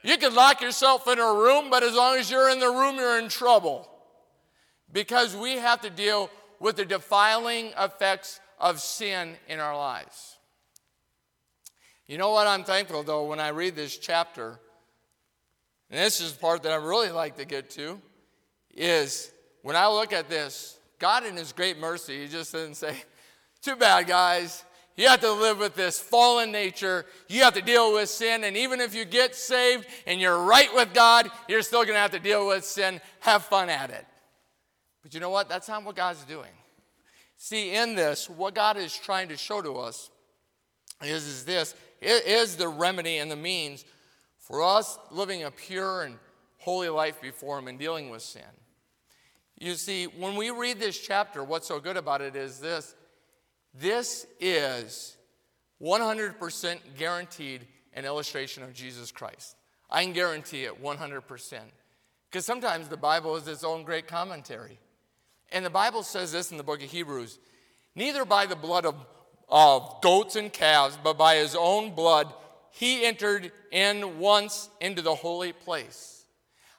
You 0.03 0.17
can 0.17 0.35
lock 0.35 0.61
yourself 0.61 1.07
in 1.07 1.19
a 1.19 1.33
room, 1.33 1.69
but 1.69 1.83
as 1.83 1.95
long 1.95 2.17
as 2.17 2.29
you're 2.29 2.49
in 2.49 2.59
the 2.59 2.69
room, 2.69 2.97
you're 2.97 3.17
in 3.17 3.29
trouble 3.29 3.89
because 4.91 5.35
we 5.35 5.57
have 5.57 5.81
to 5.81 5.89
deal 5.89 6.29
with 6.59 6.77
the 6.77 6.85
defiling 6.85 7.71
effects 7.77 8.39
of 8.59 8.79
sin 8.79 9.35
in 9.47 9.59
our 9.59 9.75
lives. 9.75 10.37
You 12.07 12.17
know 12.17 12.31
what 12.31 12.47
I'm 12.47 12.63
thankful 12.63 13.03
though 13.03 13.25
when 13.25 13.39
I 13.39 13.49
read 13.49 13.75
this 13.75 13.97
chapter, 13.97 14.59
and 15.89 15.99
this 15.99 16.21
is 16.21 16.33
the 16.33 16.39
part 16.39 16.63
that 16.63 16.71
I 16.71 16.75
really 16.75 17.11
like 17.11 17.37
to 17.37 17.45
get 17.45 17.69
to, 17.71 17.99
is 18.73 19.31
when 19.61 19.75
I 19.75 19.87
look 19.87 20.13
at 20.13 20.29
this, 20.29 20.77
God 20.99 21.25
in 21.25 21.35
His 21.35 21.51
great 21.51 21.77
mercy, 21.79 22.21
He 22.21 22.27
just 22.27 22.53
doesn't 22.53 22.75
say, 22.75 22.95
Too 23.61 23.75
bad, 23.75 24.07
guys. 24.07 24.63
You 24.95 25.09
have 25.09 25.19
to 25.21 25.31
live 25.31 25.57
with 25.57 25.75
this 25.75 25.99
fallen 25.99 26.51
nature. 26.51 27.05
You 27.27 27.43
have 27.43 27.55
to 27.55 27.61
deal 27.61 27.93
with 27.93 28.07
sin. 28.07 28.45
And 28.45 28.55
even 28.55 28.79
if 28.79 28.95
you 28.95 29.03
get 29.03 29.35
saved 29.35 29.85
and 30.07 30.21
you're 30.21 30.41
right 30.41 30.73
with 30.73 30.93
God, 30.93 31.29
you're 31.49 31.63
still 31.63 31.81
going 31.81 31.95
to 31.95 31.99
have 31.99 32.11
to 32.11 32.19
deal 32.19 32.47
with 32.47 32.63
sin. 32.63 33.01
Have 33.19 33.43
fun 33.43 33.69
at 33.69 33.89
it. 33.89 34.05
But 35.05 35.13
you 35.13 35.19
know 35.19 35.29
what? 35.29 35.47
That's 35.47 35.67
not 35.67 35.83
what 35.83 35.95
God's 35.95 36.23
doing. 36.23 36.49
See, 37.37 37.75
in 37.75 37.93
this, 37.93 38.27
what 38.27 38.55
God 38.55 38.75
is 38.75 38.97
trying 38.97 39.29
to 39.29 39.37
show 39.37 39.61
to 39.61 39.75
us 39.75 40.09
is, 41.03 41.27
is 41.27 41.45
this 41.45 41.75
it 42.01 42.25
is 42.25 42.55
the 42.55 42.67
remedy 42.67 43.17
and 43.19 43.29
the 43.29 43.35
means 43.35 43.85
for 44.39 44.63
us 44.63 44.97
living 45.11 45.43
a 45.43 45.51
pure 45.51 46.01
and 46.01 46.15
holy 46.57 46.89
life 46.89 47.21
before 47.21 47.59
Him 47.59 47.67
and 47.67 47.77
dealing 47.77 48.09
with 48.09 48.23
sin. 48.23 48.41
You 49.59 49.75
see, 49.75 50.05
when 50.05 50.35
we 50.37 50.49
read 50.49 50.79
this 50.79 50.99
chapter, 50.99 51.43
what's 51.43 51.67
so 51.67 51.79
good 51.79 51.97
about 51.97 52.21
it 52.21 52.35
is 52.35 52.59
this 52.59 52.95
this 53.75 54.25
is 54.39 55.17
100% 55.83 56.79
guaranteed 56.97 57.67
an 57.93 58.05
illustration 58.05 58.63
of 58.63 58.73
Jesus 58.73 59.11
Christ. 59.11 59.55
I 59.87 60.03
can 60.03 60.13
guarantee 60.13 60.63
it 60.63 60.81
100%. 60.81 61.59
Because 62.31 62.43
sometimes 62.43 62.87
the 62.87 62.97
Bible 62.97 63.35
is 63.35 63.47
its 63.47 63.63
own 63.63 63.83
great 63.83 64.07
commentary. 64.07 64.79
And 65.55 65.65
the 65.65 65.71
Bible 65.71 66.03
says 66.03 66.33
this 66.33 66.51
in 66.51 66.57
the 66.57 66.63
book 66.63 66.83
of 66.83 66.91
Hebrews 66.91 67.39
neither 67.95 68.25
by 68.25 68.45
the 68.45 68.57
blood 68.57 68.85
of, 68.85 68.95
of 69.47 70.01
goats 70.01 70.35
and 70.35 70.51
calves, 70.51 70.99
but 71.01 71.17
by 71.17 71.37
his 71.37 71.55
own 71.57 71.95
blood, 71.95 72.31
he 72.71 73.05
entered 73.05 73.53
in 73.71 74.19
once 74.19 74.69
into 74.81 75.01
the 75.01 75.15
holy 75.15 75.53
place, 75.53 76.25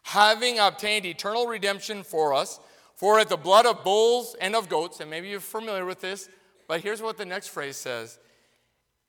having 0.02 0.58
obtained 0.58 1.06
eternal 1.06 1.46
redemption 1.46 2.02
for 2.02 2.34
us. 2.34 2.60
For 2.96 3.18
at 3.18 3.28
the 3.28 3.36
blood 3.36 3.66
of 3.66 3.82
bulls 3.82 4.36
and 4.40 4.54
of 4.54 4.68
goats, 4.70 5.00
and 5.00 5.10
maybe 5.10 5.28
you're 5.28 5.40
familiar 5.40 5.84
with 5.84 6.00
this, 6.00 6.30
but 6.66 6.80
here's 6.80 7.02
what 7.02 7.18
the 7.18 7.26
next 7.26 7.48
phrase 7.48 7.76
says 7.76 8.18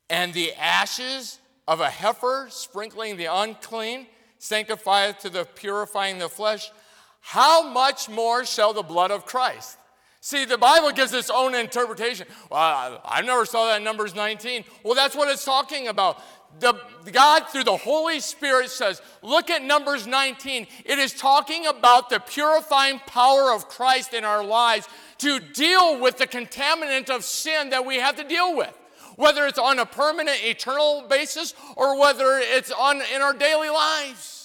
and 0.10 0.34
the 0.34 0.54
ashes 0.54 1.40
of 1.68 1.82
a 1.82 1.90
heifer 1.90 2.48
sprinkling 2.50 3.18
the 3.18 3.26
unclean 3.26 4.08
sanctifieth 4.40 5.20
to 5.20 5.30
the 5.30 5.46
purifying 5.46 6.18
the 6.20 6.30
flesh, 6.30 6.72
how 7.20 7.72
much 7.72 8.10
more 8.10 8.46
shall 8.46 8.74
the 8.74 8.84
blood 8.84 9.12
of 9.12 9.26
Christ? 9.26 9.78
See, 10.22 10.46
the 10.46 10.58
Bible 10.58 10.92
gives 10.92 11.14
its 11.14 11.30
own 11.30 11.56
interpretation. 11.56 12.28
Well, 12.52 13.02
I, 13.06 13.22
never 13.22 13.46
saw 13.46 13.68
that 13.68 13.78
in 13.78 13.84
Numbers 13.84 14.16
19. 14.16 14.66
Well, 14.84 14.96
that's 14.96 15.16
what 15.16 15.30
it's 15.30 15.46
talking 15.46 15.88
about. 15.88 16.22
The, 16.60 16.74
God, 17.12 17.48
through 17.50 17.66
the 17.66 17.78
Holy 17.78 18.20
Spirit, 18.20 18.70
says, 18.70 19.02
look 19.22 19.50
at 19.50 19.64
Numbers 19.64 20.08
19. 20.08 20.68
It 20.86 21.00
is 21.00 21.14
talking 21.14 21.68
about 21.68 22.10
the 22.10 22.20
purifying 22.20 23.00
power 23.08 23.54
of 23.54 23.70
Christ 23.70 24.14
in 24.14 24.26
our 24.26 24.44
lives 24.44 24.88
to 25.20 25.40
deal 25.40 26.00
with 26.02 26.18
the 26.18 26.28
contaminant 26.28 27.10
of 27.10 27.24
sin 27.24 27.70
that 27.70 27.86
we 27.86 27.98
have 27.98 28.16
to 28.18 28.24
deal 28.24 28.56
with 28.56 28.78
whether 29.18 29.48
it's 29.48 29.58
on 29.58 29.80
a 29.80 29.86
permanent, 29.86 30.38
eternal 30.44 31.04
basis 31.10 31.54
or 31.76 32.00
whether 32.00 32.38
it's 32.38 32.72
on 32.72 33.02
in 33.14 33.22
our 33.22 33.34
daily 33.34 33.70
lives. 33.70 34.37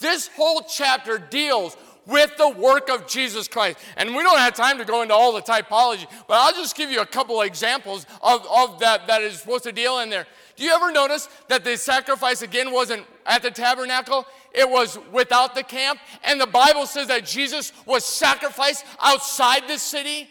This 0.00 0.28
whole 0.36 0.62
chapter 0.62 1.18
deals 1.18 1.76
with 2.06 2.36
the 2.36 2.48
work 2.48 2.88
of 2.88 3.06
Jesus 3.06 3.48
Christ. 3.48 3.78
And 3.96 4.14
we 4.14 4.22
don't 4.22 4.38
have 4.38 4.54
time 4.54 4.78
to 4.78 4.84
go 4.84 5.02
into 5.02 5.14
all 5.14 5.32
the 5.32 5.42
typology, 5.42 6.06
but 6.28 6.34
I'll 6.34 6.52
just 6.52 6.76
give 6.76 6.90
you 6.90 7.00
a 7.00 7.06
couple 7.06 7.40
examples 7.42 8.06
of, 8.22 8.46
of 8.46 8.78
that 8.78 9.06
that 9.08 9.22
is 9.22 9.40
supposed 9.40 9.64
to 9.64 9.72
deal 9.72 9.98
in 9.98 10.08
there. 10.08 10.26
Do 10.54 10.64
you 10.64 10.72
ever 10.72 10.92
notice 10.92 11.28
that 11.48 11.64
the 11.64 11.76
sacrifice 11.76 12.42
again 12.42 12.72
wasn't 12.72 13.04
at 13.26 13.42
the 13.42 13.50
tabernacle? 13.50 14.24
It 14.52 14.68
was 14.68 14.98
without 15.12 15.54
the 15.54 15.62
camp. 15.62 15.98
And 16.24 16.40
the 16.40 16.46
Bible 16.46 16.86
says 16.86 17.08
that 17.08 17.26
Jesus 17.26 17.72
was 17.84 18.04
sacrificed 18.04 18.86
outside 19.00 19.68
the 19.68 19.78
city, 19.78 20.28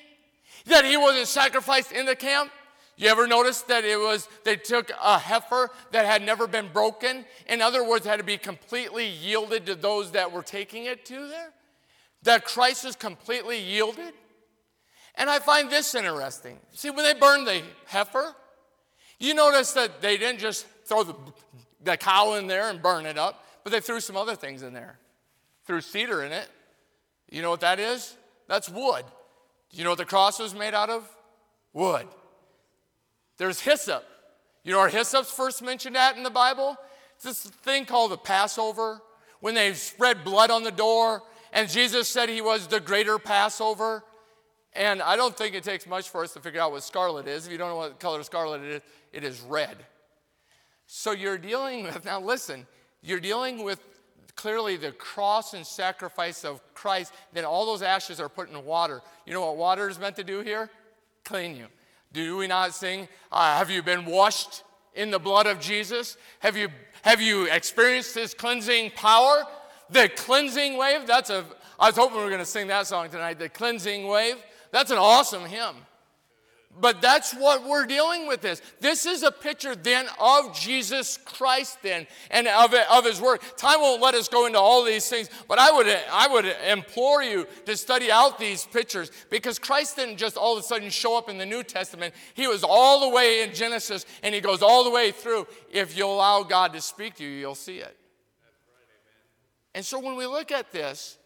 that 0.65 0.85
he 0.85 0.97
wasn't 0.97 1.27
sacrificed 1.27 1.91
in 1.91 2.05
the 2.05 2.15
camp. 2.15 2.51
You 2.97 3.09
ever 3.09 3.27
notice 3.27 3.61
that 3.63 3.83
it 3.83 3.99
was 3.99 4.29
they 4.43 4.55
took 4.55 4.89
a 5.01 5.19
heifer 5.19 5.69
that 5.91 6.05
had 6.05 6.21
never 6.21 6.47
been 6.47 6.69
broken? 6.71 7.25
In 7.47 7.61
other 7.61 7.87
words, 7.87 8.05
had 8.05 8.17
to 8.17 8.23
be 8.23 8.37
completely 8.37 9.07
yielded 9.07 9.65
to 9.65 9.75
those 9.75 10.11
that 10.11 10.31
were 10.31 10.43
taking 10.43 10.85
it 10.85 11.05
to 11.05 11.27
there? 11.27 11.51
That 12.23 12.45
Christ 12.45 12.85
is 12.85 12.95
completely 12.95 13.59
yielded? 13.59 14.13
And 15.15 15.29
I 15.29 15.39
find 15.39 15.69
this 15.69 15.93
interesting. 15.93 16.57
See, 16.73 16.89
when 16.89 17.03
they 17.03 17.13
burned 17.13 17.47
the 17.47 17.61
heifer, 17.85 18.33
you 19.19 19.33
notice 19.33 19.73
that 19.73 20.01
they 20.01 20.17
didn't 20.17 20.39
just 20.39 20.65
throw 20.85 21.03
the, 21.03 21.15
the 21.83 21.97
cow 21.97 22.33
in 22.33 22.47
there 22.47 22.69
and 22.69 22.81
burn 22.81 23.05
it 23.05 23.17
up, 23.17 23.45
but 23.63 23.71
they 23.71 23.79
threw 23.79 23.99
some 23.99 24.17
other 24.17 24.35
things 24.35 24.63
in 24.63 24.73
there. 24.73 24.99
Threw 25.65 25.81
cedar 25.81 26.23
in 26.23 26.31
it. 26.31 26.47
You 27.29 27.41
know 27.41 27.49
what 27.49 27.61
that 27.61 27.79
is? 27.79 28.15
That's 28.47 28.69
wood. 28.69 29.03
Do 29.71 29.77
you 29.77 29.83
know 29.83 29.91
what 29.91 29.97
the 29.97 30.05
cross 30.05 30.39
was 30.39 30.53
made 30.53 30.73
out 30.73 30.89
of? 30.89 31.09
Wood. 31.73 32.07
There's 33.37 33.59
hyssop. 33.59 34.03
You 34.63 34.71
know 34.71 34.79
where 34.79 34.89
hyssop's 34.89 35.31
first 35.31 35.61
mentioned 35.61 35.95
at 35.97 36.17
in 36.17 36.23
the 36.23 36.29
Bible? 36.29 36.77
It's 37.15 37.23
this 37.23 37.43
thing 37.43 37.85
called 37.85 38.11
the 38.11 38.17
Passover, 38.17 39.01
when 39.39 39.53
they 39.53 39.73
spread 39.73 40.23
blood 40.23 40.51
on 40.51 40.63
the 40.63 40.71
door, 40.71 41.21
and 41.53 41.69
Jesus 41.69 42.07
said 42.07 42.29
he 42.29 42.41
was 42.41 42.67
the 42.67 42.79
greater 42.79 43.19
Passover. 43.19 44.03
And 44.73 45.01
I 45.01 45.15
don't 45.15 45.37
think 45.37 45.55
it 45.55 45.63
takes 45.63 45.87
much 45.87 46.09
for 46.09 46.23
us 46.23 46.33
to 46.33 46.41
figure 46.41 46.59
out 46.59 46.71
what 46.71 46.83
scarlet 46.83 47.27
is. 47.27 47.45
If 47.45 47.51
you 47.51 47.57
don't 47.57 47.69
know 47.69 47.77
what 47.77 47.99
color 47.99 48.21
scarlet 48.23 48.61
is, 48.61 48.81
it 49.13 49.23
is 49.23 49.39
red. 49.41 49.77
So 50.87 51.11
you're 51.11 51.37
dealing 51.37 51.83
with, 51.83 52.03
now 52.03 52.19
listen, 52.19 52.67
you're 53.01 53.21
dealing 53.21 53.63
with 53.63 53.79
clearly 54.35 54.75
the 54.75 54.91
cross 54.91 55.53
and 55.53 55.65
sacrifice 55.65 56.43
of 56.43 56.61
Christ. 56.73 57.13
Then 57.31 57.45
all 57.45 57.65
those 57.65 57.81
ashes 57.81 58.19
are 58.19 58.27
put 58.27 58.49
in 58.49 58.65
water. 58.65 59.01
You 59.25 59.33
know 59.33 59.45
what 59.45 59.55
water 59.55 59.87
is 59.87 59.97
meant 59.97 60.17
to 60.17 60.23
do 60.25 60.41
here? 60.41 60.69
Clean 61.23 61.55
you. 61.55 61.67
Do 62.15 62.37
we 62.37 62.47
not 62.47 62.73
sing, 62.73 63.09
uh, 63.29 63.57
Have 63.57 63.69
you 63.69 63.83
been 63.83 64.05
washed 64.05 64.63
in 64.93 65.11
the 65.11 65.19
blood 65.19 65.47
of 65.47 65.59
Jesus? 65.59 66.15
Have 66.39 66.55
you, 66.55 66.69
have 67.01 67.19
you 67.19 67.51
experienced 67.51 68.15
his 68.15 68.33
cleansing 68.33 68.91
power? 68.91 69.43
The 69.89 70.07
cleansing 70.15 70.77
wave, 70.77 71.05
that's 71.05 71.29
a, 71.29 71.43
I 71.77 71.87
was 71.87 71.97
hoping 71.97 72.15
we 72.15 72.23
were 72.23 72.29
going 72.29 72.39
to 72.39 72.45
sing 72.45 72.67
that 72.67 72.87
song 72.87 73.09
tonight, 73.09 73.37
the 73.37 73.49
cleansing 73.49 74.07
wave. 74.07 74.37
That's 74.71 74.91
an 74.91 74.97
awesome 74.97 75.43
hymn. 75.43 75.75
But 76.79 77.01
that's 77.01 77.33
what 77.33 77.65
we're 77.65 77.85
dealing 77.85 78.27
with 78.27 78.41
this. 78.41 78.61
This 78.81 79.05
is 79.05 79.23
a 79.23 79.31
picture 79.31 79.75
then 79.75 80.07
of 80.19 80.53
Jesus 80.53 81.17
Christ 81.23 81.81
then 81.81 82.05
and 82.29 82.47
of, 82.47 82.73
of 82.91 83.05
his 83.05 83.21
work. 83.21 83.41
Time 83.55 83.79
won't 83.79 84.01
let 84.01 84.13
us 84.13 84.27
go 84.27 84.45
into 84.45 84.59
all 84.59 84.83
these 84.83 85.07
things, 85.07 85.29
but 85.47 85.57
I 85.57 85.71
would, 85.71 85.87
I 85.87 86.27
would 86.27 86.45
implore 86.67 87.23
you 87.23 87.47
to 87.65 87.77
study 87.77 88.11
out 88.11 88.37
these 88.37 88.65
pictures 88.65 89.09
because 89.29 89.57
Christ 89.57 89.95
didn't 89.95 90.17
just 90.17 90.35
all 90.35 90.57
of 90.57 90.59
a 90.59 90.67
sudden 90.67 90.89
show 90.89 91.17
up 91.17 91.29
in 91.29 91.37
the 91.37 91.45
New 91.45 91.63
Testament. 91.63 92.13
He 92.33 92.47
was 92.47 92.63
all 92.63 93.09
the 93.09 93.15
way 93.15 93.43
in 93.43 93.53
Genesis 93.53 94.05
and 94.21 94.35
he 94.35 94.41
goes 94.41 94.61
all 94.61 94.83
the 94.83 94.89
way 94.89 95.11
through. 95.11 95.47
If 95.71 95.97
you 95.97 96.05
allow 96.05 96.43
God 96.43 96.73
to 96.73 96.81
speak 96.81 97.15
to 97.15 97.23
you, 97.23 97.29
you'll 97.29 97.55
see 97.55 97.77
it. 97.77 97.95
And 99.73 99.85
so 99.85 99.99
when 99.99 100.17
we 100.17 100.25
look 100.25 100.51
at 100.51 100.73
this, 100.73 101.17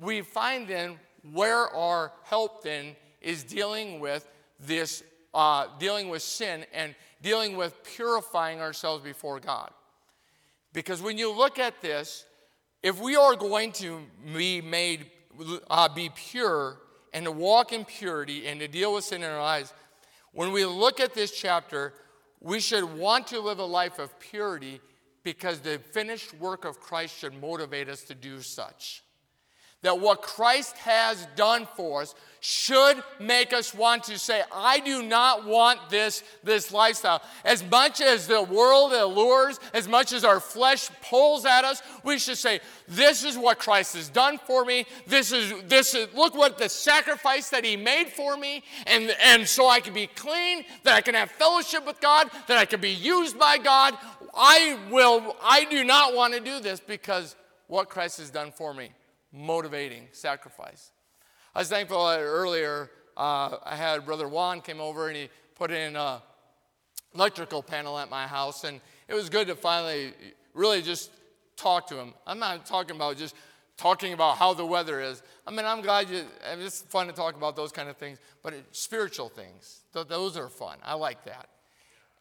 we 0.00 0.22
find 0.22 0.66
then 0.66 0.98
where 1.32 1.68
our 1.68 2.12
help 2.24 2.62
then 2.62 2.96
is 3.20 3.44
dealing 3.44 4.00
with 4.00 4.28
this 4.66 5.02
uh, 5.32 5.66
dealing 5.78 6.08
with 6.08 6.22
sin 6.22 6.64
and 6.72 6.94
dealing 7.22 7.56
with 7.56 7.82
purifying 7.84 8.60
ourselves 8.60 9.02
before 9.02 9.40
God. 9.40 9.70
Because 10.72 11.00
when 11.00 11.18
you 11.18 11.32
look 11.32 11.58
at 11.58 11.80
this, 11.80 12.26
if 12.82 13.00
we 13.00 13.16
are 13.16 13.36
going 13.36 13.72
to 13.72 14.00
be 14.36 14.60
made, 14.60 15.10
uh, 15.70 15.88
be 15.88 16.10
pure 16.14 16.78
and 17.12 17.24
to 17.24 17.32
walk 17.32 17.72
in 17.72 17.84
purity 17.84 18.46
and 18.46 18.60
to 18.60 18.68
deal 18.68 18.94
with 18.94 19.04
sin 19.04 19.22
in 19.22 19.30
our 19.30 19.40
lives, 19.40 19.72
when 20.32 20.52
we 20.52 20.64
look 20.64 21.00
at 21.00 21.14
this 21.14 21.30
chapter, 21.30 21.94
we 22.40 22.58
should 22.58 22.84
want 22.84 23.28
to 23.28 23.40
live 23.40 23.60
a 23.60 23.64
life 23.64 23.98
of 23.98 24.18
purity 24.18 24.80
because 25.22 25.60
the 25.60 25.78
finished 25.92 26.34
work 26.34 26.64
of 26.64 26.80
Christ 26.80 27.16
should 27.16 27.40
motivate 27.40 27.88
us 27.88 28.02
to 28.02 28.14
do 28.14 28.40
such 28.42 29.03
that 29.84 30.00
what 30.00 30.22
Christ 30.22 30.78
has 30.78 31.28
done 31.36 31.68
for 31.76 32.00
us 32.00 32.14
should 32.40 33.02
make 33.20 33.52
us 33.52 33.74
want 33.74 34.04
to 34.04 34.18
say, 34.18 34.42
I 34.52 34.80
do 34.80 35.02
not 35.02 35.46
want 35.46 35.90
this, 35.90 36.22
this 36.42 36.72
lifestyle. 36.72 37.22
As 37.44 37.62
much 37.70 38.00
as 38.00 38.26
the 38.26 38.42
world 38.42 38.92
allures, 38.92 39.60
as 39.74 39.86
much 39.86 40.12
as 40.12 40.24
our 40.24 40.40
flesh 40.40 40.88
pulls 41.02 41.44
at 41.44 41.64
us, 41.64 41.82
we 42.02 42.18
should 42.18 42.38
say, 42.38 42.60
This 42.88 43.24
is 43.24 43.36
what 43.36 43.58
Christ 43.58 43.94
has 43.94 44.08
done 44.08 44.38
for 44.38 44.64
me. 44.64 44.86
This 45.06 45.32
is, 45.32 45.52
this 45.68 45.94
is, 45.94 46.12
look 46.14 46.34
what 46.34 46.56
the 46.56 46.70
sacrifice 46.70 47.50
that 47.50 47.64
He 47.64 47.76
made 47.76 48.08
for 48.08 48.38
me. 48.38 48.62
And, 48.86 49.14
and 49.22 49.46
so 49.46 49.68
I 49.68 49.80
can 49.80 49.92
be 49.92 50.06
clean, 50.06 50.64
that 50.84 50.94
I 50.94 51.02
can 51.02 51.14
have 51.14 51.30
fellowship 51.30 51.86
with 51.86 52.00
God, 52.00 52.30
that 52.48 52.56
I 52.56 52.64
can 52.64 52.80
be 52.80 52.92
used 52.92 53.38
by 53.38 53.58
God. 53.58 53.94
I 54.34 54.78
will, 54.90 55.36
I 55.42 55.66
do 55.66 55.84
not 55.84 56.14
want 56.14 56.32
to 56.32 56.40
do 56.40 56.58
this 56.60 56.80
because 56.80 57.36
what 57.66 57.90
Christ 57.90 58.18
has 58.18 58.30
done 58.30 58.50
for 58.50 58.72
me 58.72 58.90
motivating 59.34 60.06
sacrifice. 60.12 60.92
I 61.54 61.60
was 61.60 61.68
thankful 61.68 62.06
earlier 62.06 62.90
uh, 63.16 63.58
I 63.64 63.76
had 63.76 64.04
Brother 64.04 64.28
Juan 64.28 64.60
came 64.60 64.80
over 64.80 65.08
and 65.08 65.16
he 65.16 65.28
put 65.54 65.70
in 65.70 65.96
an 65.96 66.20
electrical 67.14 67.62
panel 67.62 67.98
at 67.98 68.10
my 68.10 68.26
house, 68.26 68.64
and 68.64 68.80
it 69.08 69.14
was 69.14 69.28
good 69.28 69.46
to 69.46 69.54
finally 69.54 70.12
really 70.52 70.82
just 70.82 71.10
talk 71.56 71.86
to 71.88 71.96
him. 71.96 72.14
I'm 72.26 72.38
not 72.38 72.66
talking 72.66 72.96
about 72.96 73.16
just 73.16 73.36
talking 73.76 74.12
about 74.12 74.36
how 74.36 74.54
the 74.54 74.66
weather 74.66 75.00
is. 75.00 75.22
I 75.46 75.50
mean, 75.50 75.64
I'm 75.64 75.80
glad 75.80 76.08
you, 76.08 76.24
it's 76.52 76.82
fun 76.82 77.06
to 77.06 77.12
talk 77.12 77.36
about 77.36 77.56
those 77.56 77.72
kind 77.72 77.88
of 77.88 77.96
things, 77.96 78.18
but 78.42 78.54
spiritual 78.72 79.28
things, 79.28 79.80
those 79.92 80.36
are 80.36 80.48
fun. 80.48 80.78
I 80.84 80.94
like 80.94 81.24
that. 81.24 81.48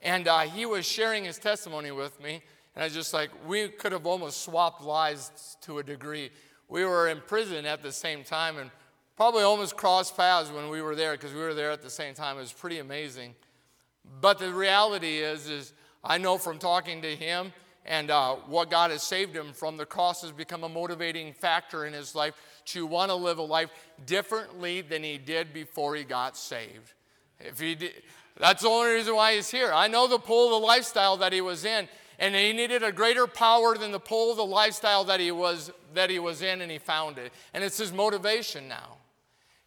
And 0.02 0.28
uh, 0.28 0.42
he 0.42 0.66
was 0.66 0.86
sharing 0.86 1.24
his 1.24 1.38
testimony 1.38 1.92
with 1.92 2.22
me, 2.22 2.42
and 2.76 2.84
I 2.84 2.86
was 2.86 2.94
just 2.94 3.14
like, 3.14 3.30
we 3.48 3.68
could 3.70 3.92
have 3.92 4.06
almost 4.06 4.44
swapped 4.44 4.82
lives 4.82 5.58
to 5.62 5.80
a 5.80 5.84
degree 5.84 6.32
we 6.74 6.84
were 6.86 7.08
in 7.08 7.22
prison 7.28 7.68
at 7.68 7.84
the 7.84 7.92
same 7.92 8.24
time 8.24 8.58
and 8.58 8.72
probably 9.16 9.44
almost 9.44 9.78
crossed 9.78 10.18
paths 10.18 10.50
when 10.50 10.70
we 10.70 10.82
were 10.82 10.96
there 10.96 11.12
because 11.12 11.32
we 11.32 11.40
were 11.40 11.54
there 11.54 11.70
at 11.70 11.84
the 11.84 11.90
same 11.90 12.16
time. 12.16 12.36
It 12.38 12.40
was 12.40 12.52
pretty 12.52 12.80
amazing. 12.80 13.36
But 14.20 14.40
the 14.40 14.52
reality 14.52 15.20
is, 15.20 15.48
is 15.48 15.72
I 16.04 16.18
know 16.18 16.40
from 16.40 16.58
talking 16.58 17.04
to 17.04 17.16
him 17.16 17.54
and 17.86 18.10
uh, 18.10 18.38
what 18.48 18.72
God 18.72 18.90
has 18.90 19.04
saved 19.04 19.36
him 19.36 19.54
from, 19.54 19.78
the 19.78 19.86
cross 19.86 20.24
has 20.24 20.32
become 20.32 20.64
a 20.64 20.70
motivating 20.70 21.34
factor 21.34 21.86
in 21.86 21.94
his 21.94 22.16
life 22.16 22.34
to 22.66 22.88
want 22.88 23.12
to 23.12 23.16
live 23.16 23.38
a 23.38 23.44
life 23.44 23.70
differently 24.08 24.82
than 24.82 25.04
he 25.04 25.20
did 25.20 25.54
before 25.54 25.96
he 25.96 26.04
got 26.04 26.36
saved. 26.36 26.94
If 27.40 27.60
he 27.60 27.76
did, 27.76 28.02
that's 28.40 28.64
the 28.64 28.70
only 28.70 28.94
reason 28.94 29.16
why 29.16 29.36
he's 29.36 29.52
here. 29.52 29.72
I 29.72 29.88
know 29.88 30.08
the 30.08 30.18
pull 30.18 30.56
of 30.56 30.60
the 30.60 30.66
lifestyle 30.66 31.18
that 31.18 31.34
he 31.34 31.42
was 31.42 31.66
in, 31.66 31.88
and 32.24 32.34
he 32.34 32.54
needed 32.54 32.84
a 32.84 32.92
greater 32.92 33.28
power 33.28 33.78
than 33.78 33.92
the 33.92 34.00
pull 34.00 34.32
of 34.32 34.38
the 34.38 34.46
lifestyle 34.46 35.04
that 35.04 35.20
he 35.20 35.30
was 35.30 35.72
that 35.94 36.10
he 36.10 36.20
was 36.20 36.42
in 36.42 36.62
and 36.62 36.72
he 36.72 36.78
found 36.78 37.18
it 37.18 37.34
and 37.54 37.64
it's 37.64 37.78
his 37.78 37.92
motivation 37.92 38.68
now 38.68 38.98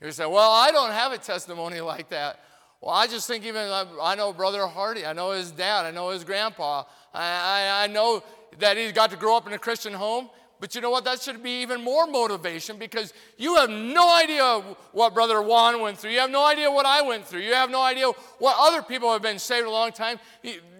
You 0.02 0.10
say, 0.10 0.24
Well, 0.24 0.50
I 0.50 0.70
don't 0.72 0.90
have 0.90 1.12
a 1.12 1.18
testimony 1.18 1.80
like 1.92 2.08
that. 2.08 2.40
Well, 2.80 2.94
I 2.94 3.06
just 3.06 3.26
think 3.26 3.44
even 3.44 3.62
uh, 3.62 3.86
I 4.02 4.14
know 4.14 4.32
Brother 4.32 4.66
Hardy, 4.66 5.04
I 5.04 5.12
know 5.12 5.32
his 5.32 5.50
dad, 5.50 5.86
I 5.86 5.90
know 5.90 6.10
his 6.10 6.24
grandpa, 6.24 6.84
I, 7.12 7.24
I, 7.24 7.84
I 7.84 7.86
know 7.88 8.22
that 8.58 8.76
he 8.76 8.90
got 8.92 9.10
to 9.10 9.16
grow 9.16 9.36
up 9.36 9.46
in 9.46 9.52
a 9.52 9.58
Christian 9.58 9.92
home. 9.92 10.30
But 10.58 10.74
you 10.74 10.80
know 10.80 10.90
what? 10.90 11.04
That 11.04 11.20
should 11.20 11.42
be 11.42 11.60
even 11.60 11.84
more 11.84 12.06
motivation 12.06 12.78
because 12.78 13.12
you 13.36 13.56
have 13.56 13.68
no 13.68 14.14
idea 14.16 14.62
what 14.92 15.12
Brother 15.12 15.42
Juan 15.42 15.80
went 15.82 15.98
through. 15.98 16.12
You 16.12 16.20
have 16.20 16.30
no 16.30 16.46
idea 16.46 16.70
what 16.70 16.86
I 16.86 17.02
went 17.02 17.26
through. 17.26 17.40
You 17.40 17.52
have 17.52 17.70
no 17.70 17.82
idea 17.82 18.06
what 18.38 18.56
other 18.58 18.82
people 18.82 19.12
have 19.12 19.20
been 19.20 19.38
saved 19.38 19.66
a 19.66 19.70
long 19.70 19.92
time. 19.92 20.18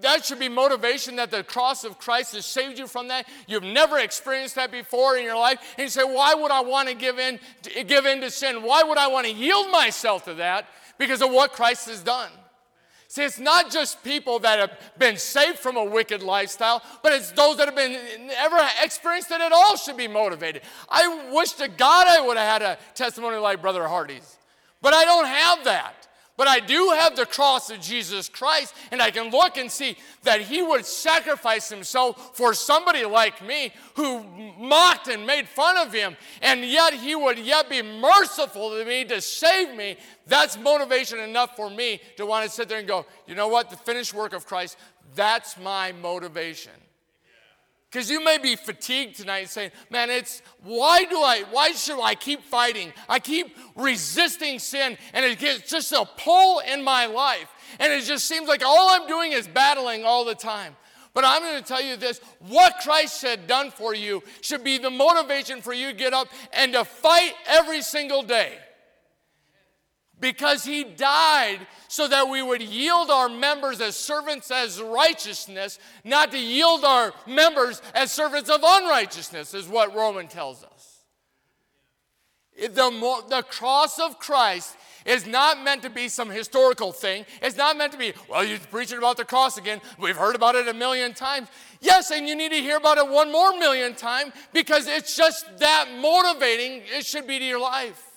That 0.00 0.24
should 0.24 0.38
be 0.38 0.48
motivation 0.48 1.16
that 1.16 1.30
the 1.30 1.44
cross 1.44 1.84
of 1.84 1.98
Christ 1.98 2.34
has 2.34 2.46
saved 2.46 2.78
you 2.78 2.86
from 2.86 3.08
that. 3.08 3.28
You've 3.46 3.64
never 3.64 3.98
experienced 3.98 4.54
that 4.54 4.70
before 4.70 5.18
in 5.18 5.24
your 5.24 5.36
life. 5.36 5.58
And 5.76 5.84
you 5.84 5.90
say, 5.90 6.04
why 6.04 6.34
would 6.34 6.50
I 6.50 6.62
want 6.62 6.88
to 6.88 6.94
give 6.94 7.18
in, 7.18 7.38
give 7.86 8.06
in 8.06 8.22
to 8.22 8.30
sin? 8.30 8.62
Why 8.62 8.82
would 8.82 8.96
I 8.96 9.08
want 9.08 9.26
to 9.26 9.32
yield 9.32 9.70
myself 9.70 10.24
to 10.24 10.34
that? 10.34 10.66
Because 10.96 11.20
of 11.20 11.30
what 11.30 11.52
Christ 11.52 11.90
has 11.90 12.02
done. 12.02 12.30
See, 13.08 13.22
it's 13.22 13.38
not 13.38 13.70
just 13.70 14.02
people 14.02 14.40
that 14.40 14.58
have 14.58 14.78
been 14.98 15.16
saved 15.16 15.58
from 15.58 15.76
a 15.76 15.84
wicked 15.84 16.22
lifestyle, 16.22 16.82
but 17.02 17.12
it's 17.12 17.30
those 17.32 17.56
that 17.58 17.66
have 17.66 17.76
been 17.76 18.30
ever 18.36 18.58
experienced 18.82 19.30
it 19.30 19.40
at 19.40 19.52
all 19.52 19.76
should 19.76 19.96
be 19.96 20.08
motivated. 20.08 20.62
I 20.88 21.30
wish 21.32 21.52
to 21.52 21.68
God 21.68 22.06
I 22.08 22.20
would 22.20 22.36
have 22.36 22.62
had 22.62 22.62
a 22.62 22.78
testimony 22.94 23.36
like 23.36 23.62
Brother 23.62 23.86
Hardy's, 23.86 24.38
but 24.82 24.92
I 24.92 25.04
don't 25.04 25.26
have 25.26 25.64
that. 25.64 26.08
But 26.36 26.48
I 26.48 26.60
do 26.60 26.90
have 26.98 27.16
the 27.16 27.24
cross 27.24 27.70
of 27.70 27.80
Jesus 27.80 28.28
Christ, 28.28 28.74
and 28.90 29.00
I 29.00 29.10
can 29.10 29.30
look 29.30 29.56
and 29.56 29.70
see 29.70 29.96
that 30.22 30.42
He 30.42 30.62
would 30.62 30.84
sacrifice 30.84 31.70
Himself 31.70 32.36
for 32.36 32.52
somebody 32.52 33.04
like 33.06 33.44
me 33.44 33.72
who 33.94 34.22
mocked 34.58 35.08
and 35.08 35.26
made 35.26 35.48
fun 35.48 35.78
of 35.78 35.92
Him, 35.92 36.16
and 36.42 36.62
yet 36.62 36.92
He 36.92 37.14
would 37.14 37.38
yet 37.38 37.70
be 37.70 37.80
merciful 37.80 38.70
to 38.70 38.84
me 38.84 39.04
to 39.06 39.20
save 39.20 39.74
me. 39.74 39.96
That's 40.26 40.58
motivation 40.58 41.20
enough 41.20 41.56
for 41.56 41.70
me 41.70 42.02
to 42.16 42.26
want 42.26 42.44
to 42.44 42.50
sit 42.50 42.68
there 42.68 42.80
and 42.80 42.88
go, 42.88 43.06
you 43.26 43.34
know 43.34 43.48
what? 43.48 43.70
The 43.70 43.76
finished 43.76 44.12
work 44.12 44.34
of 44.34 44.46
Christ, 44.46 44.76
that's 45.14 45.58
my 45.58 45.92
motivation. 45.92 46.72
Because 47.96 48.10
you 48.10 48.22
may 48.22 48.36
be 48.36 48.56
fatigued 48.56 49.16
tonight 49.16 49.48
saying, 49.48 49.70
man, 49.88 50.10
it's 50.10 50.42
why 50.62 51.06
do 51.06 51.16
I, 51.16 51.44
why 51.50 51.72
should 51.72 51.98
I 51.98 52.14
keep 52.14 52.42
fighting? 52.42 52.92
I 53.08 53.18
keep 53.18 53.56
resisting 53.74 54.58
sin 54.58 54.98
and 55.14 55.24
it 55.24 55.38
gets 55.38 55.70
just 55.70 55.92
a 55.92 56.06
pull 56.18 56.58
in 56.58 56.84
my 56.84 57.06
life. 57.06 57.48
And 57.78 57.90
it 57.90 58.04
just 58.04 58.26
seems 58.26 58.48
like 58.48 58.62
all 58.62 58.90
I'm 58.90 59.08
doing 59.08 59.32
is 59.32 59.48
battling 59.48 60.04
all 60.04 60.26
the 60.26 60.34
time. 60.34 60.76
But 61.14 61.24
I'm 61.24 61.40
going 61.40 61.56
to 61.56 61.66
tell 61.66 61.80
you 61.80 61.96
this 61.96 62.20
what 62.40 62.74
Christ 62.82 63.22
had 63.22 63.46
done 63.46 63.70
for 63.70 63.94
you 63.94 64.22
should 64.42 64.62
be 64.62 64.76
the 64.76 64.90
motivation 64.90 65.62
for 65.62 65.72
you 65.72 65.92
to 65.92 65.94
get 65.94 66.12
up 66.12 66.28
and 66.52 66.74
to 66.74 66.84
fight 66.84 67.32
every 67.46 67.80
single 67.80 68.22
day 68.22 68.58
because 70.20 70.64
he 70.64 70.84
died 70.84 71.58
so 71.88 72.08
that 72.08 72.28
we 72.28 72.42
would 72.42 72.62
yield 72.62 73.10
our 73.10 73.28
members 73.28 73.80
as 73.80 73.96
servants 73.96 74.50
as 74.50 74.80
righteousness, 74.80 75.78
not 76.04 76.30
to 76.32 76.38
yield 76.38 76.84
our 76.84 77.12
members 77.26 77.82
as 77.94 78.12
servants 78.12 78.48
of 78.50 78.60
unrighteousness, 78.64 79.54
is 79.54 79.68
what 79.68 79.94
Roman 79.94 80.26
tells 80.26 80.64
us. 80.64 81.04
The, 82.58 83.22
the 83.28 83.42
cross 83.42 83.98
of 83.98 84.18
Christ 84.18 84.76
is 85.04 85.26
not 85.26 85.62
meant 85.62 85.82
to 85.82 85.90
be 85.90 86.08
some 86.08 86.30
historical 86.30 86.90
thing. 86.90 87.26
It's 87.42 87.56
not 87.56 87.76
meant 87.76 87.92
to 87.92 87.98
be, 87.98 88.12
well, 88.28 88.42
you're 88.42 88.58
preaching 88.58 88.98
about 88.98 89.18
the 89.18 89.24
cross 89.24 89.58
again. 89.58 89.80
We've 89.98 90.16
heard 90.16 90.34
about 90.34 90.54
it 90.56 90.66
a 90.66 90.74
million 90.74 91.14
times. 91.14 91.48
Yes, 91.80 92.10
and 92.10 92.26
you 92.26 92.34
need 92.34 92.50
to 92.50 92.56
hear 92.56 92.78
about 92.78 92.98
it 92.98 93.06
one 93.06 93.30
more 93.30 93.56
million 93.56 93.94
times 93.94 94.32
because 94.52 94.88
it's 94.88 95.14
just 95.14 95.58
that 95.58 95.88
motivating 96.00 96.82
it 96.86 97.06
should 97.06 97.26
be 97.26 97.38
to 97.38 97.44
your 97.44 97.60
life. 97.60 98.15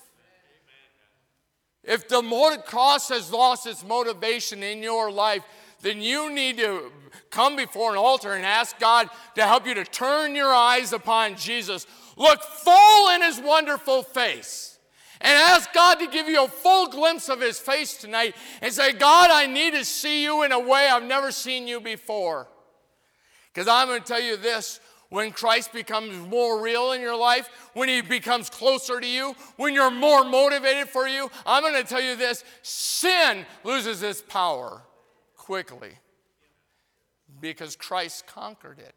If 1.84 2.08
the 2.08 2.22
cross 2.66 3.10
has 3.10 3.32
lost 3.32 3.66
its 3.66 3.84
motivation 3.84 4.64
in 4.64 4.84
your 4.84 5.12
life, 5.12 5.44
then 5.82 6.02
you 6.02 6.32
need 6.32 6.58
to 6.58 6.92
come 7.30 7.56
before 7.56 7.92
an 7.92 7.98
altar 7.98 8.34
and 8.34 8.46
ask 8.46 8.78
God 8.80 9.10
to 9.36 9.44
help 9.44 9.66
you 9.66 9.74
to 9.76 9.86
turn 9.86 10.36
your 10.36 10.54
eyes 10.54 10.94
upon 10.94 11.36
Jesus. 11.36 11.88
Look 12.18 12.42
full 12.42 13.10
in 13.12 13.22
his 13.22 13.40
wonderful 13.40 14.04
face. 14.04 14.78
And 15.22 15.38
ask 15.38 15.74
God 15.74 15.96
to 15.96 16.08
give 16.08 16.28
you 16.28 16.46
a 16.46 16.48
full 16.48 16.88
glimpse 16.88 17.28
of 17.28 17.42
his 17.42 17.60
face 17.60 17.98
tonight 17.98 18.36
and 18.62 18.72
say, 18.72 18.94
God, 18.94 19.30
I 19.32 19.48
need 19.48 19.74
to 19.74 19.84
see 19.84 20.24
you 20.24 20.44
in 20.44 20.54
a 20.54 20.60
way 20.60 20.88
I've 20.88 21.04
never 21.04 21.32
seen 21.32 21.68
you 21.68 21.82
before. 21.82 22.48
Because 23.54 23.68
I'm 23.68 23.88
going 23.88 24.02
to 24.02 24.08
tell 24.08 24.22
you 24.22 24.38
this 24.38 24.80
when 25.10 25.32
Christ 25.32 25.74
becomes 25.74 26.16
more 26.30 26.62
real 26.62 26.92
in 26.92 27.02
your 27.02 27.18
life, 27.18 27.50
when 27.74 27.90
He 27.90 28.02
becomes 28.02 28.50
closer 28.50 29.00
to 29.00 29.08
you, 29.08 29.36
when 29.58 29.74
you're 29.74 29.92
more 29.92 30.24
motivated 30.24 30.90
for 30.90 31.08
you, 31.08 31.30
I'm 31.46 31.64
going 31.64 31.82
to 31.82 31.88
tell 31.88 32.02
you 32.02 32.16
this 32.16 32.44
sin 32.62 33.46
loses 33.64 34.04
its 34.04 34.22
power 34.22 34.84
quickly 35.36 35.94
because 37.42 37.76
Christ 37.76 38.28
conquered 38.28 38.80
it. 38.80 38.96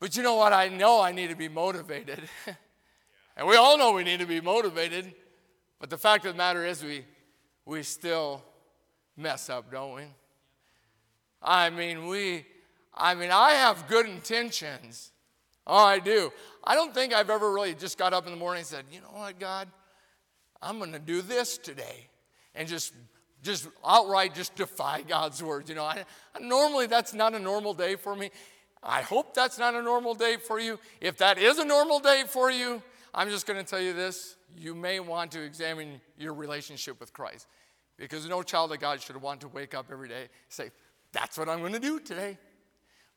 But 0.00 0.16
you 0.16 0.22
know 0.22 0.34
what? 0.34 0.52
I 0.52 0.68
know 0.68 1.00
I 1.00 1.12
need 1.12 1.30
to 1.30 1.36
be 1.36 1.48
motivated. 1.48 2.20
and 3.36 3.46
we 3.46 3.56
all 3.56 3.78
know 3.78 3.92
we 3.92 4.02
need 4.02 4.20
to 4.20 4.26
be 4.26 4.40
motivated. 4.40 5.14
But 5.78 5.90
the 5.90 5.98
fact 5.98 6.24
of 6.24 6.34
the 6.34 6.38
matter 6.38 6.64
is, 6.64 6.82
we, 6.82 7.04
we 7.64 7.82
still 7.82 8.42
mess 9.16 9.50
up, 9.50 9.70
don't 9.70 9.94
we? 9.94 10.04
I 11.42 11.70
mean, 11.70 12.06
we 12.06 12.46
I 12.94 13.14
mean, 13.14 13.30
I 13.30 13.52
have 13.52 13.88
good 13.88 14.06
intentions. 14.06 15.12
Oh, 15.66 15.84
I 15.84 15.98
do. 15.98 16.32
I 16.64 16.74
don't 16.74 16.94
think 16.94 17.12
I've 17.12 17.30
ever 17.30 17.52
really 17.52 17.74
just 17.74 17.96
got 17.98 18.12
up 18.12 18.26
in 18.26 18.32
the 18.32 18.38
morning 18.38 18.60
and 18.60 18.66
said, 18.66 18.84
you 18.90 19.00
know 19.00 19.12
what, 19.12 19.38
God, 19.38 19.68
I'm 20.60 20.78
going 20.78 20.92
to 20.92 20.98
do 20.98 21.22
this 21.22 21.58
today. 21.58 22.08
And 22.54 22.68
just 22.68 22.92
just 23.42 23.68
outright 23.86 24.34
just 24.34 24.54
defy 24.54 25.02
God's 25.08 25.42
word. 25.42 25.68
You 25.68 25.74
know, 25.74 25.84
I, 25.84 26.04
normally 26.40 26.86
that's 26.86 27.14
not 27.14 27.34
a 27.34 27.38
normal 27.38 27.74
day 27.74 27.96
for 27.96 28.14
me. 28.14 28.30
I 28.82 29.02
hope 29.02 29.34
that's 29.34 29.58
not 29.58 29.74
a 29.74 29.82
normal 29.82 30.14
day 30.14 30.36
for 30.36 30.58
you. 30.58 30.78
If 31.00 31.18
that 31.18 31.38
is 31.38 31.58
a 31.58 31.64
normal 31.64 32.00
day 32.00 32.24
for 32.26 32.50
you, 32.50 32.82
I'm 33.14 33.28
just 33.28 33.46
going 33.46 33.62
to 33.62 33.68
tell 33.68 33.80
you 33.80 33.92
this. 33.92 34.36
You 34.56 34.74
may 34.74 35.00
want 35.00 35.32
to 35.32 35.42
examine 35.42 36.00
your 36.18 36.32
relationship 36.32 36.98
with 36.98 37.12
Christ 37.12 37.46
because 37.96 38.26
no 38.28 38.42
child 38.42 38.72
of 38.72 38.80
God 38.80 39.02
should 39.02 39.16
want 39.16 39.42
to 39.42 39.48
wake 39.48 39.74
up 39.74 39.86
every 39.92 40.08
day 40.08 40.22
and 40.22 40.30
say, 40.48 40.70
That's 41.12 41.36
what 41.36 41.48
I'm 41.48 41.60
going 41.60 41.74
to 41.74 41.80
do 41.80 42.00
today. 42.00 42.38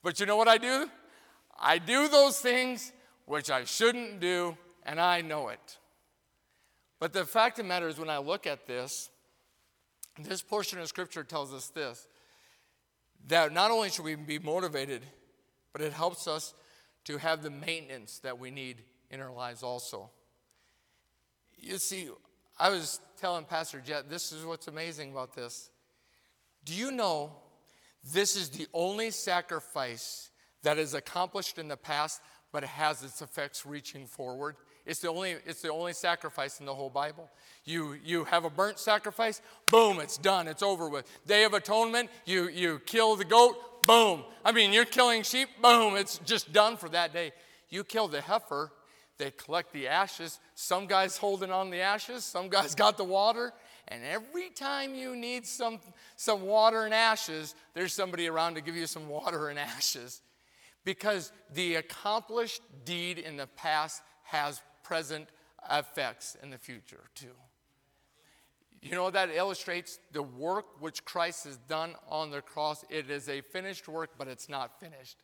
But 0.03 0.19
you 0.19 0.25
know 0.25 0.35
what 0.35 0.49
I 0.49 0.57
do? 0.57 0.89
I 1.59 1.77
do 1.77 2.07
those 2.07 2.39
things 2.39 2.91
which 3.25 3.49
I 3.49 3.63
shouldn't 3.63 4.19
do, 4.19 4.57
and 4.85 4.99
I 4.99 5.21
know 5.21 5.47
it. 5.47 5.77
But 6.99 7.13
the 7.13 7.25
fact 7.25 7.57
of 7.57 7.65
the 7.65 7.69
matter 7.69 7.87
is, 7.87 7.97
when 7.97 8.09
I 8.09 8.17
look 8.17 8.45
at 8.45 8.67
this, 8.67 9.09
this 10.19 10.41
portion 10.41 10.79
of 10.79 10.87
Scripture 10.87 11.23
tells 11.23 11.53
us 11.53 11.69
this 11.69 12.07
that 13.27 13.53
not 13.53 13.71
only 13.71 13.89
should 13.89 14.03
we 14.03 14.15
be 14.15 14.37
motivated, 14.37 15.01
but 15.71 15.81
it 15.81 15.93
helps 15.93 16.27
us 16.27 16.53
to 17.05 17.17
have 17.17 17.41
the 17.41 17.49
maintenance 17.49 18.19
that 18.19 18.37
we 18.37 18.51
need 18.51 18.83
in 19.09 19.21
our 19.21 19.31
lives 19.31 19.63
also. 19.63 20.09
You 21.57 21.77
see, 21.77 22.09
I 22.59 22.69
was 22.69 22.99
telling 23.19 23.45
Pastor 23.45 23.81
Jet, 23.83 24.09
this 24.09 24.33
is 24.33 24.45
what's 24.45 24.67
amazing 24.67 25.11
about 25.11 25.33
this. 25.33 25.69
Do 26.65 26.73
you 26.73 26.91
know 26.91 27.31
this 28.11 28.35
is 28.35 28.49
the 28.49 28.67
only 28.73 29.11
sacrifice 29.11 30.29
that 30.63 30.77
is 30.77 30.93
accomplished 30.93 31.57
in 31.57 31.67
the 31.67 31.77
past, 31.77 32.21
but 32.51 32.63
it 32.63 32.69
has 32.69 33.03
its 33.03 33.21
effects 33.21 33.65
reaching 33.65 34.05
forward. 34.05 34.55
It's 34.85 34.99
the 34.99 35.09
only, 35.09 35.35
it's 35.45 35.61
the 35.61 35.71
only 35.71 35.93
sacrifice 35.93 36.59
in 36.59 36.65
the 36.65 36.73
whole 36.73 36.89
Bible. 36.89 37.29
You, 37.63 37.97
you 38.03 38.25
have 38.25 38.43
a 38.43 38.49
burnt 38.49 38.79
sacrifice, 38.79 39.41
boom, 39.69 39.99
it's 39.99 40.17
done, 40.17 40.47
it's 40.47 40.63
over 40.63 40.89
with. 40.89 41.05
Day 41.25 41.45
of 41.45 41.53
Atonement, 41.53 42.09
you, 42.25 42.49
you 42.49 42.79
kill 42.85 43.15
the 43.15 43.23
goat, 43.23 43.55
boom. 43.85 44.23
I 44.43 44.51
mean, 44.51 44.73
you're 44.73 44.83
killing 44.85 45.23
sheep, 45.23 45.47
boom, 45.61 45.95
it's 45.95 46.17
just 46.19 46.51
done 46.51 46.75
for 46.75 46.89
that 46.89 47.13
day. 47.13 47.31
You 47.69 47.85
kill 47.85 48.09
the 48.09 48.21
heifer, 48.21 48.71
they 49.17 49.31
collect 49.31 49.71
the 49.71 49.87
ashes. 49.87 50.39
Some 50.55 50.85
guys 50.87 51.17
holding 51.17 51.51
on 51.51 51.69
the 51.69 51.79
ashes, 51.79 52.25
some 52.25 52.49
guys 52.49 52.75
got 52.75 52.97
the 52.97 53.03
water. 53.03 53.53
And 53.87 54.03
every 54.03 54.49
time 54.49 54.95
you 54.95 55.15
need 55.15 55.45
some, 55.45 55.79
some 56.15 56.43
water 56.43 56.85
and 56.85 56.93
ashes, 56.93 57.55
there's 57.73 57.93
somebody 57.93 58.27
around 58.27 58.55
to 58.55 58.61
give 58.61 58.75
you 58.75 58.87
some 58.87 59.07
water 59.09 59.49
and 59.49 59.59
ashes. 59.59 60.21
Because 60.85 61.31
the 61.53 61.75
accomplished 61.75 62.61
deed 62.85 63.17
in 63.17 63.37
the 63.37 63.47
past 63.47 64.01
has 64.23 64.61
present 64.83 65.29
effects 65.71 66.35
in 66.43 66.49
the 66.49 66.57
future, 66.57 67.05
too. 67.15 67.27
You 68.81 68.91
know 68.91 69.09
that 69.11 69.29
illustrates 69.33 69.99
the 70.11 70.21
work 70.21 70.81
which 70.81 71.05
Christ 71.05 71.45
has 71.45 71.57
done 71.69 71.95
on 72.09 72.31
the 72.31 72.41
cross. 72.41 72.83
It 72.89 73.09
is 73.09 73.29
a 73.29 73.39
finished 73.39 73.87
work, 73.87 74.11
but 74.17 74.27
it's 74.27 74.49
not 74.49 74.77
finished. 74.77 75.15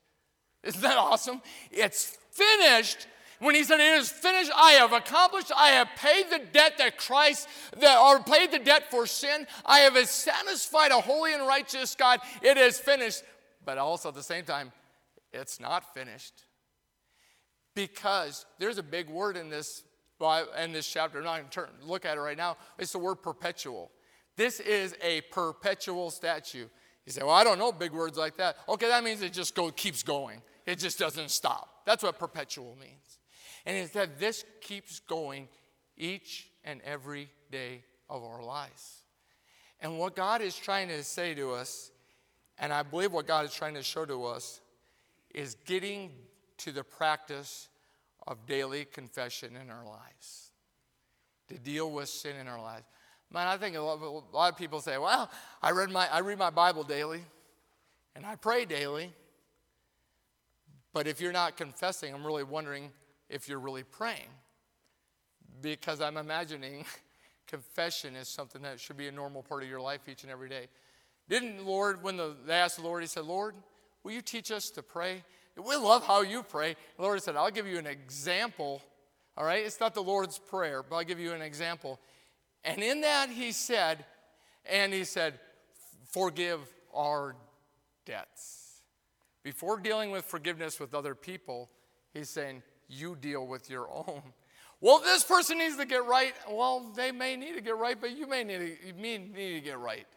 Isn't 0.64 0.82
that 0.82 0.98
awesome? 0.98 1.42
It's 1.70 2.18
finished, 2.32 3.08
when 3.40 3.56
he 3.56 3.64
said, 3.64 3.80
It 3.80 4.00
is 4.00 4.10
finished, 4.10 4.52
I 4.56 4.74
have 4.74 4.94
accomplished, 4.94 5.52
I 5.56 5.70
have 5.70 5.90
paid 5.96 6.26
the 6.30 6.42
debt 6.52 6.78
that 6.78 6.98
Christ, 6.98 7.48
that, 7.80 8.00
or 8.00 8.22
paid 8.22 8.52
the 8.52 8.60
debt 8.60 8.92
for 8.92 9.08
sin, 9.08 9.48
I 9.66 9.80
have 9.80 9.98
satisfied 10.08 10.92
a 10.92 11.02
holy 11.02 11.34
and 11.34 11.48
righteous 11.48 11.96
God, 11.96 12.20
it 12.42 12.58
is 12.58 12.80
finished. 12.80 13.24
But 13.66 13.78
also 13.78 14.10
at 14.10 14.16
the 14.16 14.24
same 14.24 14.46
time, 14.46 14.72
it's 15.32 15.60
not 15.60 15.94
finished. 15.94 16.34
Because 17.76 18.46
there's 18.58 18.78
a 18.78 18.84
big 18.84 19.10
word 19.10 19.38
in 19.38 19.50
this 19.50 19.84
in 20.62 20.74
this 20.74 20.86
chapter, 20.86 21.20
I'm 21.20 21.24
not 21.24 21.38
going 21.38 21.46
to 21.46 21.50
turn, 21.50 21.70
look 21.82 22.06
at 22.06 22.18
it 22.18 22.20
right 22.20 22.36
now. 22.36 22.58
It's 22.78 22.92
the 22.92 23.00
word 23.00 23.22
perpetual. 23.24 23.90
This 24.36 24.60
is 24.60 24.94
a 25.02 25.22
perpetual 25.32 26.12
statue. 26.12 26.66
You 27.06 27.12
say, 27.12 27.22
well, 27.24 27.36
I 27.36 27.46
don't 27.46 27.58
know 27.58 27.72
big 27.72 27.94
words 27.94 28.18
like 28.18 28.36
that. 28.38 28.58
Okay, 28.68 28.88
that 28.88 29.04
means 29.04 29.22
it 29.22 29.32
just 29.32 29.56
go, 29.56 29.72
keeps 29.72 30.04
going. 30.04 30.42
It 30.66 30.78
just 30.78 31.00
doesn't 31.00 31.32
stop. 31.32 31.84
That's 31.86 32.04
what 32.04 32.20
perpetual 32.20 32.78
means. 32.80 33.18
And 33.66 33.78
it's 33.78 33.94
that 33.94 34.20
this 34.20 34.46
keeps 34.62 35.00
going 35.00 35.48
each 35.98 36.50
and 36.64 36.82
every 36.84 37.30
day 37.52 37.84
of 38.10 38.24
our 38.24 38.44
lives. 38.44 39.04
And 39.82 39.98
what 39.98 40.16
God 40.16 40.42
is 40.42 40.56
trying 40.56 40.90
to 40.90 41.04
say 41.04 41.34
to 41.36 41.52
us, 41.52 41.92
and 42.58 42.74
I 42.74 42.84
believe 42.84 43.12
what 43.14 43.28
God 43.28 43.46
is 43.46 43.54
trying 43.54 43.76
to 43.76 43.84
show 43.84 44.06
to 44.06 44.26
us, 44.26 44.62
is 45.34 45.56
getting 45.66 46.12
to 46.58 46.72
the 46.72 46.84
practice 46.84 47.70
of 48.28 48.46
daily 48.46 48.86
confession 48.86 49.56
in 49.56 49.70
our 49.70 49.86
lives, 49.86 50.52
to 51.48 51.58
deal 51.58 51.92
with 51.92 52.10
sin 52.10 52.36
in 52.36 52.48
our 52.48 52.62
lives. 52.62 52.86
Man, 53.32 53.48
I 53.48 53.58
think 53.58 53.76
a 53.76 53.80
lot, 53.80 53.94
of, 53.94 54.02
a 54.02 54.36
lot 54.36 54.52
of 54.52 54.58
people 54.58 54.82
say, 54.82 54.98
well, 54.98 55.30
I 55.62 55.72
read, 55.72 55.92
my, 55.92 56.08
I 56.12 56.20
read 56.20 56.38
my 56.38 56.50
Bible 56.50 56.84
daily 56.84 57.22
and 58.16 58.26
I 58.26 58.36
pray 58.36 58.66
daily. 58.66 59.14
But 60.94 61.08
if 61.08 61.22
you're 61.22 61.32
not 61.32 61.56
confessing, 61.56 62.14
I'm 62.14 62.26
really 62.26 62.44
wondering 62.44 62.92
if 63.30 63.48
you're 63.48 63.60
really 63.60 63.84
praying. 63.84 64.30
Because 65.62 66.02
I'm 66.02 66.18
imagining 66.18 66.86
confession 67.48 68.16
is 68.16 68.28
something 68.28 68.62
that 68.62 68.80
should 68.80 68.98
be 68.98 69.08
a 69.08 69.12
normal 69.12 69.44
part 69.44 69.64
of 69.64 69.70
your 69.70 69.82
life 69.82 70.02
each 70.08 70.24
and 70.24 70.32
every 70.32 70.50
day. 70.50 70.68
Didn't 71.28 71.66
Lord, 71.66 72.02
when 72.04 72.18
the, 72.18 72.36
they 72.46 72.54
asked 72.54 72.78
the 72.78 72.84
Lord, 72.84 73.04
he 73.04 73.08
said, 73.08 73.26
Lord, 73.26 73.56
will 74.04 74.12
you 74.12 74.22
teach 74.22 74.52
us 74.52 74.70
to 74.72 74.84
pray? 74.84 75.24
We 75.56 75.76
love 75.76 76.06
how 76.06 76.22
you 76.22 76.44
pray. 76.44 76.76
The 76.98 77.04
Lord 77.04 77.22
said, 77.22 77.36
I'll 77.36 77.52
give 77.52 77.68
you 77.68 77.78
an 77.78 77.88
example. 77.88 78.82
All 79.38 79.46
right? 79.46 79.64
It's 79.66 79.80
not 79.80 79.94
the 79.94 80.04
Lord's 80.04 80.40
prayer, 80.40 80.84
but 80.84 80.96
I'll 80.96 81.04
give 81.04 81.20
you 81.20 81.34
an 81.34 81.42
example. 81.42 82.00
And 82.64 82.82
in 82.82 83.02
that, 83.02 83.30
he 83.30 83.52
said, 83.52 84.06
and 84.66 84.94
he 84.94 85.04
said, 85.04 85.40
forgive 86.12 86.60
our 86.94 87.36
debts. 88.06 88.82
Before 89.44 89.80
dealing 89.80 90.12
with 90.12 90.26
forgiveness 90.26 90.80
with 90.80 90.94
other 90.94 91.16
people, 91.16 91.70
he's 92.14 92.30
saying, 92.30 92.64
you 92.90 93.16
deal 93.16 93.48
with 93.48 93.70
your 93.70 93.90
own. 93.90 94.22
Well, 94.82 95.00
this 95.00 95.26
person 95.26 95.58
needs 95.58 95.76
to 95.76 95.86
get 95.86 96.06
right. 96.06 96.34
Well, 96.50 96.94
they 96.96 97.12
may 97.12 97.36
need 97.36 97.56
to 97.56 97.62
get 97.62 97.76
right, 97.76 98.00
but 98.00 98.16
you 98.16 98.26
may 98.26 98.46
need 98.46 98.60
to, 98.60 98.88
you 98.88 98.94
need 98.94 99.34
to 99.36 99.60
get 99.60 99.78
right. 99.78 100.08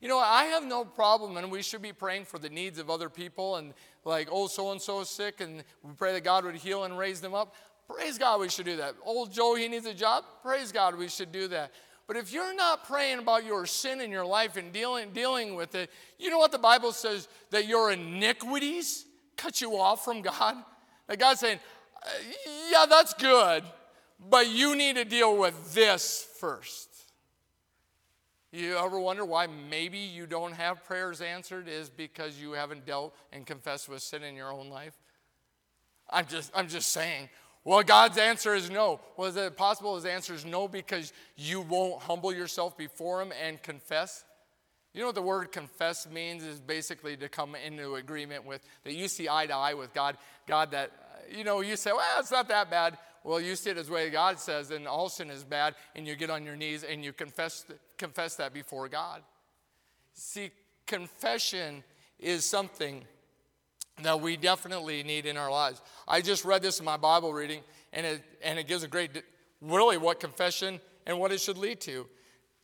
You 0.00 0.08
know, 0.08 0.18
I 0.18 0.44
have 0.44 0.64
no 0.64 0.82
problem, 0.82 1.36
and 1.36 1.50
we 1.50 1.60
should 1.60 1.82
be 1.82 1.92
praying 1.92 2.24
for 2.24 2.38
the 2.38 2.48
needs 2.48 2.78
of 2.78 2.88
other 2.88 3.10
people, 3.10 3.56
and 3.56 3.74
like, 4.06 4.28
oh, 4.32 4.46
so 4.46 4.72
and 4.72 4.80
so 4.80 5.00
is 5.00 5.10
sick, 5.10 5.42
and 5.42 5.62
we 5.82 5.92
pray 5.92 6.14
that 6.14 6.24
God 6.24 6.46
would 6.46 6.54
heal 6.54 6.84
and 6.84 6.96
raise 6.96 7.20
them 7.20 7.34
up. 7.34 7.54
Praise 7.86 8.16
God, 8.16 8.40
we 8.40 8.48
should 8.48 8.64
do 8.64 8.76
that. 8.76 8.94
Old 9.04 9.32
Joe, 9.32 9.56
he 9.56 9.68
needs 9.68 9.84
a 9.84 9.92
job. 9.92 10.24
Praise 10.42 10.72
God, 10.72 10.96
we 10.96 11.08
should 11.08 11.30
do 11.30 11.48
that. 11.48 11.72
But 12.06 12.16
if 12.16 12.32
you're 12.32 12.54
not 12.54 12.86
praying 12.86 13.18
about 13.18 13.44
your 13.44 13.66
sin 13.66 14.00
in 14.00 14.10
your 14.10 14.24
life 14.24 14.56
and 14.56 14.72
dealing, 14.72 15.10
dealing 15.10 15.54
with 15.54 15.74
it, 15.74 15.90
you 16.18 16.30
know 16.30 16.38
what 16.38 16.52
the 16.52 16.58
Bible 16.58 16.92
says? 16.92 17.28
That 17.50 17.66
your 17.66 17.92
iniquities 17.92 19.04
cut 19.36 19.60
you 19.60 19.76
off 19.76 20.04
from 20.04 20.22
God? 20.22 20.56
That 21.06 21.18
God's 21.18 21.40
saying, 21.40 21.58
yeah, 22.70 22.86
that's 22.88 23.14
good, 23.14 23.64
but 24.18 24.48
you 24.48 24.76
need 24.76 24.96
to 24.96 25.04
deal 25.04 25.36
with 25.36 25.74
this 25.74 26.26
first. 26.38 26.88
You 28.50 28.76
ever 28.78 28.98
wonder 28.98 29.24
why 29.24 29.46
maybe 29.46 29.98
you 29.98 30.26
don't 30.26 30.52
have 30.52 30.84
prayers 30.84 31.20
answered 31.20 31.68
is 31.68 31.90
because 31.90 32.40
you 32.40 32.52
haven't 32.52 32.86
dealt 32.86 33.14
and 33.32 33.44
confessed 33.44 33.88
with 33.88 34.02
sin 34.02 34.22
in 34.22 34.34
your 34.34 34.50
own 34.50 34.70
life? 34.70 34.94
I'm 36.08 36.26
just, 36.26 36.50
I'm 36.54 36.68
just 36.68 36.90
saying. 36.90 37.28
Well, 37.64 37.82
God's 37.82 38.16
answer 38.16 38.54
is 38.54 38.70
no. 38.70 39.00
Well, 39.16 39.28
is 39.28 39.36
it 39.36 39.56
possible 39.56 39.96
his 39.96 40.06
answer 40.06 40.32
is 40.32 40.46
no 40.46 40.66
because 40.66 41.12
you 41.36 41.60
won't 41.60 42.02
humble 42.02 42.32
yourself 42.32 42.78
before 42.78 43.20
him 43.20 43.32
and 43.44 43.62
confess? 43.62 44.24
You 44.94 45.00
know 45.00 45.08
what 45.08 45.16
the 45.16 45.22
word 45.22 45.52
confess 45.52 46.08
means 46.08 46.42
is 46.42 46.60
basically 46.60 47.16
to 47.18 47.28
come 47.28 47.54
into 47.54 47.96
agreement 47.96 48.46
with, 48.46 48.62
that 48.84 48.94
you 48.94 49.06
see 49.08 49.28
eye 49.28 49.46
to 49.46 49.54
eye 49.54 49.74
with 49.74 49.92
God. 49.92 50.16
God, 50.46 50.70
that, 50.70 50.92
you 51.30 51.44
know, 51.44 51.60
you 51.60 51.76
say, 51.76 51.92
well, 51.92 52.20
it's 52.20 52.30
not 52.30 52.48
that 52.48 52.70
bad. 52.70 52.98
Well, 53.24 53.40
you 53.40 53.56
see 53.56 53.70
it 53.70 53.76
as 53.76 53.90
way 53.90 54.10
God 54.10 54.38
says, 54.38 54.70
and 54.70 54.86
all 54.86 55.08
sin 55.08 55.30
is 55.30 55.44
bad, 55.44 55.74
and 55.94 56.06
you 56.06 56.16
get 56.16 56.30
on 56.30 56.44
your 56.44 56.56
knees 56.56 56.84
and 56.84 57.04
you 57.04 57.12
confess, 57.12 57.66
confess 57.96 58.36
that 58.36 58.54
before 58.54 58.88
God. 58.88 59.22
See, 60.14 60.50
confession 60.86 61.84
is 62.18 62.44
something 62.44 63.04
that 64.02 64.20
we 64.20 64.36
definitely 64.36 65.02
need 65.02 65.26
in 65.26 65.36
our 65.36 65.50
lives. 65.50 65.82
I 66.06 66.20
just 66.20 66.44
read 66.44 66.62
this 66.62 66.78
in 66.78 66.84
my 66.84 66.96
Bible 66.96 67.32
reading, 67.32 67.62
and 67.92 68.06
it, 68.06 68.22
and 68.42 68.58
it 68.58 68.66
gives 68.66 68.82
a 68.82 68.88
great, 68.88 69.22
really, 69.60 69.96
what 69.96 70.20
confession 70.20 70.80
and 71.06 71.18
what 71.18 71.32
it 71.32 71.40
should 71.40 71.58
lead 71.58 71.80
to. 71.82 72.06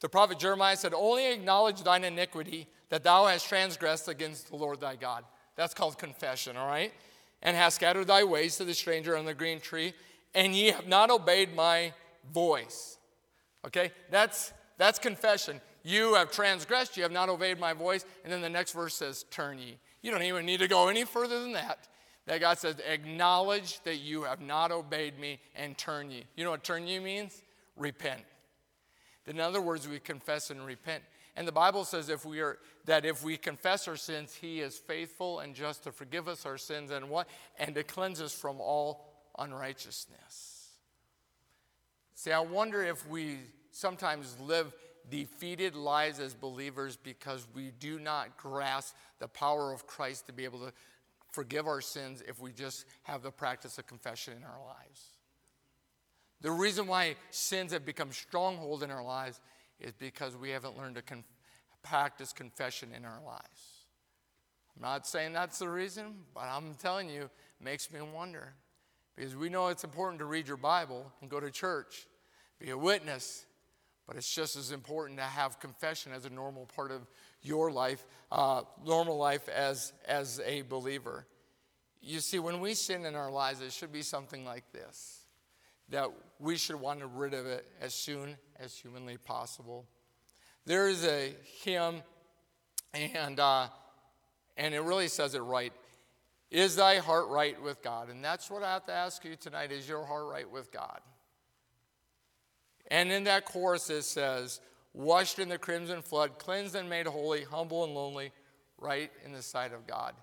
The 0.00 0.08
prophet 0.08 0.38
Jeremiah 0.38 0.76
said, 0.76 0.94
Only 0.94 1.32
acknowledge 1.32 1.82
thine 1.82 2.04
iniquity 2.04 2.68
that 2.90 3.02
thou 3.02 3.26
hast 3.26 3.48
transgressed 3.48 4.08
against 4.08 4.50
the 4.50 4.56
Lord 4.56 4.80
thy 4.80 4.96
God. 4.96 5.24
That's 5.56 5.74
called 5.74 5.98
confession, 5.98 6.56
all 6.56 6.68
right? 6.68 6.92
And 7.44 7.56
hast 7.56 7.76
scattered 7.76 8.06
thy 8.06 8.24
ways 8.24 8.56
to 8.56 8.64
the 8.64 8.74
stranger 8.74 9.16
on 9.16 9.26
the 9.26 9.34
green 9.34 9.60
tree, 9.60 9.92
and 10.34 10.54
ye 10.54 10.68
have 10.68 10.88
not 10.88 11.10
obeyed 11.10 11.54
my 11.54 11.92
voice. 12.32 12.98
Okay? 13.66 13.92
That's 14.10 14.52
that's 14.78 14.98
confession. 14.98 15.60
You 15.82 16.14
have 16.14 16.30
transgressed, 16.30 16.96
you 16.96 17.02
have 17.02 17.12
not 17.12 17.28
obeyed 17.28 17.60
my 17.60 17.74
voice. 17.74 18.04
And 18.24 18.32
then 18.32 18.40
the 18.40 18.48
next 18.48 18.72
verse 18.72 18.94
says, 18.94 19.24
Turn 19.30 19.58
ye. 19.58 19.78
You 20.02 20.10
don't 20.10 20.22
even 20.22 20.46
need 20.46 20.60
to 20.60 20.68
go 20.68 20.88
any 20.88 21.04
further 21.04 21.40
than 21.40 21.52
that. 21.52 21.88
That 22.26 22.40
God 22.40 22.58
says, 22.58 22.76
Acknowledge 22.88 23.80
that 23.80 23.96
you 23.96 24.22
have 24.22 24.40
not 24.40 24.72
obeyed 24.72 25.18
me 25.18 25.40
and 25.54 25.76
turn 25.76 26.10
ye. 26.10 26.24
You 26.36 26.44
know 26.44 26.50
what 26.50 26.64
turn 26.64 26.86
ye 26.86 26.98
means? 26.98 27.42
Repent. 27.76 28.22
In 29.26 29.40
other 29.40 29.60
words, 29.60 29.86
we 29.88 29.98
confess 29.98 30.50
and 30.50 30.64
repent. 30.64 31.02
And 31.36 31.48
the 31.48 31.52
Bible 31.52 31.84
says 31.84 32.08
if 32.08 32.24
we 32.24 32.40
are 32.40 32.58
that 32.84 33.04
if 33.04 33.24
we 33.24 33.36
confess 33.36 33.88
our 33.88 33.96
sins, 33.96 34.34
he 34.34 34.60
is 34.60 34.76
faithful 34.76 35.40
and 35.40 35.54
just 35.54 35.84
to 35.84 35.92
forgive 35.92 36.28
us 36.28 36.46
our 36.46 36.58
sins 36.58 36.90
and 36.90 37.08
what? 37.08 37.28
And 37.58 37.74
to 37.74 37.82
cleanse 37.82 38.20
us 38.20 38.32
from 38.32 38.60
all 38.60 39.04
unrighteousness. 39.38 40.68
See, 42.14 42.30
I 42.30 42.40
wonder 42.40 42.82
if 42.82 43.08
we 43.08 43.38
sometimes 43.72 44.36
live 44.38 44.72
defeated 45.10 45.74
lives 45.74 46.20
as 46.20 46.34
believers 46.34 46.96
because 46.96 47.46
we 47.54 47.72
do 47.80 47.98
not 47.98 48.36
grasp 48.36 48.94
the 49.18 49.28
power 49.28 49.72
of 49.72 49.86
Christ 49.86 50.26
to 50.28 50.32
be 50.32 50.44
able 50.44 50.60
to 50.60 50.72
forgive 51.30 51.66
our 51.66 51.80
sins 51.80 52.22
if 52.26 52.40
we 52.40 52.52
just 52.52 52.86
have 53.02 53.22
the 53.22 53.30
practice 53.30 53.76
of 53.76 53.86
confession 53.86 54.34
in 54.36 54.44
our 54.44 54.64
lives. 54.64 55.10
The 56.40 56.50
reason 56.50 56.86
why 56.86 57.16
sins 57.30 57.72
have 57.72 57.84
become 57.84 58.12
stronghold 58.12 58.82
in 58.82 58.90
our 58.90 59.02
lives 59.02 59.40
is 59.80 59.92
because 59.92 60.36
we 60.36 60.50
haven't 60.50 60.76
learned 60.76 60.96
to 60.96 61.02
con- 61.02 61.24
practice 61.82 62.32
confession 62.32 62.90
in 62.96 63.04
our 63.04 63.20
lives. 63.24 63.84
I'm 64.76 64.82
not 64.82 65.06
saying 65.06 65.32
that's 65.32 65.58
the 65.58 65.68
reason, 65.68 66.14
but 66.34 66.44
I'm 66.44 66.74
telling 66.74 67.08
you, 67.08 67.22
it 67.22 67.30
makes 67.64 67.92
me 67.92 68.00
wonder. 68.00 68.54
Because 69.14 69.36
we 69.36 69.48
know 69.48 69.68
it's 69.68 69.84
important 69.84 70.18
to 70.18 70.24
read 70.24 70.48
your 70.48 70.56
Bible 70.56 71.12
and 71.20 71.30
go 71.30 71.38
to 71.38 71.50
church, 71.50 72.06
be 72.58 72.70
a 72.70 72.78
witness, 72.78 73.46
but 74.06 74.16
it's 74.16 74.32
just 74.32 74.56
as 74.56 74.72
important 74.72 75.18
to 75.18 75.24
have 75.24 75.60
confession 75.60 76.12
as 76.12 76.24
a 76.24 76.30
normal 76.30 76.66
part 76.74 76.90
of 76.90 77.06
your 77.42 77.70
life, 77.70 78.04
uh, 78.32 78.62
normal 78.84 79.16
life 79.16 79.48
as, 79.48 79.92
as 80.06 80.40
a 80.44 80.62
believer. 80.62 81.26
You 82.02 82.20
see, 82.20 82.38
when 82.38 82.60
we 82.60 82.74
sin 82.74 83.06
in 83.06 83.14
our 83.14 83.30
lives, 83.30 83.60
it 83.60 83.72
should 83.72 83.92
be 83.92 84.02
something 84.02 84.44
like 84.44 84.64
this 84.72 85.23
that 85.90 86.10
we 86.38 86.56
should 86.56 86.76
want 86.76 87.00
to 87.00 87.06
rid 87.06 87.34
of 87.34 87.46
it 87.46 87.66
as 87.80 87.94
soon 87.94 88.36
as 88.58 88.76
humanly 88.76 89.16
possible. 89.16 89.86
There 90.66 90.88
is 90.88 91.04
a 91.04 91.34
hymn, 91.62 92.02
and, 92.92 93.38
uh, 93.38 93.68
and 94.56 94.74
it 94.74 94.80
really 94.80 95.08
says 95.08 95.34
it 95.34 95.40
right. 95.40 95.72
Is 96.50 96.76
thy 96.76 96.98
heart 96.98 97.28
right 97.28 97.60
with 97.60 97.82
God? 97.82 98.08
And 98.08 98.24
that's 98.24 98.50
what 98.50 98.62
I 98.62 98.72
have 98.72 98.86
to 98.86 98.92
ask 98.92 99.24
you 99.24 99.36
tonight. 99.36 99.72
Is 99.72 99.88
your 99.88 100.04
heart 100.04 100.26
right 100.26 100.50
with 100.50 100.72
God? 100.72 101.00
And 102.88 103.10
in 103.10 103.24
that 103.24 103.44
chorus 103.44 103.90
it 103.90 104.02
says, 104.02 104.60
washed 104.92 105.38
in 105.38 105.48
the 105.48 105.58
crimson 105.58 106.02
flood, 106.02 106.38
cleansed 106.38 106.74
and 106.74 106.88
made 106.88 107.06
holy, 107.06 107.44
humble 107.44 107.84
and 107.84 107.94
lonely, 107.94 108.30
right 108.78 109.10
in 109.24 109.32
the 109.32 109.42
sight 109.42 109.72
of 109.72 109.86
God. 109.86 110.14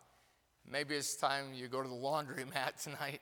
Maybe 0.69 0.95
it's 0.95 1.15
time 1.15 1.53
you 1.53 1.67
go 1.67 1.81
to 1.81 1.89
the 1.89 1.95
laundromat 1.95 2.81
tonight. 2.83 3.21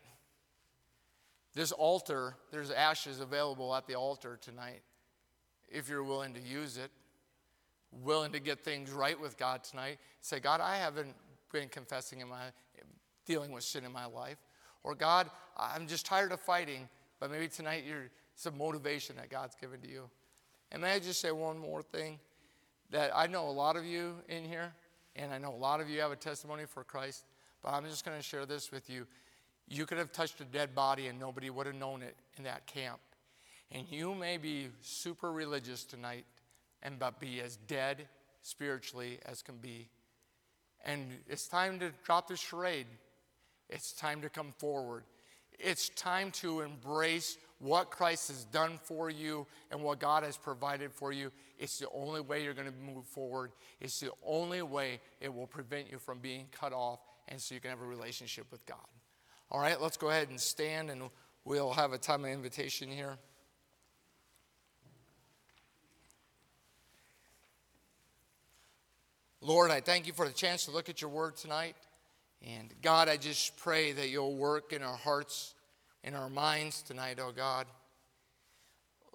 This 1.53 1.71
altar, 1.71 2.35
there's 2.51 2.71
ashes 2.71 3.19
available 3.19 3.73
at 3.75 3.87
the 3.87 3.95
altar 3.95 4.37
tonight 4.41 4.81
if 5.67 5.89
you're 5.89 6.03
willing 6.03 6.33
to 6.33 6.39
use 6.39 6.77
it, 6.77 6.91
willing 7.91 8.31
to 8.31 8.39
get 8.39 8.63
things 8.63 8.91
right 8.91 9.19
with 9.19 9.37
God 9.37 9.63
tonight. 9.63 9.97
Say, 10.21 10.39
God, 10.39 10.61
I 10.61 10.77
haven't 10.77 11.15
been 11.51 11.69
confessing 11.69 12.21
in 12.21 12.29
my 12.29 12.41
dealing 13.25 13.51
with 13.51 13.63
sin 13.63 13.85
in 13.85 13.91
my 13.91 14.05
life. 14.05 14.37
Or 14.83 14.95
God, 14.95 15.29
I'm 15.57 15.87
just 15.87 16.05
tired 16.05 16.31
of 16.31 16.39
fighting, 16.39 16.89
but 17.19 17.29
maybe 17.29 17.47
tonight 17.47 17.83
you're 17.87 18.09
some 18.35 18.57
motivation 18.57 19.15
that 19.17 19.29
God's 19.29 19.55
given 19.55 19.81
to 19.81 19.89
you. 19.89 20.09
And 20.71 20.81
may 20.81 20.93
I 20.93 20.99
just 20.99 21.21
say 21.21 21.31
one 21.31 21.57
more 21.57 21.81
thing? 21.81 22.19
That 22.89 23.11
I 23.15 23.27
know 23.27 23.47
a 23.47 23.51
lot 23.51 23.75
of 23.75 23.85
you 23.85 24.15
in 24.29 24.43
here, 24.45 24.73
and 25.15 25.31
I 25.31 25.37
know 25.37 25.53
a 25.53 25.55
lot 25.55 25.79
of 25.79 25.89
you 25.89 25.99
have 26.01 26.11
a 26.11 26.15
testimony 26.15 26.63
for 26.65 26.83
Christ, 26.83 27.25
but 27.61 27.69
I'm 27.69 27.85
just 27.85 28.03
going 28.03 28.17
to 28.17 28.23
share 28.23 28.47
this 28.47 28.71
with 28.71 28.89
you. 28.89 29.05
You 29.69 29.85
could 29.85 29.99
have 29.99 30.11
touched 30.11 30.41
a 30.41 30.45
dead 30.45 30.73
body 30.73 31.07
and 31.07 31.19
nobody 31.19 31.49
would 31.49 31.67
have 31.67 31.75
known 31.75 32.01
it 32.01 32.15
in 32.37 32.43
that 32.45 32.65
camp. 32.65 32.99
And 33.71 33.85
you 33.89 34.15
may 34.15 34.37
be 34.37 34.69
super 34.81 35.31
religious 35.31 35.83
tonight 35.83 36.25
and 36.81 36.97
but 36.97 37.19
be 37.19 37.39
as 37.39 37.57
dead 37.67 38.07
spiritually 38.41 39.19
as 39.25 39.43
can 39.43 39.57
be. 39.57 39.89
And 40.83 41.11
it's 41.27 41.47
time 41.47 41.79
to 41.79 41.91
drop 42.03 42.27
the 42.27 42.35
charade. 42.35 42.87
It's 43.69 43.91
time 43.93 44.21
to 44.21 44.29
come 44.29 44.53
forward. 44.57 45.03
It's 45.59 45.89
time 45.89 46.31
to 46.31 46.61
embrace 46.61 47.37
what 47.59 47.91
Christ 47.91 48.29
has 48.29 48.45
done 48.45 48.79
for 48.83 49.09
you 49.09 49.45
and 49.69 49.83
what 49.83 49.99
God 49.99 50.23
has 50.23 50.37
provided 50.37 50.91
for 50.93 51.11
you. 51.11 51.31
It's 51.59 51.77
the 51.77 51.89
only 51.93 52.21
way 52.21 52.43
you're 52.43 52.53
going 52.53 52.71
to 52.71 52.93
move 52.93 53.05
forward. 53.05 53.51
It's 53.81 53.99
the 53.99 54.11
only 54.25 54.61
way 54.61 55.01
it 55.19 55.31
will 55.31 55.47
prevent 55.47 55.91
you 55.91 55.99
from 55.99 56.19
being 56.19 56.47
cut 56.51 56.73
off 56.73 56.99
and 57.27 57.39
so 57.39 57.53
you 57.53 57.61
can 57.61 57.69
have 57.69 57.81
a 57.81 57.85
relationship 57.85 58.45
with 58.51 58.65
God. 58.65 58.77
All 59.51 59.59
right, 59.59 59.81
let's 59.81 59.97
go 59.97 60.09
ahead 60.09 60.29
and 60.29 60.39
stand 60.39 60.91
and 60.91 61.09
we'll 61.43 61.73
have 61.73 61.91
a 61.91 61.97
time 61.97 62.23
of 62.23 62.29
invitation 62.29 62.89
here. 62.89 63.17
Lord, 69.41 69.71
I 69.71 69.81
thank 69.81 70.05
you 70.05 70.13
for 70.13 70.27
the 70.27 70.33
chance 70.33 70.65
to 70.65 70.71
look 70.71 70.87
at 70.89 71.01
your 71.01 71.09
word 71.09 71.35
tonight. 71.35 71.75
And 72.45 72.71
God, 72.83 73.09
I 73.09 73.17
just 73.17 73.57
pray 73.57 73.91
that 73.93 74.09
you'll 74.09 74.35
work 74.35 74.71
in 74.71 74.83
our 74.83 74.97
hearts, 74.97 75.55
in 76.03 76.13
our 76.13 76.29
minds 76.29 76.83
tonight, 76.83 77.17
oh 77.19 77.31
God. 77.31 77.65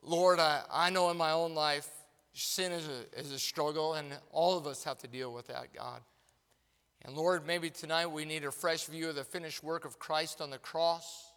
Lord, 0.02 0.40
I, 0.40 0.62
I 0.70 0.90
know 0.90 1.10
in 1.10 1.16
my 1.16 1.30
own 1.30 1.54
life, 1.54 1.88
sin 2.32 2.72
is 2.72 2.88
a, 2.88 3.20
is 3.20 3.30
a 3.30 3.38
struggle, 3.38 3.94
and 3.94 4.08
all 4.32 4.58
of 4.58 4.66
us 4.66 4.82
have 4.82 4.98
to 4.98 5.06
deal 5.08 5.32
with 5.32 5.46
that, 5.46 5.72
God. 5.72 6.00
And 7.04 7.14
Lord, 7.14 7.46
maybe 7.46 7.68
tonight 7.68 8.06
we 8.06 8.24
need 8.24 8.44
a 8.44 8.50
fresh 8.50 8.86
view 8.86 9.10
of 9.10 9.14
the 9.14 9.24
finished 9.24 9.62
work 9.62 9.84
of 9.84 9.98
Christ 9.98 10.40
on 10.40 10.48
the 10.48 10.58
cross. 10.58 11.32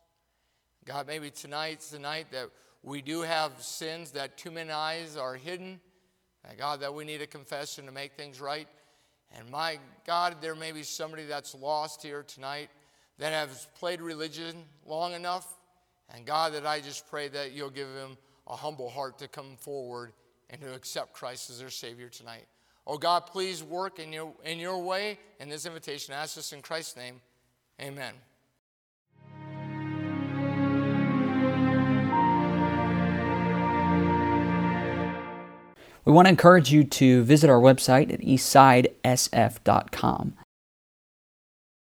God, 0.86 1.08
maybe 1.08 1.30
tonight's 1.30 1.90
the 1.90 2.00
night 2.00 2.32
that 2.32 2.50
we 2.84 3.02
do 3.02 3.22
have 3.22 3.52
sins 3.62 4.12
that 4.12 4.38
too 4.38 4.50
many 4.50 4.72
eyes 4.72 5.18
are 5.18 5.36
hidden. 5.36 5.82
And 6.48 6.58
God, 6.58 6.80
that 6.80 6.94
we 6.94 7.04
need 7.04 7.22
a 7.22 7.28
confession 7.28 7.86
to 7.86 7.92
make 7.92 8.14
things 8.14 8.40
right. 8.40 8.68
And 9.38 9.50
my 9.50 9.80
God, 10.06 10.38
there 10.42 10.56
may 10.56 10.72
be 10.72 10.84
somebody 10.84 11.26
that's 11.26 11.54
lost 11.54 12.02
here 12.02 12.24
tonight 12.24 12.70
that 13.18 13.34
has 13.34 13.68
played 13.78 14.00
religion 14.00 14.64
long 14.86 15.14
enough. 15.14 15.54
And 16.16 16.26
God, 16.26 16.54
that 16.54 16.66
I 16.66 16.80
just 16.80 17.10
pray 17.10 17.28
that 17.28 17.52
you'll 17.52 17.70
give 17.70 17.94
them 17.94 18.18
a 18.48 18.56
humble 18.56 18.90
heart 18.90 19.20
to 19.20 19.28
come 19.28 19.58
forward 19.58 20.14
and 20.50 20.62
to 20.62 20.74
accept 20.74 21.12
Christ 21.12 21.50
as 21.50 21.60
their 21.60 21.70
Savior 21.70 22.08
tonight. 22.08 22.46
Oh 22.90 22.98
God, 22.98 23.28
please 23.28 23.62
work 23.62 24.00
in 24.00 24.14
your, 24.14 24.32
in 24.46 24.60
your 24.60 24.82
way 24.82 25.20
in 25.42 25.50
this 25.50 25.66
invitation. 25.66 26.14
Ask 26.14 26.36
this 26.36 26.54
in 26.54 26.62
Christ's 26.62 26.96
name. 26.96 27.20
Amen. 27.82 28.14
We 36.06 36.14
want 36.14 36.28
to 36.28 36.30
encourage 36.30 36.72
you 36.72 36.86
to 36.86 37.24
visit 37.24 37.50
our 37.50 37.60
website 37.60 38.14
at 38.14 38.22
eastsidesf.com. 38.22 40.36